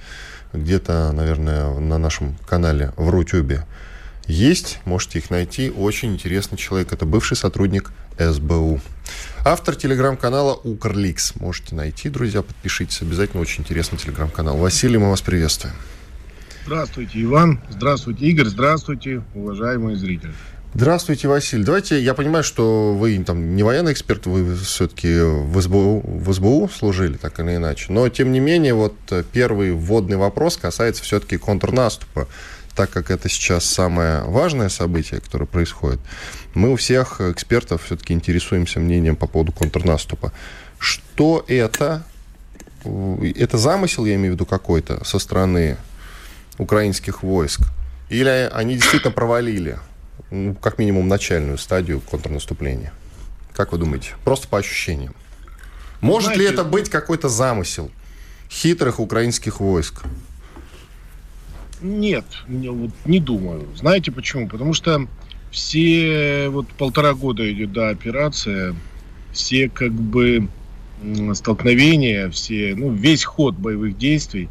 где-то, 0.54 1.12
наверное, 1.12 1.78
на 1.78 1.98
нашем 1.98 2.38
канале 2.48 2.94
в 2.96 3.10
Рутюбе 3.10 3.66
есть. 4.26 4.78
Можете 4.84 5.18
их 5.18 5.30
найти. 5.30 5.70
Очень 5.70 6.14
интересный 6.14 6.58
человек. 6.58 6.92
Это 6.92 7.06
бывший 7.06 7.36
сотрудник 7.36 7.92
СБУ. 8.18 8.80
Автор 9.44 9.74
телеграм-канала 9.76 10.54
Укрликс. 10.54 11.36
Можете 11.36 11.74
найти, 11.74 12.08
друзья, 12.08 12.42
подпишитесь. 12.42 13.02
Обязательно 13.02 13.42
очень 13.42 13.62
интересный 13.62 13.98
телеграм-канал. 13.98 14.56
Василий, 14.56 14.98
мы 14.98 15.10
вас 15.10 15.20
приветствуем. 15.20 15.74
Здравствуйте, 16.64 17.22
Иван. 17.22 17.60
Здравствуйте, 17.68 18.24
Игорь. 18.26 18.46
Здравствуйте, 18.46 19.22
уважаемые 19.34 19.96
зрители. 19.96 20.32
Здравствуйте, 20.72 21.28
Василий. 21.28 21.62
Давайте, 21.62 22.02
я 22.02 22.14
понимаю, 22.14 22.42
что 22.42 22.94
вы 22.94 23.22
там 23.22 23.54
не 23.54 23.62
военный 23.62 23.92
эксперт, 23.92 24.26
вы 24.26 24.56
все-таки 24.56 25.20
в 25.20 25.60
СБУ, 25.60 26.00
в 26.04 26.32
СБУ 26.32 26.68
служили, 26.68 27.16
так 27.16 27.38
или 27.38 27.54
иначе. 27.54 27.92
Но, 27.92 28.08
тем 28.08 28.32
не 28.32 28.40
менее, 28.40 28.74
вот 28.74 28.96
первый 29.32 29.72
вводный 29.72 30.16
вопрос 30.16 30.56
касается 30.56 31.04
все-таки 31.04 31.36
контрнаступа 31.36 32.26
так 32.74 32.90
как 32.90 33.10
это 33.10 33.28
сейчас 33.28 33.64
самое 33.64 34.22
важное 34.22 34.68
событие, 34.68 35.20
которое 35.20 35.46
происходит, 35.46 36.00
мы 36.54 36.72
у 36.72 36.76
всех 36.76 37.20
экспертов 37.20 37.84
все-таки 37.84 38.12
интересуемся 38.12 38.80
мнением 38.80 39.16
по 39.16 39.26
поводу 39.26 39.52
контрнаступа. 39.52 40.32
Что 40.78 41.44
это? 41.48 42.04
Это 42.84 43.58
замысел, 43.58 44.04
я 44.04 44.16
имею 44.16 44.32
в 44.32 44.34
виду, 44.34 44.46
какой-то 44.46 45.04
со 45.04 45.18
стороны 45.18 45.76
украинских 46.58 47.22
войск? 47.22 47.62
Или 48.10 48.50
они 48.52 48.74
действительно 48.74 49.12
провалили, 49.12 49.78
ну, 50.30 50.54
как 50.54 50.78
минимум, 50.78 51.08
начальную 51.08 51.58
стадию 51.58 52.00
контрнаступления? 52.00 52.92
Как 53.54 53.72
вы 53.72 53.78
думаете? 53.78 54.14
Просто 54.24 54.48
по 54.48 54.58
ощущениям. 54.58 55.14
Может 56.00 56.34
Знаете, 56.34 56.42
ли 56.42 56.52
это 56.52 56.64
быть 56.64 56.90
какой-то 56.90 57.28
замысел 57.28 57.90
хитрых 58.50 59.00
украинских 59.00 59.60
войск? 59.60 60.02
Нет, 61.84 62.24
не, 62.48 62.70
вот, 62.70 62.92
не 63.04 63.20
думаю. 63.20 63.68
Знаете 63.76 64.10
почему? 64.10 64.48
Потому 64.48 64.72
что 64.72 65.06
все 65.50 66.48
вот 66.48 66.66
полтора 66.68 67.12
года 67.12 67.52
идет 67.52 67.72
да, 67.72 67.90
операция, 67.90 68.74
все 69.32 69.68
как 69.68 69.92
бы 69.92 70.48
столкновения, 71.34 72.30
все, 72.30 72.74
ну, 72.74 72.90
весь 72.90 73.24
ход 73.24 73.56
боевых 73.56 73.98
действий, 73.98 74.48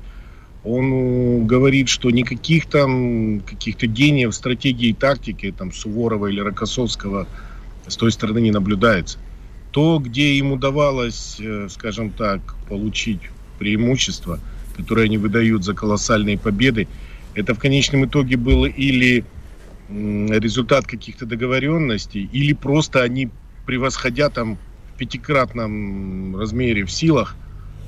он 0.64 1.48
говорит, 1.48 1.90
что 1.90 2.12
никаких 2.12 2.68
там 2.68 3.40
каких-то 3.40 3.88
гениев 3.88 4.36
стратегии 4.36 4.90
и 4.90 4.94
тактики, 4.94 5.52
там, 5.58 5.74
Суворова 5.74 6.28
или 6.28 6.40
Рокоссовского 6.40 7.28
с 7.88 7.98
той 7.98 8.12
стороны 8.12 8.42
не 8.42 8.52
наблюдается. 8.52 9.18
То, 9.72 9.98
где 9.98 10.36
им 10.36 10.52
удавалось, 10.52 11.38
э, 11.40 11.68
скажем 11.72 12.12
так, 12.12 12.42
получить 12.70 13.22
преимущество, 13.58 14.40
которое 14.78 15.06
они 15.06 15.18
выдают 15.18 15.64
за 15.64 15.74
колоссальные 15.74 16.38
победы, 16.38 16.88
это 17.36 17.54
в 17.54 17.60
конечном 17.60 18.06
итоге 18.06 18.38
было 18.38 18.66
или 18.66 19.26
результат 19.90 20.88
каких-то 20.88 21.26
договоренностей, 21.26 22.30
или 22.32 22.54
просто 22.54 23.02
они, 23.04 23.30
превосходя 23.66 24.30
там 24.30 24.58
в 24.94 24.98
пятикратном 24.98 26.38
размере 26.38 26.86
в 26.86 26.92
силах, 26.92 27.36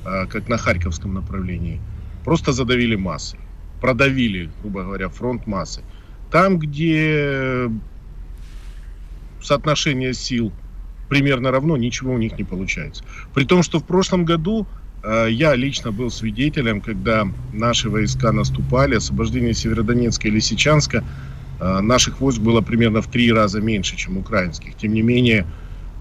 а, 0.04 0.26
как 0.26 0.50
на 0.50 0.58
Харьковском 0.58 1.14
направлении, 1.14 1.80
просто 2.24 2.52
задавили 2.52 2.96
массы, 2.96 3.38
продавили, 3.82 4.50
грубо 4.62 4.84
говоря, 4.84 5.10
фронт 5.10 5.48
массы. 5.48 5.82
Там, 6.32 6.60
где 6.60 7.70
соотношение 9.42 10.14
сил 10.14 10.52
примерно 11.10 11.52
равно, 11.52 11.78
ничего 11.78 12.14
у 12.14 12.18
них 12.18 12.38
не 12.38 12.44
получается. 12.44 13.04
При 13.34 13.46
том, 13.46 13.64
что 13.64 13.80
в 13.80 13.86
прошлом 13.86 14.26
году 14.26 14.68
я 15.30 15.56
лично 15.56 15.92
был 15.92 16.10
свидетелем, 16.10 16.82
когда 16.82 17.28
наши 17.54 17.90
войска 17.90 18.32
наступали, 18.32 18.96
освобождение 18.96 19.54
Северодонецка 19.54 20.28
и 20.28 20.32
Лисичанска, 20.32 21.04
э, 21.60 21.80
наших 21.82 22.22
войск 22.22 22.42
было 22.42 22.62
примерно 22.62 23.02
в 23.02 23.08
три 23.08 23.32
раза 23.32 23.62
меньше, 23.62 23.96
чем 23.98 24.18
украинских. 24.18 24.76
Тем 24.76 24.94
не 24.94 25.04
менее, 25.04 25.46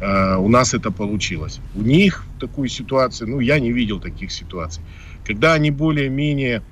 э, 0.00 0.36
у 0.36 0.48
нас 0.48 0.74
это 0.74 0.90
получилось. 0.90 1.60
У 1.74 1.82
них 1.82 2.24
такую 2.40 2.68
ситуацию, 2.68 3.28
ну, 3.30 3.40
я 3.40 3.58
не 3.58 3.72
видел 3.72 4.00
таких 4.00 4.32
ситуаций. 4.32 4.82
Когда 5.26 5.54
они 5.54 5.70
более-менее 5.70 6.62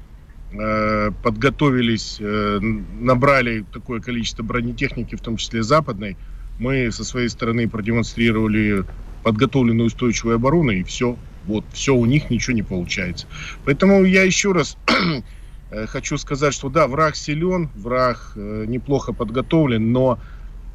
подготовились, 1.22 2.18
набрали 2.20 3.64
такое 3.72 4.00
количество 4.00 4.42
бронетехники, 4.42 5.16
в 5.16 5.22
том 5.22 5.38
числе 5.38 5.62
западной, 5.62 6.18
мы 6.58 6.92
со 6.92 7.04
своей 7.04 7.30
стороны 7.30 7.70
продемонстрировали 7.70 8.84
подготовленную 9.22 9.86
устойчивую 9.86 10.36
оборону, 10.36 10.72
и 10.72 10.82
все. 10.82 11.16
Вот, 11.46 11.64
все 11.72 11.94
у 11.94 12.06
них 12.06 12.30
ничего 12.30 12.54
не 12.54 12.62
получается. 12.62 13.26
Поэтому 13.64 14.04
я 14.04 14.22
еще 14.22 14.52
раз 14.52 14.76
э, 15.70 15.86
хочу 15.86 16.18
сказать, 16.18 16.54
что 16.54 16.68
да, 16.68 16.86
враг 16.86 17.16
силен, 17.16 17.70
враг 17.74 18.32
э, 18.36 18.64
неплохо 18.66 19.12
подготовлен, 19.12 19.92
но 19.92 20.18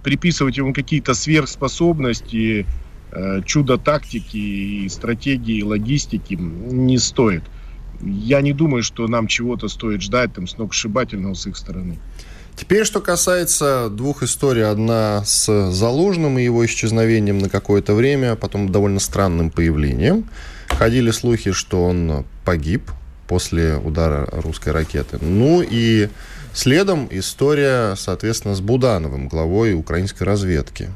приписывать 0.04 0.58
ему 0.58 0.74
какие-то 0.74 1.14
сверхспособности, 1.14 2.66
э, 3.12 3.42
чудо 3.46 3.78
тактики 3.78 4.88
стратегии, 4.90 5.62
логистики 5.62 6.36
не 6.36 6.98
стоит. 6.98 7.44
Я 8.02 8.42
не 8.42 8.54
думаю, 8.54 8.84
что 8.84 9.08
нам 9.08 9.28
чего-то 9.28 9.68
стоит 9.68 10.02
ждать 10.02 10.34
там 10.34 10.48
сногсшибательного 10.48 11.34
с 11.34 11.48
их 11.48 11.58
стороны. 11.58 11.98
Теперь, 12.58 12.86
что 12.86 13.02
касается 13.02 13.90
двух 13.90 14.24
историй. 14.24 14.66
Одна 14.66 15.24
с 15.24 15.72
Залужным 15.72 16.40
и 16.40 16.44
его 16.44 16.66
исчезновением 16.66 17.38
на 17.38 17.50
какое-то 17.50 17.94
время, 17.94 18.36
потом 18.36 18.72
довольно 18.72 19.00
странным 19.00 19.52
появлением. 19.52 20.28
Ходили 20.70 21.12
слухи, 21.12 21.52
что 21.52 21.84
он 21.84 22.26
погиб 22.46 22.92
после 23.28 23.76
удара 23.76 24.28
русской 24.32 24.70
ракеты. 24.70 25.18
Ну 25.22 25.64
и 25.68 26.10
следом 26.54 27.08
история, 27.12 27.96
соответственно, 27.96 28.56
с 28.56 28.62
Будановым, 28.62 29.28
главой 29.28 29.74
украинской 29.74 30.24
разведки 30.24 30.90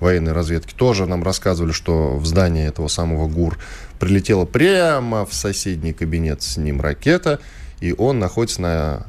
военной 0.00 0.32
разведки, 0.32 0.72
тоже 0.74 1.06
нам 1.06 1.22
рассказывали, 1.22 1.72
что 1.72 2.16
в 2.16 2.26
здание 2.26 2.68
этого 2.68 2.88
самого 2.88 3.28
ГУР 3.28 3.58
прилетела 3.98 4.44
прямо 4.44 5.26
в 5.26 5.34
соседний 5.34 5.92
кабинет 5.92 6.42
с 6.42 6.56
ним 6.56 6.80
ракета, 6.80 7.40
и 7.80 7.92
он 7.92 8.18
находится 8.18 8.62
на 8.62 9.06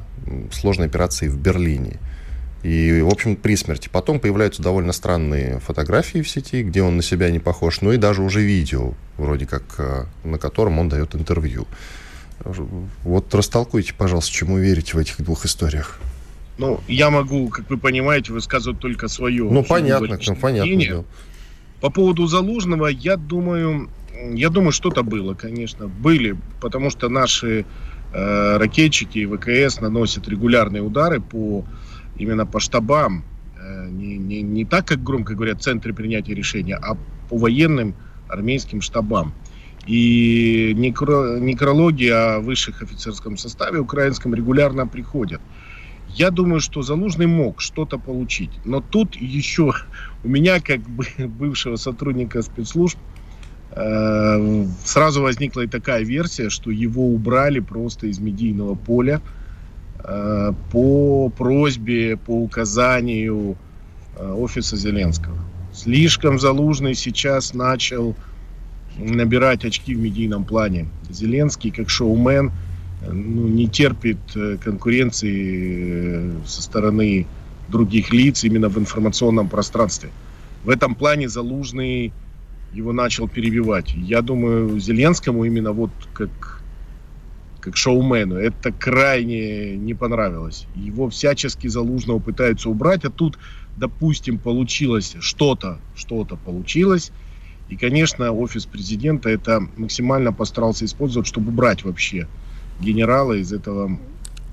сложной 0.52 0.88
операции 0.88 1.28
в 1.28 1.38
Берлине. 1.38 1.98
И, 2.62 3.00
в 3.00 3.08
общем, 3.08 3.36
при 3.36 3.56
смерти. 3.56 3.88
Потом 3.90 4.20
появляются 4.20 4.62
довольно 4.62 4.92
странные 4.92 5.60
фотографии 5.60 6.20
в 6.20 6.28
сети, 6.28 6.62
где 6.62 6.82
он 6.82 6.96
на 6.96 7.02
себя 7.02 7.30
не 7.30 7.38
похож, 7.38 7.80
ну 7.80 7.92
и 7.92 7.96
даже 7.96 8.22
уже 8.22 8.42
видео, 8.42 8.92
вроде 9.16 9.46
как, 9.46 9.62
э, 9.78 10.04
на 10.24 10.38
котором 10.38 10.78
он 10.78 10.88
дает 10.88 11.14
интервью. 11.14 11.66
Вот 13.02 13.34
растолкуйте, 13.34 13.94
пожалуйста, 13.94 14.32
чему 14.32 14.58
верите 14.58 14.94
в 14.94 14.98
этих 14.98 15.22
двух 15.22 15.44
историях. 15.44 15.98
Ну, 16.58 16.80
я 16.88 17.10
могу, 17.10 17.48
как 17.48 17.70
вы 17.70 17.78
понимаете, 17.78 18.32
высказывать 18.32 18.78
только 18.78 19.08
свое. 19.08 19.44
Ну, 19.44 19.64
понятно, 19.64 20.18
ну, 20.26 20.36
понятно. 20.36 20.86
Да. 20.88 21.04
По 21.80 21.90
поводу 21.90 22.26
Залужного, 22.26 22.88
я 22.88 23.16
думаю, 23.16 23.88
я 24.32 24.50
думаю, 24.50 24.72
что-то 24.72 25.02
было, 25.02 25.32
конечно. 25.32 25.88
Были, 25.88 26.36
потому 26.60 26.90
что 26.90 27.08
наши 27.08 27.64
Э, 28.12 28.56
ракетчики 28.56 29.18
и 29.18 29.26
ВКС 29.26 29.80
наносят 29.80 30.28
регулярные 30.28 30.82
удары 30.82 31.20
по 31.20 31.64
именно 32.20 32.46
по 32.46 32.60
штабам, 32.60 33.24
э, 33.58 33.88
не, 33.90 34.18
не, 34.18 34.42
не 34.42 34.64
так, 34.64 34.86
как 34.86 35.02
громко 35.02 35.34
говорят, 35.34 35.62
центры 35.62 35.92
принятия 35.94 36.34
решения, 36.34 36.76
а 36.76 36.96
по 37.28 37.36
военным 37.36 37.94
армейским 38.28 38.80
штабам. 38.80 39.32
И 39.86 40.74
некро, 40.76 41.38
некрологи 41.40 42.08
о 42.08 42.40
высших 42.40 42.82
офицерском 42.82 43.36
составе 43.36 43.78
украинском 43.78 44.34
регулярно 44.34 44.86
приходят. 44.86 45.40
Я 46.08 46.30
думаю, 46.30 46.60
что 46.60 46.82
Залужный 46.82 47.26
мог 47.26 47.60
что-то 47.60 47.98
получить. 47.98 48.50
Но 48.64 48.80
тут 48.80 49.16
еще 49.16 49.72
у 50.24 50.28
меня, 50.28 50.60
как 50.60 50.80
бы 50.80 51.06
бывшего 51.18 51.76
сотрудника 51.76 52.42
спецслужб, 52.42 52.98
Э, 53.72 54.66
сразу 54.84 55.22
возникла 55.22 55.60
и 55.62 55.66
такая 55.66 56.02
версия, 56.02 56.50
что 56.50 56.70
его 56.70 57.06
убрали 57.06 57.60
просто 57.60 58.08
из 58.08 58.18
медийного 58.18 58.74
поля 58.74 59.20
э, 60.04 60.52
по 60.70 61.28
просьбе, 61.30 62.16
по 62.16 62.30
указанию 62.30 63.56
э, 64.16 64.32
офиса 64.32 64.76
Зеленского. 64.76 65.36
Слишком 65.72 66.38
Залужный 66.38 66.94
сейчас 66.94 67.54
начал 67.54 68.14
набирать 68.98 69.64
очки 69.64 69.94
в 69.94 70.00
медийном 70.00 70.44
плане. 70.44 70.88
Зеленский, 71.08 71.70
как 71.70 71.88
шоумен, 71.88 72.52
ну, 73.06 73.48
не 73.48 73.66
терпит 73.68 74.18
конкуренции 74.62 76.32
со 76.44 76.62
стороны 76.62 77.26
других 77.68 78.12
лиц 78.12 78.44
именно 78.44 78.68
в 78.68 78.78
информационном 78.78 79.48
пространстве. 79.48 80.10
В 80.64 80.68
этом 80.68 80.94
плане 80.94 81.28
Залужный 81.28 82.12
его 82.72 82.92
начал 82.92 83.28
перебивать. 83.28 83.94
Я 83.94 84.22
думаю, 84.22 84.78
Зеленскому 84.78 85.44
именно 85.44 85.72
вот 85.72 85.90
как, 86.12 86.62
как 87.60 87.76
шоумену 87.76 88.36
это 88.36 88.72
крайне 88.72 89.76
не 89.76 89.94
понравилось. 89.94 90.66
Его 90.74 91.08
всячески 91.08 91.68
Залужного 91.68 92.18
пытаются 92.18 92.68
убрать, 92.68 93.04
а 93.04 93.10
тут, 93.10 93.38
допустим, 93.76 94.38
получилось 94.38 95.16
что-то, 95.20 95.78
что-то 95.94 96.36
получилось. 96.36 97.12
И, 97.68 97.76
конечно, 97.76 98.32
офис 98.32 98.66
президента 98.66 99.28
это 99.28 99.62
максимально 99.76 100.32
постарался 100.32 100.84
использовать, 100.84 101.28
чтобы 101.28 101.50
убрать 101.50 101.84
вообще 101.84 102.26
генерала 102.80 103.34
из 103.34 103.52
этого 103.52 103.98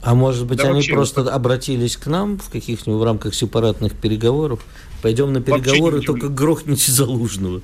а 0.03 0.13
может 0.13 0.45
быть, 0.45 0.59
да 0.59 0.69
они 0.69 0.83
просто 0.83 1.23
вот... 1.23 1.31
обратились 1.31 1.97
к 1.97 2.05
нам 2.05 2.37
в 2.37 2.49
каких-нибудь 2.49 3.01
в 3.01 3.03
рамках 3.03 3.33
сепаратных 3.33 3.93
переговоров? 3.93 4.63
Пойдем 5.01 5.33
на 5.33 5.41
переговоры, 5.41 6.01
только 6.01 6.29
грохните 6.29 6.91
Залужного 6.91 7.61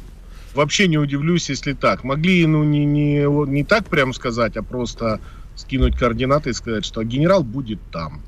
вообще 0.53 0.87
не 0.87 0.97
удивлюсь, 0.97 1.49
если 1.49 1.73
так. 1.73 2.03
Могли, 2.03 2.45
ну, 2.45 2.63
не, 2.63 2.85
не, 2.85 3.25
не 3.49 3.63
так 3.63 3.87
прям 3.87 4.13
сказать, 4.13 4.57
а 4.57 4.63
просто 4.63 5.19
скинуть 5.55 5.97
координаты 5.97 6.51
и 6.51 6.53
сказать, 6.53 6.85
что 6.85 7.03
генерал 7.03 7.43
будет 7.43 7.79
там. 7.91 8.21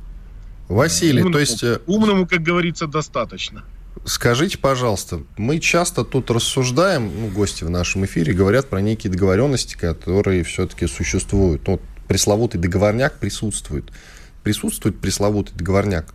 Василий, 0.68 1.20
умному, 1.20 1.34
то 1.34 1.40
есть... 1.40 1.64
Э, 1.64 1.80
умному, 1.86 2.28
как 2.28 2.42
говорится, 2.42 2.88
достаточно. 2.88 3.64
Скажите, 4.04 4.58
пожалуйста, 4.58 5.22
мы 5.38 5.60
часто 5.60 6.04
тут 6.04 6.30
рассуждаем, 6.32 7.12
ну, 7.20 7.28
гости 7.30 7.64
в 7.64 7.70
нашем 7.70 8.06
эфире 8.06 8.34
говорят 8.34 8.70
про 8.70 8.82
некие 8.82 9.12
договоренности, 9.12 9.76
которые 9.76 10.44
все-таки 10.44 10.88
существуют. 10.88 11.68
Ну, 11.68 11.80
пресловутый 12.08 12.60
договорняк 12.60 13.20
присутствует. 13.20 13.86
Присутствует 14.44 15.00
пресловутый 15.00 15.56
договорняк 15.56 16.14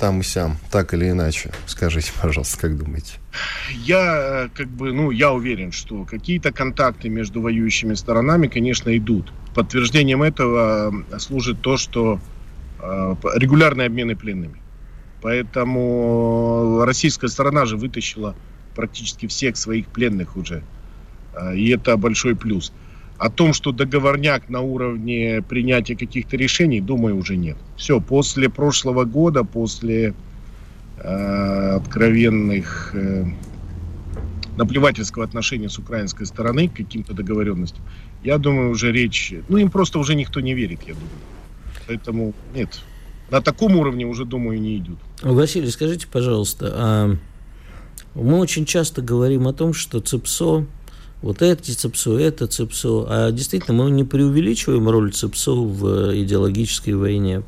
там 0.00 0.20
и 0.20 0.22
сям, 0.22 0.56
так 0.70 0.94
или 0.94 1.10
иначе? 1.10 1.52
Скажите, 1.66 2.10
пожалуйста, 2.20 2.58
как 2.58 2.76
думаете? 2.78 3.18
Я, 3.84 4.46
э, 4.46 4.48
как 4.54 4.68
бы, 4.68 4.92
ну, 4.92 5.10
я 5.10 5.30
уверен, 5.32 5.72
что 5.72 6.04
какие-то 6.04 6.52
контакты 6.52 7.10
между 7.10 7.42
воюющими 7.42 7.94
сторонами, 7.94 8.48
конечно, 8.48 8.96
идут. 8.96 9.32
Подтверждением 9.54 10.22
этого 10.22 10.92
э, 11.10 11.18
служит 11.18 11.60
то, 11.60 11.76
что 11.76 12.18
э, 12.80 13.14
регулярные 13.34 13.86
обмены 13.86 14.16
пленными. 14.16 14.60
Поэтому 15.20 16.82
российская 16.84 17.28
сторона 17.28 17.66
же 17.66 17.76
вытащила 17.76 18.34
практически 18.74 19.26
всех 19.26 19.58
своих 19.58 19.86
пленных 19.86 20.36
уже. 20.36 20.62
Э, 21.34 21.54
и 21.54 21.68
это 21.68 21.96
большой 21.98 22.34
плюс. 22.34 22.72
О 23.20 23.28
том, 23.28 23.52
что 23.52 23.70
договорняк 23.70 24.48
на 24.48 24.62
уровне 24.62 25.42
принятия 25.46 25.94
каких-то 25.94 26.38
решений, 26.38 26.80
думаю, 26.80 27.18
уже 27.18 27.36
нет. 27.36 27.58
Все, 27.76 28.00
после 28.00 28.48
прошлого 28.48 29.04
года, 29.04 29.44
после 29.44 30.14
э, 30.96 31.76
откровенных 31.76 32.92
э, 32.94 33.26
наплевательского 34.56 35.22
отношения 35.26 35.68
с 35.68 35.78
украинской 35.78 36.24
стороны 36.24 36.68
к 36.68 36.72
каким-то 36.72 37.12
договоренностям, 37.12 37.84
я 38.24 38.38
думаю, 38.38 38.70
уже 38.70 38.90
речь... 38.90 39.34
Ну, 39.50 39.58
им 39.58 39.70
просто 39.70 39.98
уже 39.98 40.14
никто 40.14 40.40
не 40.40 40.54
верит, 40.54 40.80
я 40.86 40.94
думаю. 40.94 41.10
Поэтому 41.88 42.32
нет. 42.54 42.80
На 43.30 43.42
таком 43.42 43.76
уровне 43.76 44.06
уже, 44.06 44.24
думаю, 44.24 44.58
не 44.58 44.78
идут. 44.78 44.98
Василий, 45.20 45.68
скажите, 45.68 46.06
пожалуйста, 46.10 46.72
а 46.74 47.16
мы 48.14 48.38
очень 48.38 48.64
часто 48.64 49.02
говорим 49.02 49.46
о 49.46 49.52
том, 49.52 49.74
что 49.74 50.00
ЦИПСО, 50.00 50.64
вот 51.22 51.42
это 51.42 51.62
ЦИПСО, 51.62 52.18
это 52.18 52.46
ЦИПСО, 52.46 53.06
а 53.08 53.30
действительно 53.30 53.84
мы 53.84 53.90
не 53.90 54.04
преувеличиваем 54.04 54.88
роль 54.88 55.12
ЦИПСО 55.12 55.52
в 55.52 56.14
идеологической 56.16 56.94
войне 56.94 57.42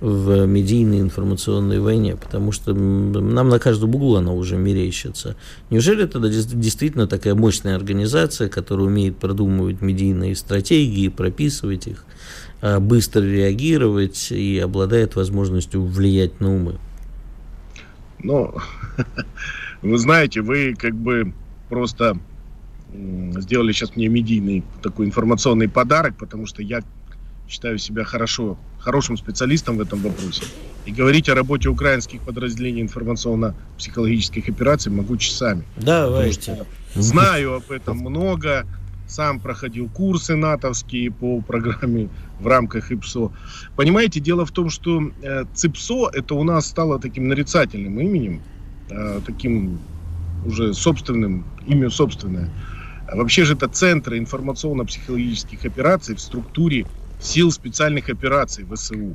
в 0.00 0.44
медийной 0.44 1.00
информационной 1.00 1.80
войне, 1.80 2.16
потому 2.16 2.52
что 2.52 2.74
нам 2.74 3.48
на 3.48 3.58
каждом 3.58 3.94
углу 3.94 4.16
она 4.16 4.32
уже 4.32 4.58
мерещится. 4.58 5.36
Неужели 5.70 6.04
это 6.04 6.20
действительно 6.20 7.06
такая 7.06 7.34
мощная 7.34 7.76
организация, 7.76 8.50
которая 8.50 8.86
умеет 8.86 9.16
продумывать 9.16 9.80
медийные 9.80 10.36
стратегии, 10.36 11.08
прописывать 11.08 11.86
их, 11.86 12.04
а, 12.60 12.80
быстро 12.80 13.22
реагировать 13.22 14.30
и 14.30 14.58
обладает 14.58 15.16
возможностью 15.16 15.82
влиять 15.82 16.38
на 16.38 16.54
умы? 16.54 16.78
Ну, 18.22 18.54
вы 19.82 19.96
знаете, 19.96 20.42
вы 20.42 20.74
как 20.76 20.94
бы 20.94 21.32
просто 21.70 22.18
сделали 23.40 23.72
сейчас 23.72 23.96
мне 23.96 24.08
медийный 24.08 24.62
такой 24.82 25.06
информационный 25.06 25.68
подарок, 25.68 26.16
потому 26.16 26.46
что 26.46 26.62
я 26.62 26.82
считаю 27.48 27.78
себя 27.78 28.04
хорошо, 28.04 28.56
хорошим 28.78 29.16
специалистом 29.16 29.76
в 29.76 29.80
этом 29.80 30.00
вопросе. 30.00 30.44
И 30.86 30.92
говорить 30.92 31.28
о 31.28 31.34
работе 31.34 31.68
украинских 31.68 32.20
подразделений 32.20 32.82
информационно-психологических 32.82 34.48
операций 34.48 34.92
могу 34.92 35.16
часами. 35.16 35.64
Давайте. 35.76 36.66
Знаю 36.94 37.54
об 37.54 37.70
этом 37.70 37.98
много, 37.98 38.66
сам 39.06 39.40
проходил 39.40 39.88
курсы 39.88 40.34
натовские 40.36 41.10
по 41.10 41.40
программе 41.40 42.08
в 42.40 42.46
рамках 42.46 42.90
ИПСО. 42.90 43.32
Понимаете, 43.76 44.20
дело 44.20 44.44
в 44.44 44.50
том, 44.50 44.70
что 44.70 45.10
э, 45.22 45.44
ЦИПСО 45.54 46.10
это 46.12 46.34
у 46.34 46.44
нас 46.44 46.66
стало 46.66 46.98
таким 46.98 47.28
нарицательным 47.28 48.00
именем, 48.00 48.42
э, 48.90 49.20
таким 49.24 49.78
уже 50.44 50.74
собственным, 50.74 51.44
имя 51.66 51.90
собственное. 51.90 52.50
А 53.14 53.16
вообще 53.16 53.44
же 53.44 53.54
это 53.54 53.68
центры 53.68 54.18
информационно-психологических 54.18 55.64
операций 55.64 56.16
в 56.16 56.20
структуре 56.20 56.84
сил 57.20 57.52
специальных 57.52 58.08
операций 58.08 58.66
ВСУ. 58.68 59.14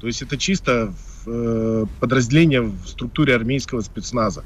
То 0.00 0.06
есть 0.06 0.22
это 0.22 0.38
чисто 0.38 0.94
э, 1.26 1.84
подразделение 2.00 2.62
в 2.62 2.86
структуре 2.86 3.34
армейского 3.34 3.82
спецназа. 3.82 4.44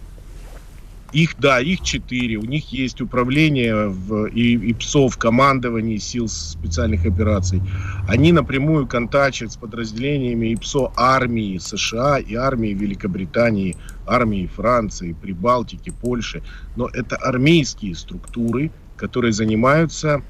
Их, 1.12 1.36
да, 1.38 1.60
их 1.60 1.82
четыре. 1.82 2.38
У 2.38 2.44
них 2.44 2.72
есть 2.72 3.00
управление 3.00 3.86
в, 3.86 4.26
и, 4.26 4.54
и 4.54 4.74
ПСО 4.74 5.08
в 5.08 5.16
командовании 5.16 5.98
сил 5.98 6.26
специальных 6.26 7.06
операций. 7.06 7.62
Они 8.08 8.32
напрямую 8.32 8.88
контактируют 8.88 9.52
с 9.52 9.56
подразделениями 9.56 10.52
ИПСО 10.54 10.92
армии 10.96 11.58
США 11.58 12.18
и 12.18 12.34
армии 12.34 12.74
Великобритании, 12.74 13.76
армии 14.06 14.50
Франции, 14.52 15.12
Прибалтики, 15.12 15.90
Польши. 15.90 16.42
Но 16.74 16.88
это 16.88 17.14
армейские 17.14 17.94
структуры, 17.94 18.72
которые 18.98 19.32
занимаются 19.32 20.22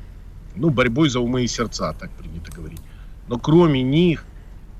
ну, 0.54 0.70
борьбой 0.70 1.08
за 1.08 1.20
умы 1.20 1.44
и 1.44 1.48
сердца, 1.48 1.94
так 1.98 2.10
принято 2.10 2.52
говорить. 2.52 2.80
Но 3.28 3.38
кроме 3.38 3.82
них 3.82 4.24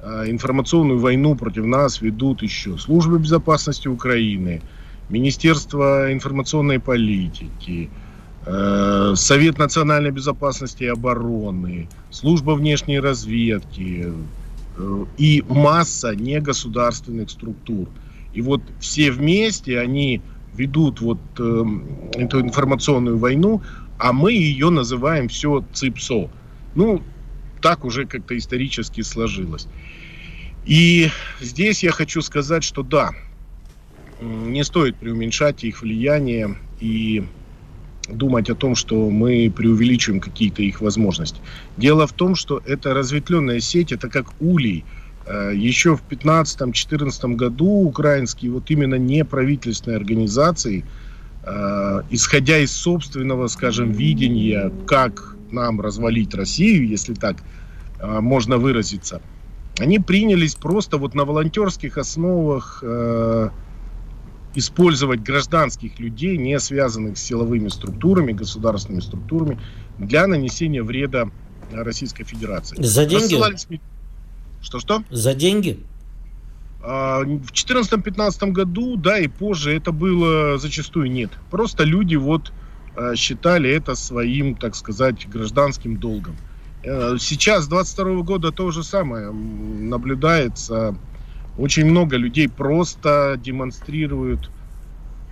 а, 0.00 0.28
информационную 0.28 0.98
войну 0.98 1.34
против 1.34 1.64
нас 1.64 2.00
ведут 2.00 2.42
еще 2.42 2.78
службы 2.78 3.18
безопасности 3.18 3.88
Украины, 3.88 4.62
Министерство 5.08 6.12
информационной 6.12 6.80
политики, 6.80 7.88
э, 8.44 9.14
Совет 9.16 9.56
национальной 9.56 10.10
безопасности 10.10 10.84
и 10.84 10.86
обороны, 10.86 11.88
служба 12.10 12.50
внешней 12.50 13.00
разведки 13.00 14.12
э, 14.76 15.04
и 15.16 15.42
масса 15.48 16.14
негосударственных 16.14 17.30
структур. 17.30 17.88
И 18.34 18.42
вот 18.42 18.60
все 18.80 19.10
вместе 19.10 19.80
они 19.80 20.20
ведут 20.58 21.00
вот 21.00 21.18
э, 21.38 21.64
эту 22.14 22.40
информационную 22.40 23.16
войну, 23.16 23.62
а 23.98 24.12
мы 24.12 24.32
ее 24.32 24.70
называем 24.70 25.28
все 25.28 25.64
ЦИПСО. 25.72 26.30
Ну, 26.74 27.02
так 27.62 27.84
уже 27.84 28.06
как-то 28.06 28.36
исторически 28.36 29.00
сложилось. 29.00 29.68
И 30.66 31.08
здесь 31.40 31.82
я 31.82 31.92
хочу 31.92 32.20
сказать, 32.22 32.62
что 32.62 32.82
да, 32.82 33.10
не 34.20 34.64
стоит 34.64 34.96
преуменьшать 34.96 35.64
их 35.64 35.82
влияние 35.82 36.56
и 36.80 37.24
думать 38.08 38.50
о 38.50 38.54
том, 38.54 38.74
что 38.74 39.10
мы 39.10 39.52
преувеличиваем 39.54 40.20
какие-то 40.20 40.62
их 40.62 40.80
возможности. 40.80 41.40
Дело 41.76 42.06
в 42.06 42.12
том, 42.12 42.34
что 42.34 42.60
эта 42.64 42.94
разветвленная 42.94 43.60
сеть, 43.60 43.92
это 43.92 44.08
как 44.08 44.26
улей. 44.40 44.84
Э, 45.28 45.52
Еще 45.54 45.96
в 45.96 46.02
2015-2014 46.08 47.34
году 47.34 47.66
украинские 47.66 48.50
вот 48.50 48.70
именно 48.70 48.96
неправительственные 48.96 49.96
организации– 49.96 50.84
Э, 51.48 52.02
исходя 52.10 52.58
из 52.58 52.72
собственного, 52.72 53.46
скажем, 53.46 53.92
видения, 53.92 54.70
как 54.86 55.36
нам 55.50 55.80
развалить 55.80 56.34
Россию, 56.34 56.86
если 56.86 57.14
так 57.14 57.36
э, 58.00 58.20
можно 58.20 58.58
выразиться, 58.58 59.22
они 59.78 59.98
принялись 59.98 60.54
просто 60.54 60.98
вот 60.98 61.14
на 61.14 61.24
волонтерских 61.24 61.98
основах 61.98 62.82
использовать 64.54 65.22
гражданских 65.22 66.00
людей, 66.00 66.36
не 66.36 66.58
связанных 66.58 67.16
с 67.16 67.22
силовыми 67.22 67.68
структурами, 67.68 68.32
государственными 68.32 69.00
структурами, 69.00 69.60
для 69.98 70.26
нанесения 70.26 70.82
вреда 70.82 71.30
Российской 71.70 72.24
Федерации. 72.24 72.82
За 72.82 73.04
деньги? 73.06 73.36
Что-что? 74.62 75.02
За 75.10 75.34
деньги? 75.34 75.78
А, 76.82 77.20
в 77.20 77.52
2014-2015 77.52 78.52
году, 78.52 78.96
да, 78.96 79.18
и 79.18 79.28
позже 79.28 79.74
это 79.74 79.92
было 79.92 80.58
зачастую 80.58 81.10
нет. 81.10 81.30
Просто 81.50 81.84
люди 81.84 82.16
вот 82.16 82.52
а, 82.96 83.14
считали 83.16 83.70
это 83.70 83.94
своим, 83.94 84.54
так 84.54 84.74
сказать, 84.74 85.28
гражданским 85.28 85.96
долгом. 85.96 86.36
Э, 86.84 87.16
сейчас, 87.18 87.66
22 87.68 88.22
года, 88.22 88.52
то 88.52 88.70
же 88.70 88.82
самое 88.82 89.30
наблюдается. 89.30 90.96
Очень 91.56 91.86
много 91.86 92.16
людей 92.16 92.48
просто 92.48 93.38
демонстрируют 93.42 94.50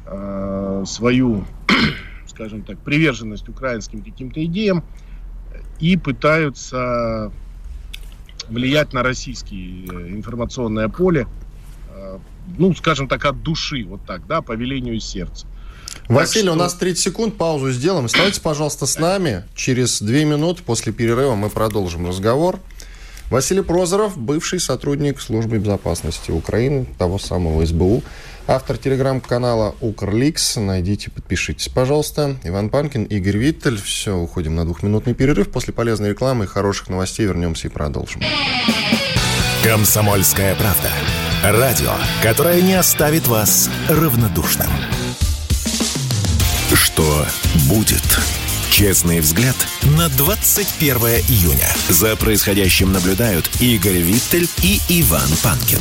э, 0.07 0.85
свою, 0.87 1.45
скажем 2.27 2.63
так, 2.63 2.79
приверженность 2.81 3.49
украинским 3.49 4.03
каким-то 4.03 4.45
идеям 4.45 4.83
и 5.79 5.97
пытаются 5.97 7.33
влиять 8.49 8.93
на 8.93 9.03
российское 9.03 9.57
э, 9.57 10.09
информационное 10.11 10.89
поле, 10.89 11.27
э, 11.91 12.19
ну, 12.59 12.75
скажем 12.75 13.09
так, 13.09 13.25
от 13.25 13.43
души, 13.43 13.85
вот 13.85 14.01
так, 14.07 14.27
да, 14.27 14.43
по 14.43 14.53
велению 14.53 15.01
сердца. 15.01 15.47
Василий, 16.09 16.45
что... 16.45 16.53
у 16.53 16.57
нас 16.57 16.75
30 16.75 17.03
секунд, 17.03 17.37
паузу 17.37 17.73
сделаем. 17.73 18.05
Оставайтесь, 18.05 18.39
пожалуйста, 18.39 18.87
с 18.87 18.99
нами. 18.99 19.45
Через 19.55 20.01
2 20.01 20.13
минуты 20.25 20.63
после 20.63 20.93
перерыва 20.93 21.35
мы 21.35 21.51
продолжим 21.51 22.07
разговор. 22.07 22.61
Василий 23.31 23.63
Прозоров, 23.63 24.17
бывший 24.17 24.61
сотрудник 24.61 25.21
службы 25.21 25.59
безопасности 25.59 26.31
Украины, 26.31 26.87
того 26.97 27.19
самого 27.19 27.67
СБУ, 27.67 28.05
автор 28.47 28.77
телеграм-канала 28.77 29.75
Укрликс. 29.81 30.57
Найдите, 30.57 31.11
подпишитесь, 31.11 31.69
пожалуйста. 31.69 32.37
Иван 32.45 32.71
Панкин, 32.71 33.05
Игорь 33.05 33.37
Виттель. 33.37 33.81
Все, 33.81 34.17
уходим 34.17 34.55
на 34.55 34.65
двухминутный 34.65 35.15
перерыв. 35.15 35.51
После 35.51 35.73
полезной 35.73 36.11
рекламы 36.11 36.45
и 36.45 36.49
хороших 36.49 36.89
новостей 36.89 37.27
вернемся 37.27 37.69
и 37.69 37.71
продолжим. 37.71 38.23
Комсомольская 39.63 40.55
правда. 40.55 40.91
Радио, 41.43 41.93
которое 42.23 42.61
не 42.63 42.75
оставит 42.75 43.27
вас 43.27 43.69
равнодушным. 43.89 44.71
Что 46.75 47.27
будет? 47.69 48.03
Честный 48.71 49.21
взгляд 49.21 49.57
на 49.97 50.09
21 50.11 50.97
июня. 51.29 51.69
За 51.89 52.15
происходящим 52.17 52.93
наблюдают 52.93 53.49
Игорь 53.61 53.99
Виттель 53.99 54.49
и 54.63 54.81
Иван 54.89 55.29
Панкин. 55.43 55.81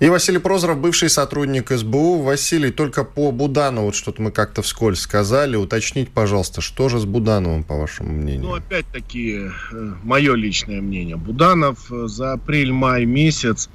И 0.00 0.08
Василий 0.08 0.38
Прозоров, 0.38 0.78
бывший 0.78 1.10
сотрудник 1.10 1.70
СБУ. 1.70 2.22
Василий, 2.22 2.70
только 2.70 3.04
по 3.04 3.30
Буданову, 3.32 3.86
вот 3.86 3.94
что-то 3.94 4.22
мы 4.22 4.30
как-то 4.30 4.62
вскользь 4.62 5.00
сказали. 5.00 5.56
Уточните, 5.56 6.10
пожалуйста, 6.10 6.62
что 6.62 6.88
же 6.88 6.98
с 6.98 7.04
Будановым, 7.04 7.64
по 7.64 7.76
вашему 7.76 8.10
мнению? 8.14 8.48
Ну, 8.48 8.54
опять-таки, 8.54 9.50
э, 9.72 9.92
мое 10.02 10.34
личное 10.36 10.80
мнение. 10.80 11.16
Буданов 11.16 11.92
э, 11.92 12.06
за 12.06 12.32
апрель-май 12.32 13.04
месяц 13.04 13.68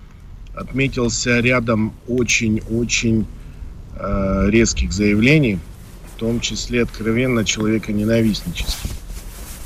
отметился 0.55 1.41
рядом 1.41 1.93
очень-очень 2.07 3.27
э, 3.95 4.45
резких 4.49 4.93
заявлений, 4.93 5.59
в 6.15 6.19
том 6.19 6.39
числе 6.39 6.81
откровенно 6.81 7.45
человеконенавистнических. 7.45 8.89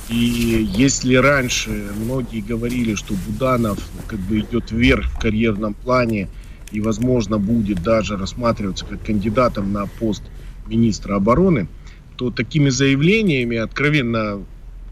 И 0.10 0.68
если 0.76 1.16
раньше 1.16 1.70
многие 1.96 2.42
говорили, 2.42 2.96
что 2.96 3.14
Буданов 3.14 3.80
как 4.08 4.20
бы 4.20 4.40
идет 4.40 4.72
вверх 4.72 5.10
в 5.10 5.20
карьерном 5.20 5.74
плане 5.74 6.28
и, 6.72 6.82
возможно, 6.82 7.38
будет 7.38 7.82
даже 7.82 8.18
рассматриваться 8.18 8.86
как 8.86 9.04
кандидатом 9.04 9.74
на 9.74 9.86
пост 9.86 10.24
министра 10.68 11.16
обороны, 11.16 11.68
то 12.16 12.30
такими 12.30 12.70
заявлениями, 12.70 13.58
откровенно 13.58 14.44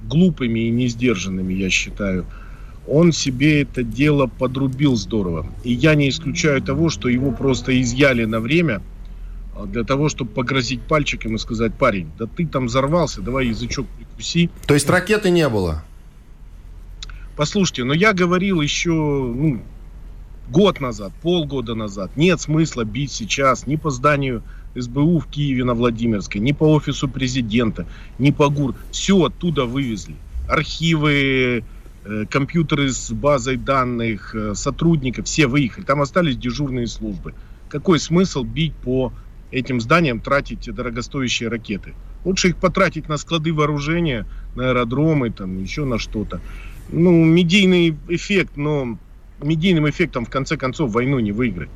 глупыми 0.03 0.61
и 0.61 0.69
несдержанными, 0.69 1.53
я 1.53 1.69
считаю, 1.69 2.25
он 2.87 3.11
себе 3.11 3.61
это 3.61 3.83
дело 3.83 4.27
подрубил 4.27 4.95
здорово. 4.95 5.45
И 5.63 5.73
я 5.73 5.95
не 5.95 6.09
исключаю 6.09 6.61
того, 6.61 6.89
что 6.89 7.09
его 7.09 7.31
просто 7.31 7.79
изъяли 7.81 8.23
на 8.25 8.39
время 8.39 8.81
а, 9.55 9.65
для 9.65 9.83
того, 9.83 10.07
чтобы 10.07 10.31
погрозить 10.31 10.81
пальчиком 10.81 11.35
и 11.35 11.37
сказать, 11.37 11.73
парень, 11.73 12.09
да 12.17 12.27
ты 12.27 12.47
там 12.47 12.67
взорвался, 12.67 13.21
давай 13.21 13.47
язычок 13.47 13.87
прикуси. 13.87 14.49
То 14.65 14.73
есть 14.73 14.89
ракеты 14.89 15.29
не 15.29 15.47
было? 15.49 15.83
Послушайте, 17.35 17.83
но 17.83 17.93
я 17.93 18.13
говорил 18.13 18.61
еще 18.61 18.91
ну, 18.91 19.61
год 20.49 20.79
назад, 20.79 21.11
полгода 21.21 21.75
назад, 21.75 22.11
нет 22.15 22.39
смысла 22.41 22.83
бить 22.83 23.11
сейчас 23.11 23.67
ни 23.67 23.75
по 23.75 23.89
зданию 23.89 24.43
СБУ 24.75 25.19
в 25.19 25.27
Киеве 25.27 25.63
на 25.63 25.73
Владимирской, 25.73 26.39
ни 26.39 26.51
по 26.51 26.65
офису 26.73 27.07
президента, 27.07 27.85
ни 28.19 28.31
по 28.31 28.49
ГУР. 28.49 28.75
Все 28.91 29.25
оттуда 29.25 29.65
вывезли. 29.65 30.15
Архивы, 30.47 31.63
э, 32.05 32.25
компьютеры 32.29 32.91
с 32.91 33.11
базой 33.11 33.57
данных, 33.57 34.35
э, 34.35 34.55
сотрудников, 34.55 35.25
все 35.25 35.47
выехали. 35.47 35.83
Там 35.83 36.01
остались 36.01 36.37
дежурные 36.37 36.87
службы. 36.87 37.33
Какой 37.69 37.99
смысл 37.99 38.43
бить 38.43 38.73
по 38.75 39.11
этим 39.51 39.81
зданиям, 39.81 40.19
тратить 40.19 40.73
дорогостоящие 40.73 41.49
ракеты? 41.49 41.93
Лучше 42.23 42.49
их 42.49 42.57
потратить 42.57 43.09
на 43.09 43.17
склады 43.17 43.53
вооружения, 43.53 44.25
на 44.55 44.69
аэродромы, 44.69 45.31
там, 45.31 45.61
еще 45.61 45.85
на 45.85 45.97
что-то. 45.97 46.39
Ну, 46.89 47.25
медийный 47.25 47.97
эффект, 48.07 48.55
но 48.55 48.97
медийным 49.41 49.89
эффектом 49.89 50.25
в 50.25 50.29
конце 50.29 50.57
концов 50.57 50.91
войну 50.91 51.19
не 51.19 51.31
выиграть. 51.31 51.69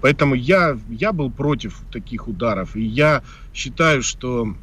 Поэтому 0.00 0.34
я, 0.34 0.78
я 0.88 1.12
был 1.12 1.30
против 1.30 1.80
таких 1.90 2.28
ударов. 2.28 2.76
И 2.76 2.82
я 2.82 3.22
считаю, 3.52 4.02
что, 4.02 4.54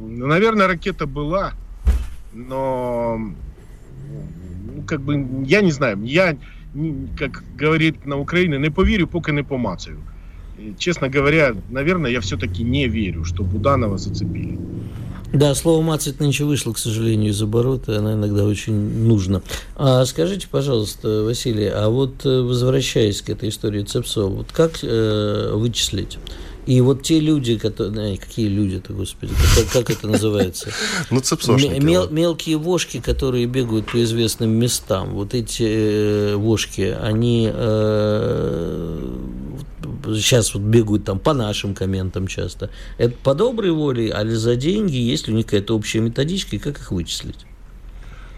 ну, 0.00 0.26
наверное, 0.26 0.66
ракета 0.66 1.06
была, 1.06 1.54
но 2.34 3.18
ну, 4.74 4.82
как 4.86 5.00
бы, 5.00 5.44
я 5.46 5.62
не 5.62 5.72
знаю, 5.72 6.02
я, 6.02 6.36
как 7.18 7.42
говорит 7.56 8.04
на 8.04 8.18
Украине, 8.18 8.58
не 8.58 8.70
поверю, 8.70 9.06
пока 9.06 9.32
не 9.32 9.42
помацаю. 9.42 9.98
И, 10.58 10.74
честно 10.78 11.08
говоря, 11.08 11.54
наверное, 11.70 12.10
я 12.10 12.20
все-таки 12.20 12.64
не 12.64 12.88
верю, 12.88 13.24
что 13.24 13.42
Буданова 13.42 13.98
зацепили. 13.98 14.58
Да, 15.32 15.54
слово 15.54 15.82
«мацать» 15.82 16.20
нынче 16.20 16.44
вышло, 16.44 16.72
к 16.72 16.78
сожалению, 16.78 17.30
из 17.30 17.42
оборота, 17.42 17.98
оно 17.98 18.14
иногда 18.14 18.44
очень 18.44 18.74
нужно. 18.74 19.42
А 19.74 20.04
скажите, 20.04 20.46
пожалуйста, 20.50 21.24
Василий, 21.24 21.68
а 21.68 21.88
вот 21.88 22.24
э, 22.24 22.40
возвращаясь 22.40 23.22
к 23.22 23.30
этой 23.30 23.48
истории 23.48 23.82
Цепсова, 23.82 24.28
вот 24.28 24.52
как 24.52 24.78
э, 24.82 25.50
вычислить? 25.54 26.18
И 26.66 26.80
вот 26.80 27.02
те 27.02 27.20
люди, 27.20 27.56
которые... 27.56 28.18
Какие 28.18 28.48
люди-то, 28.48 28.92
господи, 28.92 29.32
как, 29.54 29.86
как 29.86 29.90
это 29.90 30.08
называется? 30.08 30.70
Ну, 31.10 31.20
цепсошники. 31.20 31.80
Мел, 31.80 32.08
мелкие 32.10 32.56
вошки, 32.56 33.00
которые 33.00 33.46
бегают 33.46 33.86
по 33.90 34.02
известным 34.02 34.50
местам. 34.50 35.14
Вот 35.14 35.34
эти 35.34 35.62
э, 35.62 36.36
вошки, 36.36 36.96
они 37.00 37.48
э, 37.52 39.12
сейчас 40.04 40.54
вот 40.54 40.62
бегают 40.62 41.04
там 41.04 41.18
по 41.18 41.34
нашим 41.34 41.74
комментам 41.74 42.26
часто. 42.26 42.70
Это 42.98 43.14
по 43.22 43.34
доброй 43.34 43.70
воле, 43.70 44.12
а 44.12 44.22
ли 44.22 44.34
за 44.34 44.56
деньги? 44.56 44.96
Есть 44.96 45.28
ли 45.28 45.34
у 45.34 45.36
них 45.36 45.46
какая-то 45.46 45.76
общая 45.76 46.00
методичка, 46.00 46.56
и 46.56 46.58
как 46.58 46.78
их 46.78 46.90
вычислить? 46.90 47.46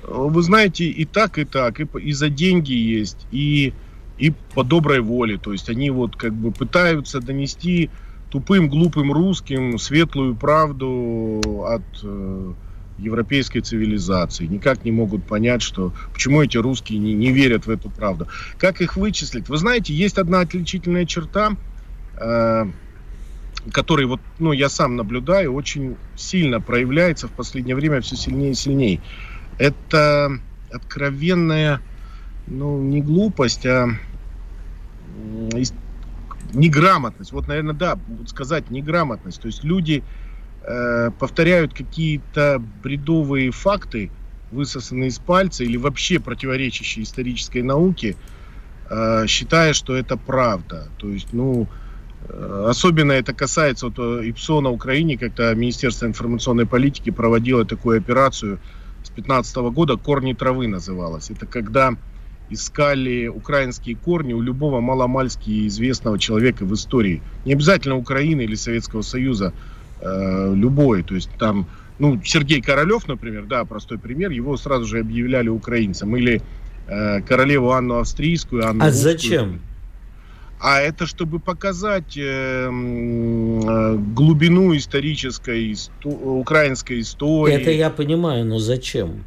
Вы 0.02 0.42
знаете, 0.42 0.84
и 0.84 1.04
так, 1.04 1.38
и 1.38 1.44
так, 1.44 1.80
и, 1.80 1.88
и 1.98 2.12
за 2.12 2.30
деньги 2.30 2.72
есть, 2.72 3.26
и, 3.30 3.74
и 4.16 4.32
по 4.54 4.64
доброй 4.64 5.00
воле. 5.00 5.38
То 5.38 5.52
есть 5.52 5.68
они 5.68 5.90
вот 5.90 6.16
как 6.16 6.32
бы 6.32 6.50
пытаются 6.50 7.20
донести 7.20 7.90
тупым, 8.30 8.68
глупым 8.68 9.12
русским 9.12 9.78
светлую 9.78 10.34
правду 10.34 11.40
от 11.66 11.82
э, 12.02 12.52
европейской 12.98 13.60
цивилизации. 13.60 14.46
Никак 14.46 14.84
не 14.84 14.92
могут 14.92 15.24
понять, 15.24 15.62
что 15.62 15.92
почему 16.12 16.42
эти 16.42 16.56
русские 16.56 16.98
не, 16.98 17.14
не 17.14 17.32
верят 17.32 17.66
в 17.66 17.70
эту 17.70 17.90
правду. 17.90 18.26
Как 18.58 18.80
их 18.80 18.96
вычислить? 18.96 19.48
Вы 19.48 19.56
знаете, 19.56 19.94
есть 19.94 20.18
одна 20.18 20.40
отличительная 20.40 21.06
черта, 21.06 21.56
э, 22.16 22.66
которой 23.72 24.06
вот, 24.06 24.20
ну, 24.38 24.52
я 24.52 24.68
сам 24.68 24.96
наблюдаю, 24.96 25.52
очень 25.52 25.96
сильно 26.16 26.60
проявляется 26.60 27.28
в 27.28 27.32
последнее 27.32 27.76
время 27.76 28.00
все 28.00 28.16
сильнее 28.16 28.52
и 28.52 28.54
сильнее. 28.54 29.00
Это 29.58 30.30
откровенная, 30.72 31.80
ну, 32.46 32.82
не 32.82 33.00
глупость, 33.02 33.66
а 33.66 33.88
неграмотность. 36.52 37.32
Вот, 37.32 37.48
наверное, 37.48 37.74
да, 37.74 37.98
сказать 38.26 38.70
неграмотность. 38.70 39.40
То 39.40 39.46
есть 39.46 39.64
люди 39.64 40.02
э, 40.68 41.10
повторяют 41.18 41.72
какие-то 41.72 42.62
бредовые 42.82 43.50
факты, 43.50 44.10
высосанные 44.50 45.08
из 45.08 45.18
пальца 45.18 45.64
или 45.64 45.76
вообще 45.76 46.20
противоречащие 46.20 47.04
исторической 47.04 47.62
науке, 47.62 48.16
э, 48.90 49.26
считая, 49.26 49.72
что 49.72 49.96
это 49.96 50.16
правда. 50.16 50.88
То 50.98 51.08
есть, 51.08 51.32
ну, 51.32 51.66
э, 52.28 52.66
особенно 52.68 53.12
это 53.12 53.32
касается 53.32 53.86
вот 53.86 53.98
э, 53.98 54.28
ИПСО 54.28 54.60
на 54.60 54.70
Украине, 54.70 55.16
когда 55.16 55.54
Министерство 55.54 56.06
информационной 56.06 56.66
политики 56.66 57.10
проводило 57.10 57.64
такую 57.64 57.98
операцию 57.98 58.58
с 59.02 59.10
2015 59.10 59.56
года 59.72 59.96
«Корни 59.96 60.34
травы» 60.34 60.68
называлась. 60.68 61.30
Это 61.30 61.46
когда 61.46 61.96
искали 62.50 63.26
украинские 63.26 63.96
корни 63.96 64.32
у 64.32 64.40
любого 64.40 64.80
маломальски 64.80 65.66
известного 65.66 66.18
человека 66.18 66.64
в 66.64 66.72
истории. 66.74 67.22
Не 67.44 67.52
обязательно 67.52 67.96
Украины 67.96 68.42
или 68.42 68.54
Советского 68.54 69.02
Союза, 69.02 69.52
э, 70.00 70.54
любой. 70.54 71.02
То 71.02 71.14
есть 71.14 71.30
там, 71.38 71.66
ну, 71.98 72.20
Сергей 72.24 72.60
Королев, 72.60 73.08
например, 73.08 73.44
да, 73.46 73.64
простой 73.64 73.98
пример, 73.98 74.30
его 74.30 74.56
сразу 74.56 74.84
же 74.84 75.00
объявляли 75.00 75.48
украинцем. 75.48 76.16
Или 76.16 76.42
э, 76.86 77.20
королеву 77.22 77.72
Анну 77.72 77.98
Австрийскую, 77.98 78.66
Анну 78.68 78.84
А 78.84 78.88
Русскую. 78.88 79.12
зачем? 79.12 79.60
А 80.60 80.80
это 80.80 81.06
чтобы 81.06 81.38
показать 81.38 82.16
э, 82.16 82.68
э, 82.68 83.96
глубину 84.14 84.76
исторической 84.76 85.72
исто- 85.72 86.40
украинской 86.40 87.00
истории. 87.00 87.54
Это 87.54 87.70
я 87.70 87.90
понимаю, 87.90 88.44
но 88.44 88.58
зачем? 88.58 89.24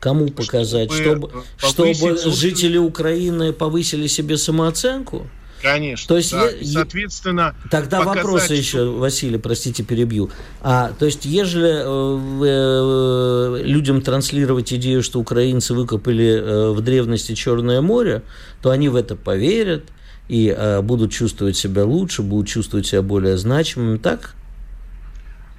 Кому 0.00 0.28
показать? 0.28 0.92
Чтобы, 0.92 1.30
чтобы, 1.56 1.94
чтобы 1.94 2.36
жители 2.36 2.76
Украины 2.76 3.54
повысили 3.54 4.06
себе 4.06 4.36
самооценку? 4.36 5.26
Конечно. 5.62 6.08
То 6.08 6.16
есть, 6.16 6.32
да. 6.32 6.48
я, 6.48 6.64
соответственно, 6.64 7.54
тогда 7.70 7.98
показать, 7.98 8.24
вопрос 8.24 8.44
что... 8.44 8.54
еще, 8.54 8.90
Василий, 8.90 9.38
простите, 9.38 9.82
перебью. 9.82 10.30
А, 10.60 10.92
то 10.98 11.06
есть, 11.06 11.24
ежели 11.24 11.82
э, 11.84 13.60
э, 13.60 13.62
людям 13.64 14.02
транслировать 14.02 14.72
идею, 14.72 15.02
что 15.02 15.18
украинцы 15.18 15.74
выкопали 15.74 16.38
э, 16.38 16.70
в 16.70 16.80
древности 16.82 17.34
Черное 17.34 17.80
море, 17.80 18.22
то 18.62 18.70
они 18.70 18.88
в 18.88 18.96
это 18.96 19.16
поверят 19.16 19.84
и 20.28 20.54
э, 20.56 20.82
будут 20.82 21.12
чувствовать 21.12 21.56
себя 21.56 21.84
лучше, 21.84 22.22
будут 22.22 22.48
чувствовать 22.48 22.86
себя 22.86 23.02
более 23.02 23.36
значимыми, 23.36 23.98
так? 23.98 24.34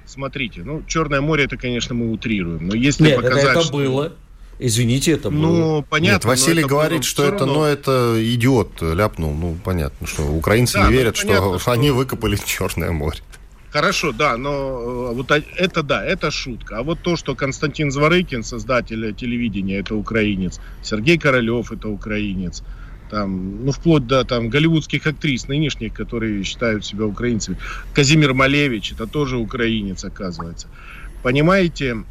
Смотрите, 0.06 0.62
ну, 0.64 0.82
Черное 0.86 1.20
море, 1.20 1.44
это, 1.44 1.56
конечно, 1.56 1.94
мы 1.94 2.10
утрируем, 2.10 2.66
но 2.66 2.74
если 2.74 3.04
Нет, 3.04 3.16
показать, 3.16 3.44
это, 3.44 3.50
это 3.52 3.62
что... 3.62 3.72
было. 3.72 4.12
Извините, 4.58 5.12
это 5.12 5.30
было. 5.30 5.38
Ну, 5.38 5.84
понятно. 5.88 6.14
Нет, 6.14 6.24
Василий 6.24 6.64
говорит, 6.64 7.04
что 7.04 7.24
это, 7.24 7.40
равно... 7.40 7.54
ну, 7.54 7.64
это 7.64 8.34
идиот 8.34 8.82
ляпнул. 8.82 9.32
Ну, 9.32 9.56
понятно, 9.64 10.06
что 10.06 10.22
украинцы 10.24 10.74
да, 10.74 10.86
не 10.88 10.92
верят, 10.92 11.16
ну, 11.22 11.28
понятно, 11.28 11.48
что, 11.50 11.58
что 11.58 11.72
они 11.72 11.90
выкопали 11.90 12.36
Черное 12.44 12.90
море. 12.90 13.20
Хорошо, 13.70 14.12
да, 14.12 14.36
но 14.36 14.50
э, 14.50 15.14
вот 15.14 15.30
это 15.30 15.82
да, 15.82 16.04
это 16.04 16.30
шутка. 16.30 16.78
А 16.78 16.82
вот 16.82 17.00
то, 17.00 17.16
что 17.16 17.34
Константин 17.34 17.90
Зворыкин, 17.90 18.42
создатель 18.42 19.14
телевидения, 19.14 19.78
это 19.78 19.94
украинец, 19.94 20.58
Сергей 20.82 21.18
Королев, 21.18 21.70
это 21.70 21.88
украинец, 21.88 22.62
там, 23.10 23.64
ну, 23.64 23.72
вплоть 23.72 24.06
до 24.06 24.24
там 24.24 24.48
голливудских 24.48 25.06
актрис 25.06 25.48
нынешних, 25.48 25.92
которые 25.92 26.42
считают 26.44 26.84
себя 26.84 27.04
украинцами. 27.04 27.58
Казимир 27.92 28.32
Малевич, 28.32 28.92
это 28.92 29.06
тоже 29.06 29.36
украинец, 29.36 30.02
оказывается. 30.04 30.68
Понимаете, 31.22 32.04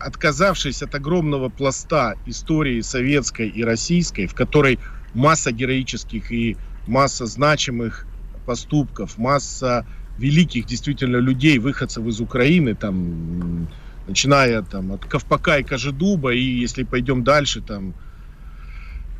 отказавшись 0.00 0.82
от 0.82 0.94
огромного 0.94 1.48
пласта 1.48 2.14
истории 2.26 2.80
советской 2.80 3.48
и 3.48 3.64
российской, 3.64 4.26
в 4.26 4.34
которой 4.34 4.78
масса 5.14 5.52
героических 5.52 6.30
и 6.32 6.56
масса 6.86 7.26
значимых 7.26 8.06
поступков, 8.46 9.18
масса 9.18 9.86
великих 10.18 10.66
действительно 10.66 11.16
людей, 11.16 11.58
выходцев 11.58 12.06
из 12.06 12.20
Украины, 12.20 12.74
там, 12.74 13.68
начиная 14.06 14.62
там, 14.62 14.92
от 14.92 15.04
Ковпака 15.04 15.58
и 15.58 15.64
Кожедуба, 15.64 16.34
и 16.34 16.40
если 16.40 16.84
пойдем 16.84 17.24
дальше, 17.24 17.62
там, 17.62 17.94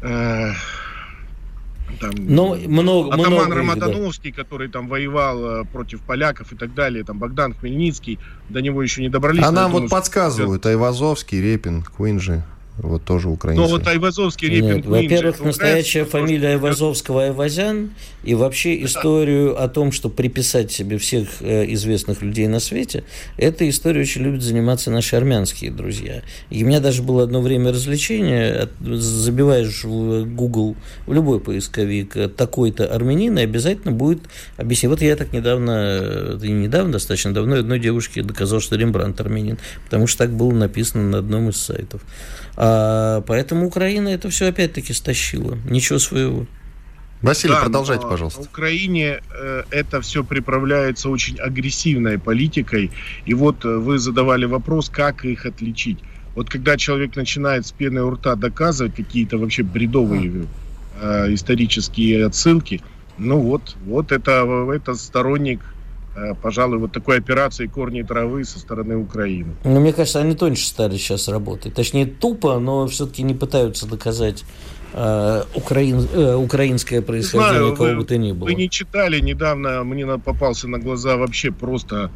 э, 0.02 0.52
там 2.00 2.12
Но 2.18 2.54
много, 2.54 3.14
Атаман 3.14 3.32
много 3.32 3.54
Рамадановский, 3.54 4.32
да. 4.32 4.42
который 4.42 4.68
там 4.68 4.88
воевал 4.88 5.44
э, 5.44 5.64
против 5.64 6.00
поляков 6.00 6.52
и 6.52 6.56
так 6.56 6.74
далее, 6.74 7.04
там 7.04 7.18
Богдан 7.18 7.54
Хмельницкий, 7.54 8.18
до 8.48 8.60
него 8.60 8.82
еще 8.82 9.00
не 9.02 9.08
добрались. 9.08 9.44
А 9.44 9.50
нам 9.50 9.72
вот 9.72 9.90
подсказывают, 9.90 10.66
Айвазовский, 10.66 11.40
Репин, 11.40 11.82
Куинджи. 11.82 12.42
Вот 12.78 13.04
тоже 13.04 13.28
украинцы. 13.28 13.62
Но 13.62 13.68
вот 13.68 13.86
Айвазовский 13.86 14.48
Репин 14.48 14.76
Нет, 14.76 14.86
Во-первых, 14.86 15.40
настоящая 15.40 16.04
фамилия 16.04 16.48
Айвазовского 16.48 17.24
Айвазян. 17.24 17.90
И 18.24 18.34
вообще 18.34 18.82
историю 18.82 19.62
о 19.62 19.68
том, 19.68 19.92
что 19.92 20.08
приписать 20.08 20.72
себе 20.72 20.98
всех 20.98 21.28
э, 21.40 21.72
известных 21.74 22.22
людей 22.22 22.48
на 22.48 22.58
свете, 22.58 23.04
эта 23.36 23.68
история 23.68 24.00
очень 24.00 24.22
любят 24.22 24.42
заниматься 24.42 24.90
наши 24.90 25.14
армянские 25.14 25.70
друзья. 25.70 26.22
И 26.50 26.64
у 26.64 26.66
меня 26.66 26.80
даже 26.80 27.02
было 27.02 27.22
одно 27.22 27.40
время 27.40 27.70
развлечение. 27.70 28.68
Забиваешь 28.80 29.84
в 29.84 30.24
Google, 30.24 30.74
в 31.06 31.12
любой 31.12 31.38
поисковик, 31.38 32.16
э, 32.16 32.28
такой-то 32.28 32.86
армянин, 32.86 33.38
и 33.38 33.42
обязательно 33.42 33.92
будет 33.92 34.20
объяснить. 34.56 34.90
Вот 34.90 35.00
я 35.00 35.14
так 35.14 35.32
недавно, 35.32 36.38
и 36.42 36.50
недавно, 36.50 36.94
достаточно 36.94 37.32
давно, 37.32 37.56
одной 37.56 37.78
девушке 37.78 38.22
доказал, 38.22 38.60
что 38.60 38.74
Рембрандт 38.74 39.20
армянин. 39.20 39.58
Потому 39.84 40.08
что 40.08 40.18
так 40.18 40.34
было 40.34 40.52
написано 40.52 41.04
на 41.04 41.18
одном 41.18 41.50
из 41.50 41.56
сайтов. 41.58 42.00
А, 42.56 43.22
поэтому 43.22 43.66
Украина 43.66 44.08
это 44.08 44.28
все 44.30 44.48
опять-таки 44.48 44.92
стащила. 44.92 45.58
Ничего 45.68 45.98
своего. 45.98 46.46
Василий, 47.22 47.54
да, 47.54 47.60
продолжайте, 47.62 48.06
пожалуйста. 48.06 48.42
В 48.42 48.46
Украине 48.46 49.20
э, 49.34 49.62
это 49.70 50.02
все 50.02 50.22
приправляется 50.22 51.08
очень 51.08 51.38
агрессивной 51.38 52.18
политикой. 52.18 52.90
И 53.24 53.32
вот 53.32 53.64
э, 53.64 53.68
вы 53.68 53.98
задавали 53.98 54.44
вопрос, 54.44 54.90
как 54.90 55.24
их 55.24 55.46
отличить. 55.46 55.98
Вот 56.34 56.50
когда 56.50 56.76
человек 56.76 57.16
начинает 57.16 57.66
с 57.66 57.72
пены 57.72 58.02
у 58.02 58.10
рта 58.10 58.34
доказывать 58.36 58.94
какие-то 58.94 59.38
вообще 59.38 59.62
бредовые 59.62 60.46
э, 61.00 61.32
исторические 61.32 62.26
отсылки, 62.26 62.82
ну 63.16 63.40
вот, 63.40 63.74
вот 63.86 64.12
это, 64.12 64.68
это 64.74 64.94
сторонник 64.94 65.60
Э, 65.60 65.73
пожалуй, 66.42 66.78
вот 66.78 66.92
такой 66.92 67.18
операции 67.18 67.66
корни 67.66 68.02
травы 68.02 68.44
со 68.44 68.58
стороны 68.58 68.96
Украины. 68.96 69.54
Ну, 69.64 69.80
мне 69.80 69.92
кажется, 69.92 70.20
они 70.20 70.34
тоньше 70.34 70.66
стали 70.66 70.96
сейчас 70.96 71.28
работать. 71.28 71.74
Точнее, 71.74 72.06
тупо, 72.06 72.58
но 72.58 72.86
все-таки 72.86 73.22
не 73.22 73.34
пытаются 73.34 73.86
доказать 73.86 74.44
э, 74.92 75.42
украин, 75.54 76.06
э, 76.12 76.34
украинское 76.34 77.02
происхождение 77.02 77.58
Знаю, 77.58 77.76
кого 77.76 77.88
вы, 77.90 77.96
бы 77.96 78.04
то 78.04 78.16
ни 78.16 78.32
было. 78.32 78.46
Вы 78.46 78.54
не 78.54 78.70
читали, 78.70 79.20
недавно 79.20 79.82
мне 79.84 80.06
попался 80.18 80.68
на 80.68 80.78
глаза 80.78 81.16
вообще 81.16 81.50
просто 81.50 82.10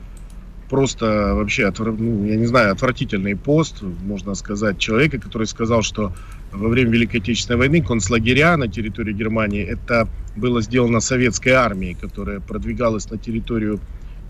просто 0.69 1.35
вообще, 1.35 1.67
отвр... 1.67 1.93
ну, 1.93 2.27
я 2.27 2.37
не 2.37 2.47
знаю, 2.47 2.73
отвратительный 2.73 3.35
пост, 3.35 3.83
можно 3.83 4.35
сказать, 4.35 4.79
человека, 4.79 5.19
который 5.19 5.47
сказал, 5.47 5.83
что 5.83 6.13
во 6.53 6.69
время 6.69 6.93
Великой 6.93 7.21
Отечественной 7.21 7.59
войны 7.59 7.83
концлагеря 7.83 8.57
на 8.57 8.69
территории 8.69 9.13
Германии, 9.13 9.65
это 9.65 10.09
было 10.37 10.63
сделано 10.63 11.01
советской 11.01 11.51
армией, 11.51 11.95
которая 11.95 12.41
продвигалась 12.41 13.11
на 13.11 13.19
территорию 13.19 13.81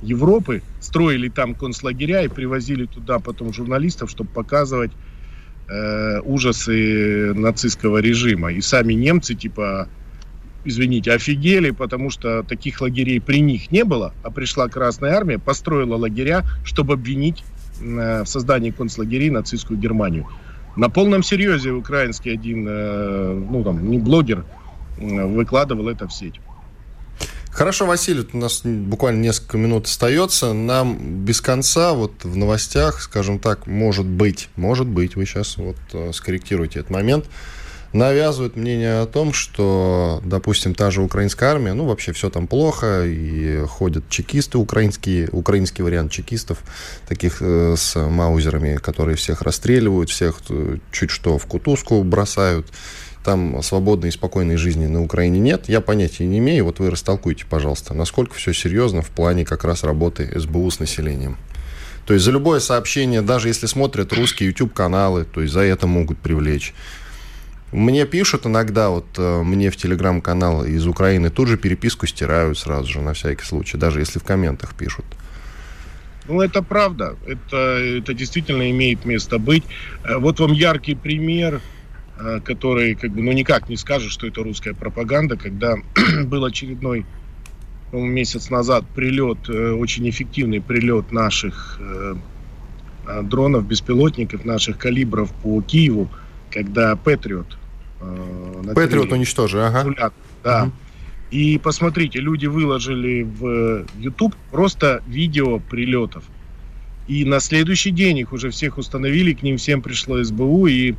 Европы, 0.03 0.63
строили 0.81 1.29
там 1.29 1.55
концлагеря 1.55 2.23
и 2.23 2.29
привозили 2.29 2.87
туда 2.87 3.19
потом 3.19 3.53
журналистов, 3.53 4.11
чтобы 4.11 4.31
показывать 4.31 4.93
э, 5.69 6.21
ужасы 6.21 7.35
нацистского 7.35 7.99
режима. 7.99 8.53
И 8.53 8.61
сами 8.61 8.95
немцы, 8.95 9.35
типа, 9.35 9.89
извините, 10.65 11.13
офигели, 11.13 11.71
потому 11.71 12.11
что 12.11 12.43
таких 12.43 12.81
лагерей 12.81 13.21
при 13.21 13.41
них 13.41 13.71
не 13.71 13.85
было, 13.85 14.15
а 14.23 14.31
пришла 14.31 14.69
Красная 14.69 15.15
Армия, 15.15 15.39
построила 15.39 15.97
лагеря, 15.97 16.45
чтобы 16.65 16.95
обвинить 16.95 17.45
э, 17.81 18.23
в 18.23 18.27
создании 18.27 18.71
концлагерей 18.71 19.31
нацистскую 19.31 19.79
Германию. 19.79 20.27
На 20.79 20.89
полном 20.89 21.25
серьезе 21.25 21.73
украинский 21.73 22.33
один, 22.33 22.65
э, 22.69 23.35
ну 23.51 23.65
там, 23.65 23.91
не 23.91 23.99
блогер, 23.99 24.45
э, 24.99 25.27
выкладывал 25.27 25.89
это 25.89 26.07
в 26.07 26.13
сеть. 26.13 26.41
Хорошо, 27.51 27.85
Василий, 27.85 28.25
у 28.33 28.37
нас 28.37 28.63
буквально 28.65 29.21
несколько 29.21 29.59
минут 29.59 29.87
остается. 29.87 30.53
Нам 30.53 31.25
без 31.25 31.41
конца 31.41 31.95
вот 31.95 32.23
в 32.23 32.37
новостях, 32.37 33.03
скажем 33.03 33.41
так, 33.41 33.67
может 33.67 34.07
быть, 34.07 34.51
может 34.55 34.87
быть, 34.87 35.17
вы 35.17 35.27
сейчас 35.27 35.57
вот 35.57 36.15
скорректируете 36.15 36.79
этот 36.79 36.93
момент, 36.93 37.25
навязывают 37.93 38.57
мнение 38.57 39.01
о 39.01 39.07
том, 39.07 39.33
что, 39.33 40.21
допустим, 40.25 40.75
та 40.75 40.91
же 40.91 41.03
украинская 41.03 41.51
армия, 41.51 41.73
ну, 41.73 41.87
вообще 41.87 42.13
все 42.13 42.31
там 42.31 42.47
плохо, 42.47 43.05
и 43.07 43.65
ходят 43.67 44.09
чекисты 44.09 44.59
украинские, 44.59 45.29
украинский 45.33 45.83
вариант 45.83 46.13
чекистов, 46.13 46.59
таких 47.09 47.39
э, 47.41 47.75
с 47.77 47.97
маузерами, 47.97 48.77
которые 48.77 49.17
всех 49.17 49.43
расстреливают, 49.43 50.11
всех 50.11 50.41
э, 50.51 50.79
чуть 50.93 51.11
что 51.11 51.39
в 51.39 51.47
кутузку 51.47 52.03
бросают. 52.03 52.67
Там 53.25 53.63
свободной 53.63 54.09
и 54.09 54.13
спокойной 54.13 54.57
жизни 54.57 54.87
на 54.87 55.03
Украине 55.03 55.39
нет. 55.39 55.69
Я 55.69 55.81
понятия 55.81 56.25
не 56.25 56.39
имею. 56.39 56.65
Вот 56.65 56.79
вы 56.79 56.89
растолкуйте, 56.89 57.45
пожалуйста, 57.51 57.93
насколько 57.93 58.35
все 58.35 58.55
серьезно 58.55 59.03
в 59.03 59.09
плане 59.09 59.45
как 59.45 59.65
раз 59.65 59.83
работы 59.83 60.31
СБУ 60.39 60.71
с 60.71 60.79
населением. 60.79 61.37
То 62.07 62.15
есть 62.15 62.25
за 62.25 62.31
любое 62.31 62.59
сообщение, 62.59 63.21
даже 63.21 63.49
если 63.49 63.67
смотрят 63.67 64.15
русские 64.15 64.49
YouTube-каналы, 64.49 65.27
то 65.27 65.43
есть 65.43 65.53
за 65.53 65.61
это 65.61 65.87
могут 65.87 66.17
привлечь. 66.17 66.73
Мне 67.73 68.07
пишут 68.07 68.47
иногда, 68.47 68.89
вот 68.89 69.07
э, 69.19 69.43
мне 69.43 69.71
в 69.71 69.77
телеграм-канал 69.77 70.65
из 70.65 70.87
Украины 70.87 71.29
тут 71.29 71.49
же 71.49 71.59
переписку 71.59 72.07
стирают 72.07 72.59
сразу 72.59 72.91
же, 72.91 73.01
на 73.01 73.13
всякий 73.13 73.45
случай, 73.45 73.77
даже 73.77 74.01
если 74.01 74.19
в 74.19 74.25
комментах 74.25 74.75
пишут. 74.75 75.05
Ну, 76.27 76.41
это 76.41 76.63
правда. 76.63 77.17
Это, 77.27 77.57
это 77.57 78.15
действительно 78.15 78.71
имеет 78.71 79.05
место 79.05 79.39
быть. 79.39 79.65
Э, 80.03 80.17
вот 80.17 80.41
вам 80.41 80.53
яркий 80.53 80.95
пример, 80.95 81.61
э, 82.19 82.41
который, 82.43 82.95
как 82.95 83.11
бы, 83.11 83.21
ну, 83.21 83.33
никак 83.33 83.69
не 83.69 83.77
скажешь, 83.77 84.13
что 84.13 84.27
это 84.27 84.43
русская 84.43 84.73
пропаганда, 84.73 85.37
когда 85.37 85.77
был 86.25 86.47
очередной 86.47 87.05
месяц 87.93 88.49
назад 88.49 88.85
прилет, 88.95 89.49
очень 89.49 90.09
эффективный 90.11 90.61
прилет 90.61 91.11
наших 91.11 91.81
дронов, 93.23 93.67
беспилотников, 93.67 94.45
наших 94.45 94.77
калибров 94.77 95.33
по 95.43 95.63
Киеву, 95.63 96.11
когда 96.51 96.97
Патриот 96.97 97.59
Э, 98.01 98.73
Патриот 98.75 99.13
уничтожили, 99.13 99.63
ага. 99.63 100.13
Да. 100.45 100.65
Угу. 100.65 100.73
И 101.31 101.59
посмотрите, 101.59 102.21
люди 102.21 102.47
выложили 102.47 103.23
в 103.23 103.85
YouTube 103.99 104.35
просто 104.51 105.03
видео 105.07 105.59
прилетов. 105.59 106.25
И 107.07 107.25
на 107.25 107.41
следующий 107.41 107.91
день 107.91 108.19
их 108.19 108.33
уже 108.33 108.51
всех 108.51 108.79
установили, 108.79 109.33
к 109.33 109.43
ним 109.43 109.57
всем 109.57 109.83
пришло 109.83 110.23
СБУ, 110.23 110.67
и 110.67 110.95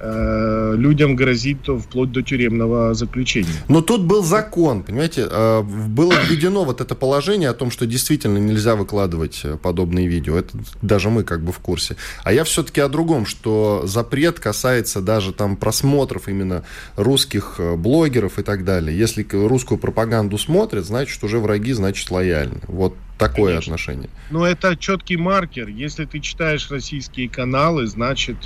людям 0.00 1.16
грозит 1.16 1.66
вплоть 1.66 2.12
до 2.12 2.22
тюремного 2.22 2.94
заключения. 2.94 3.48
Но 3.68 3.80
тут 3.80 4.02
был 4.02 4.22
закон, 4.22 4.82
понимаете, 4.82 5.26
э, 5.30 5.62
было 5.62 6.12
введено 6.28 6.64
вот 6.64 6.80
это 6.80 6.94
положение 6.94 7.48
о 7.48 7.54
том, 7.54 7.70
что 7.70 7.86
действительно 7.86 8.38
нельзя 8.38 8.76
выкладывать 8.76 9.40
э, 9.44 9.56
подобные 9.56 10.08
видео. 10.08 10.36
Это 10.36 10.58
даже 10.82 11.10
мы 11.10 11.22
как 11.22 11.42
бы 11.42 11.52
в 11.52 11.58
курсе. 11.58 11.96
А 12.22 12.32
я 12.32 12.44
все-таки 12.44 12.80
о 12.80 12.88
другом, 12.88 13.26
что 13.26 13.82
запрет 13.84 14.40
касается 14.40 15.00
даже 15.00 15.32
там 15.32 15.56
просмотров 15.56 16.28
именно 16.28 16.64
русских 16.96 17.60
блогеров 17.76 18.38
и 18.38 18.42
так 18.42 18.64
далее. 18.64 18.96
Если 18.96 19.26
русскую 19.30 19.78
пропаганду 19.78 20.38
смотрят, 20.38 20.84
значит 20.84 21.22
уже 21.24 21.38
враги, 21.38 21.72
значит 21.72 22.10
лояльны. 22.10 22.60
Вот 22.66 22.94
такое 23.18 23.52
Конечно. 23.52 23.74
отношение. 23.74 24.10
Но 24.30 24.46
это 24.46 24.76
четкий 24.76 25.16
маркер. 25.16 25.68
Если 25.68 26.04
ты 26.04 26.20
читаешь 26.20 26.70
российские 26.70 27.28
каналы, 27.28 27.86
значит 27.86 28.36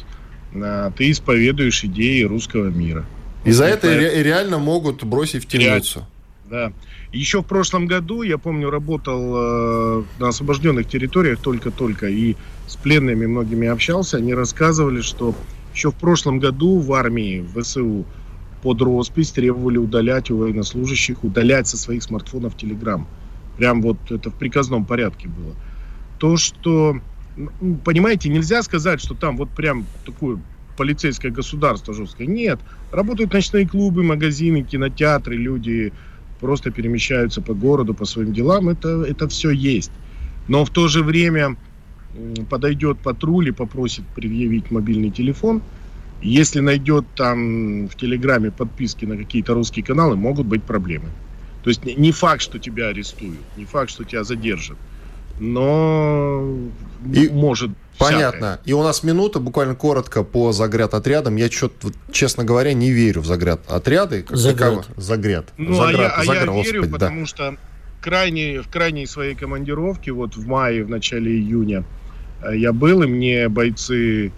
ты 0.96 1.10
исповедуешь 1.10 1.84
идеи 1.84 2.22
русского 2.22 2.68
мира. 2.68 3.04
И 3.44 3.50
за 3.50 3.64
это 3.64 3.88
ре- 3.94 4.22
реально 4.22 4.58
могут 4.58 5.04
бросить 5.04 5.44
в 5.44 5.46
темницу. 5.48 6.06
Да. 6.50 6.72
Еще 7.12 7.42
в 7.42 7.46
прошлом 7.46 7.86
году, 7.86 8.22
я 8.22 8.38
помню, 8.38 8.70
работал 8.70 10.00
э, 10.00 10.02
на 10.18 10.28
освобожденных 10.28 10.88
территориях 10.88 11.40
только-только 11.40 12.08
и 12.08 12.36
с 12.66 12.76
пленными 12.76 13.26
многими 13.26 13.68
общался. 13.68 14.16
Они 14.18 14.34
рассказывали, 14.34 15.00
что 15.00 15.34
еще 15.74 15.90
в 15.90 15.94
прошлом 15.94 16.38
году 16.38 16.78
в 16.78 16.92
армии, 16.92 17.40
в 17.40 17.62
ВСУ, 17.62 18.04
под 18.62 18.82
роспись 18.82 19.30
требовали 19.30 19.78
удалять 19.78 20.30
у 20.30 20.38
военнослужащих, 20.38 21.22
удалять 21.22 21.68
со 21.68 21.76
своих 21.76 22.02
смартфонов 22.02 22.56
Телеграм. 22.56 23.06
Прям 23.56 23.82
вот 23.82 23.98
это 24.10 24.30
в 24.30 24.34
приказном 24.34 24.84
порядке 24.84 25.28
было. 25.28 25.54
То, 26.18 26.36
что 26.36 27.00
понимаете, 27.84 28.28
нельзя 28.28 28.62
сказать, 28.62 29.00
что 29.00 29.14
там 29.14 29.36
вот 29.36 29.50
прям 29.50 29.86
такое 30.04 30.38
полицейское 30.76 31.32
государство 31.32 31.94
жесткое. 31.94 32.26
Нет, 32.26 32.60
работают 32.92 33.32
ночные 33.32 33.66
клубы, 33.66 34.02
магазины, 34.02 34.62
кинотеатры, 34.62 35.36
люди 35.36 35.92
просто 36.40 36.70
перемещаются 36.70 37.40
по 37.40 37.54
городу, 37.54 37.94
по 37.94 38.04
своим 38.04 38.32
делам. 38.32 38.68
Это, 38.68 39.02
это 39.02 39.28
все 39.28 39.50
есть. 39.50 39.90
Но 40.46 40.64
в 40.64 40.70
то 40.70 40.88
же 40.88 41.02
время 41.02 41.56
подойдет 42.48 42.98
патруль 42.98 43.48
и 43.48 43.52
попросит 43.52 44.04
предъявить 44.14 44.70
мобильный 44.70 45.10
телефон, 45.10 45.62
Если 46.22 46.60
найдет 46.60 47.04
там 47.14 47.88
в 47.88 47.94
Телеграме 47.94 48.50
подписки 48.50 49.04
на 49.04 49.16
какие-то 49.16 49.54
русские 49.54 49.84
каналы, 49.84 50.16
могут 50.16 50.46
быть 50.46 50.64
проблемы. 50.64 51.08
То 51.62 51.70
есть 51.70 51.84
не 51.84 52.12
факт, 52.12 52.42
что 52.42 52.58
тебя 52.58 52.88
арестуют, 52.88 53.38
не 53.56 53.64
факт, 53.64 53.90
что 53.90 54.04
тебя 54.04 54.24
задержат, 54.24 54.76
но 55.38 56.58
И 57.12 57.28
может 57.28 57.70
Понятно. 57.98 58.60
И 58.64 58.72
у 58.72 58.82
нас 58.82 59.02
минута, 59.02 59.40
буквально 59.40 59.74
коротко 59.74 60.22
по 60.22 60.52
загряд 60.52 60.94
отрядам. 60.94 61.36
Я 61.36 61.50
что-то, 61.50 61.90
честно 62.12 62.44
говоря, 62.44 62.72
не 62.72 62.90
верю 62.90 63.22
в 63.22 63.26
загряд 63.26 63.60
отряды. 63.68 64.22
Как 64.22 64.40
таково. 64.40 64.84
Загряд. 64.96 65.46
Ну, 65.56 65.74
Заград, 65.74 66.12
а 66.16 66.24
я, 66.24 66.32
а 66.32 66.34
заград, 66.36 66.56
я 66.56 66.62
верю, 66.62 66.82
господи, 66.82 66.92
да. 66.92 67.06
потому 67.06 67.26
что 67.26 67.56
крайне, 68.00 68.62
в 68.62 68.68
крайней 68.68 69.06
своей 69.06 69.34
командировке, 69.34 70.12
вот 70.12 70.36
в 70.36 70.46
мае, 70.46 70.84
в 70.84 70.88
начале 70.88 71.32
июня, 71.32 71.84
э, 72.42 72.56
я 72.56 72.72
был, 72.72 73.02
и 73.02 73.06
мне 73.06 73.48
бойцы 73.48 74.32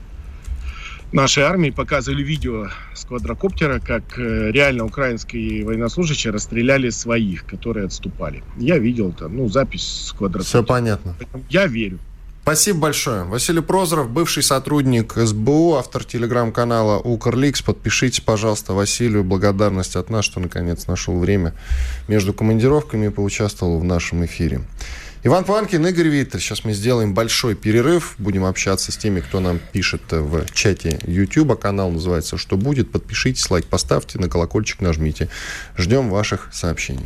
нашей 1.13 1.43
армии 1.45 1.71
показывали 1.71 2.23
видео 2.23 2.69
с 2.95 3.05
квадрокоптера, 3.05 3.81
как 3.81 4.19
э, 4.19 4.51
реально 4.51 4.85
украинские 4.85 5.65
военнослужащие 5.65 6.33
расстреляли 6.33 6.91
своих, 6.91 7.45
которые 7.47 7.87
отступали. 7.87 8.43
Я 8.57 8.79
видел 8.79 9.13
там, 9.13 9.37
ну, 9.37 9.49
запись 9.49 9.83
с 9.83 10.07
Все 10.07 10.17
квадрокоптера. 10.17 10.63
понятно. 10.63 11.15
Поэтому 11.19 11.45
Я 11.51 11.67
верю. 11.67 11.99
Спасибо 12.43 12.81
большое. 12.81 13.25
Василий 13.25 13.61
Прозоров, 13.61 14.11
бывший 14.11 14.43
сотрудник 14.43 15.13
СБУ, 15.13 15.75
автор 15.75 16.05
телеграм-канала 16.05 16.99
Укрликс. 16.99 17.61
Подпишитесь, 17.61 18.21
пожалуйста, 18.21 18.73
Василию. 18.73 19.23
Благодарность 19.25 19.95
от 19.95 20.09
нас, 20.11 20.25
что 20.25 20.41
наконец 20.41 20.87
нашел 20.87 21.19
время 21.19 21.53
между 22.09 22.33
командировками 22.33 23.07
и 23.07 23.11
поучаствовал 23.11 23.79
в 23.79 23.85
нашем 23.85 24.25
эфире. 24.25 24.63
Иван 25.23 25.45
Панкин, 25.45 25.87
Игорь 25.87 26.09
Виттель. 26.09 26.41
Сейчас 26.41 26.64
мы 26.64 26.73
сделаем 26.73 27.12
большой 27.12 27.55
перерыв. 27.55 28.14
Будем 28.16 28.47
общаться 28.47 28.91
с 28.91 28.97
теми, 28.97 29.21
кто 29.21 29.41
нам 29.41 29.59
пишет 29.59 30.01
в 30.11 30.47
чате 30.55 30.99
YouTube. 31.07 31.61
Канал 31.61 31.91
называется 31.91 32.39
«Что 32.39 32.57
будет?». 32.57 32.91
Подпишитесь, 32.91 33.51
лайк 33.51 33.66
поставьте, 33.66 34.18
на 34.18 34.31
колокольчик 34.31 34.81
нажмите. 34.81 35.29
Ждем 35.77 36.09
ваших 36.09 36.49
сообщений. 36.53 37.05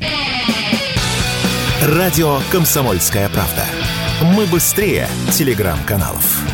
Радио 1.82 2.38
«Комсомольская 2.52 3.28
правда». 3.30 3.64
Мы 4.22 4.46
быстрее 4.46 5.08
телеграм-каналов. 5.32 6.53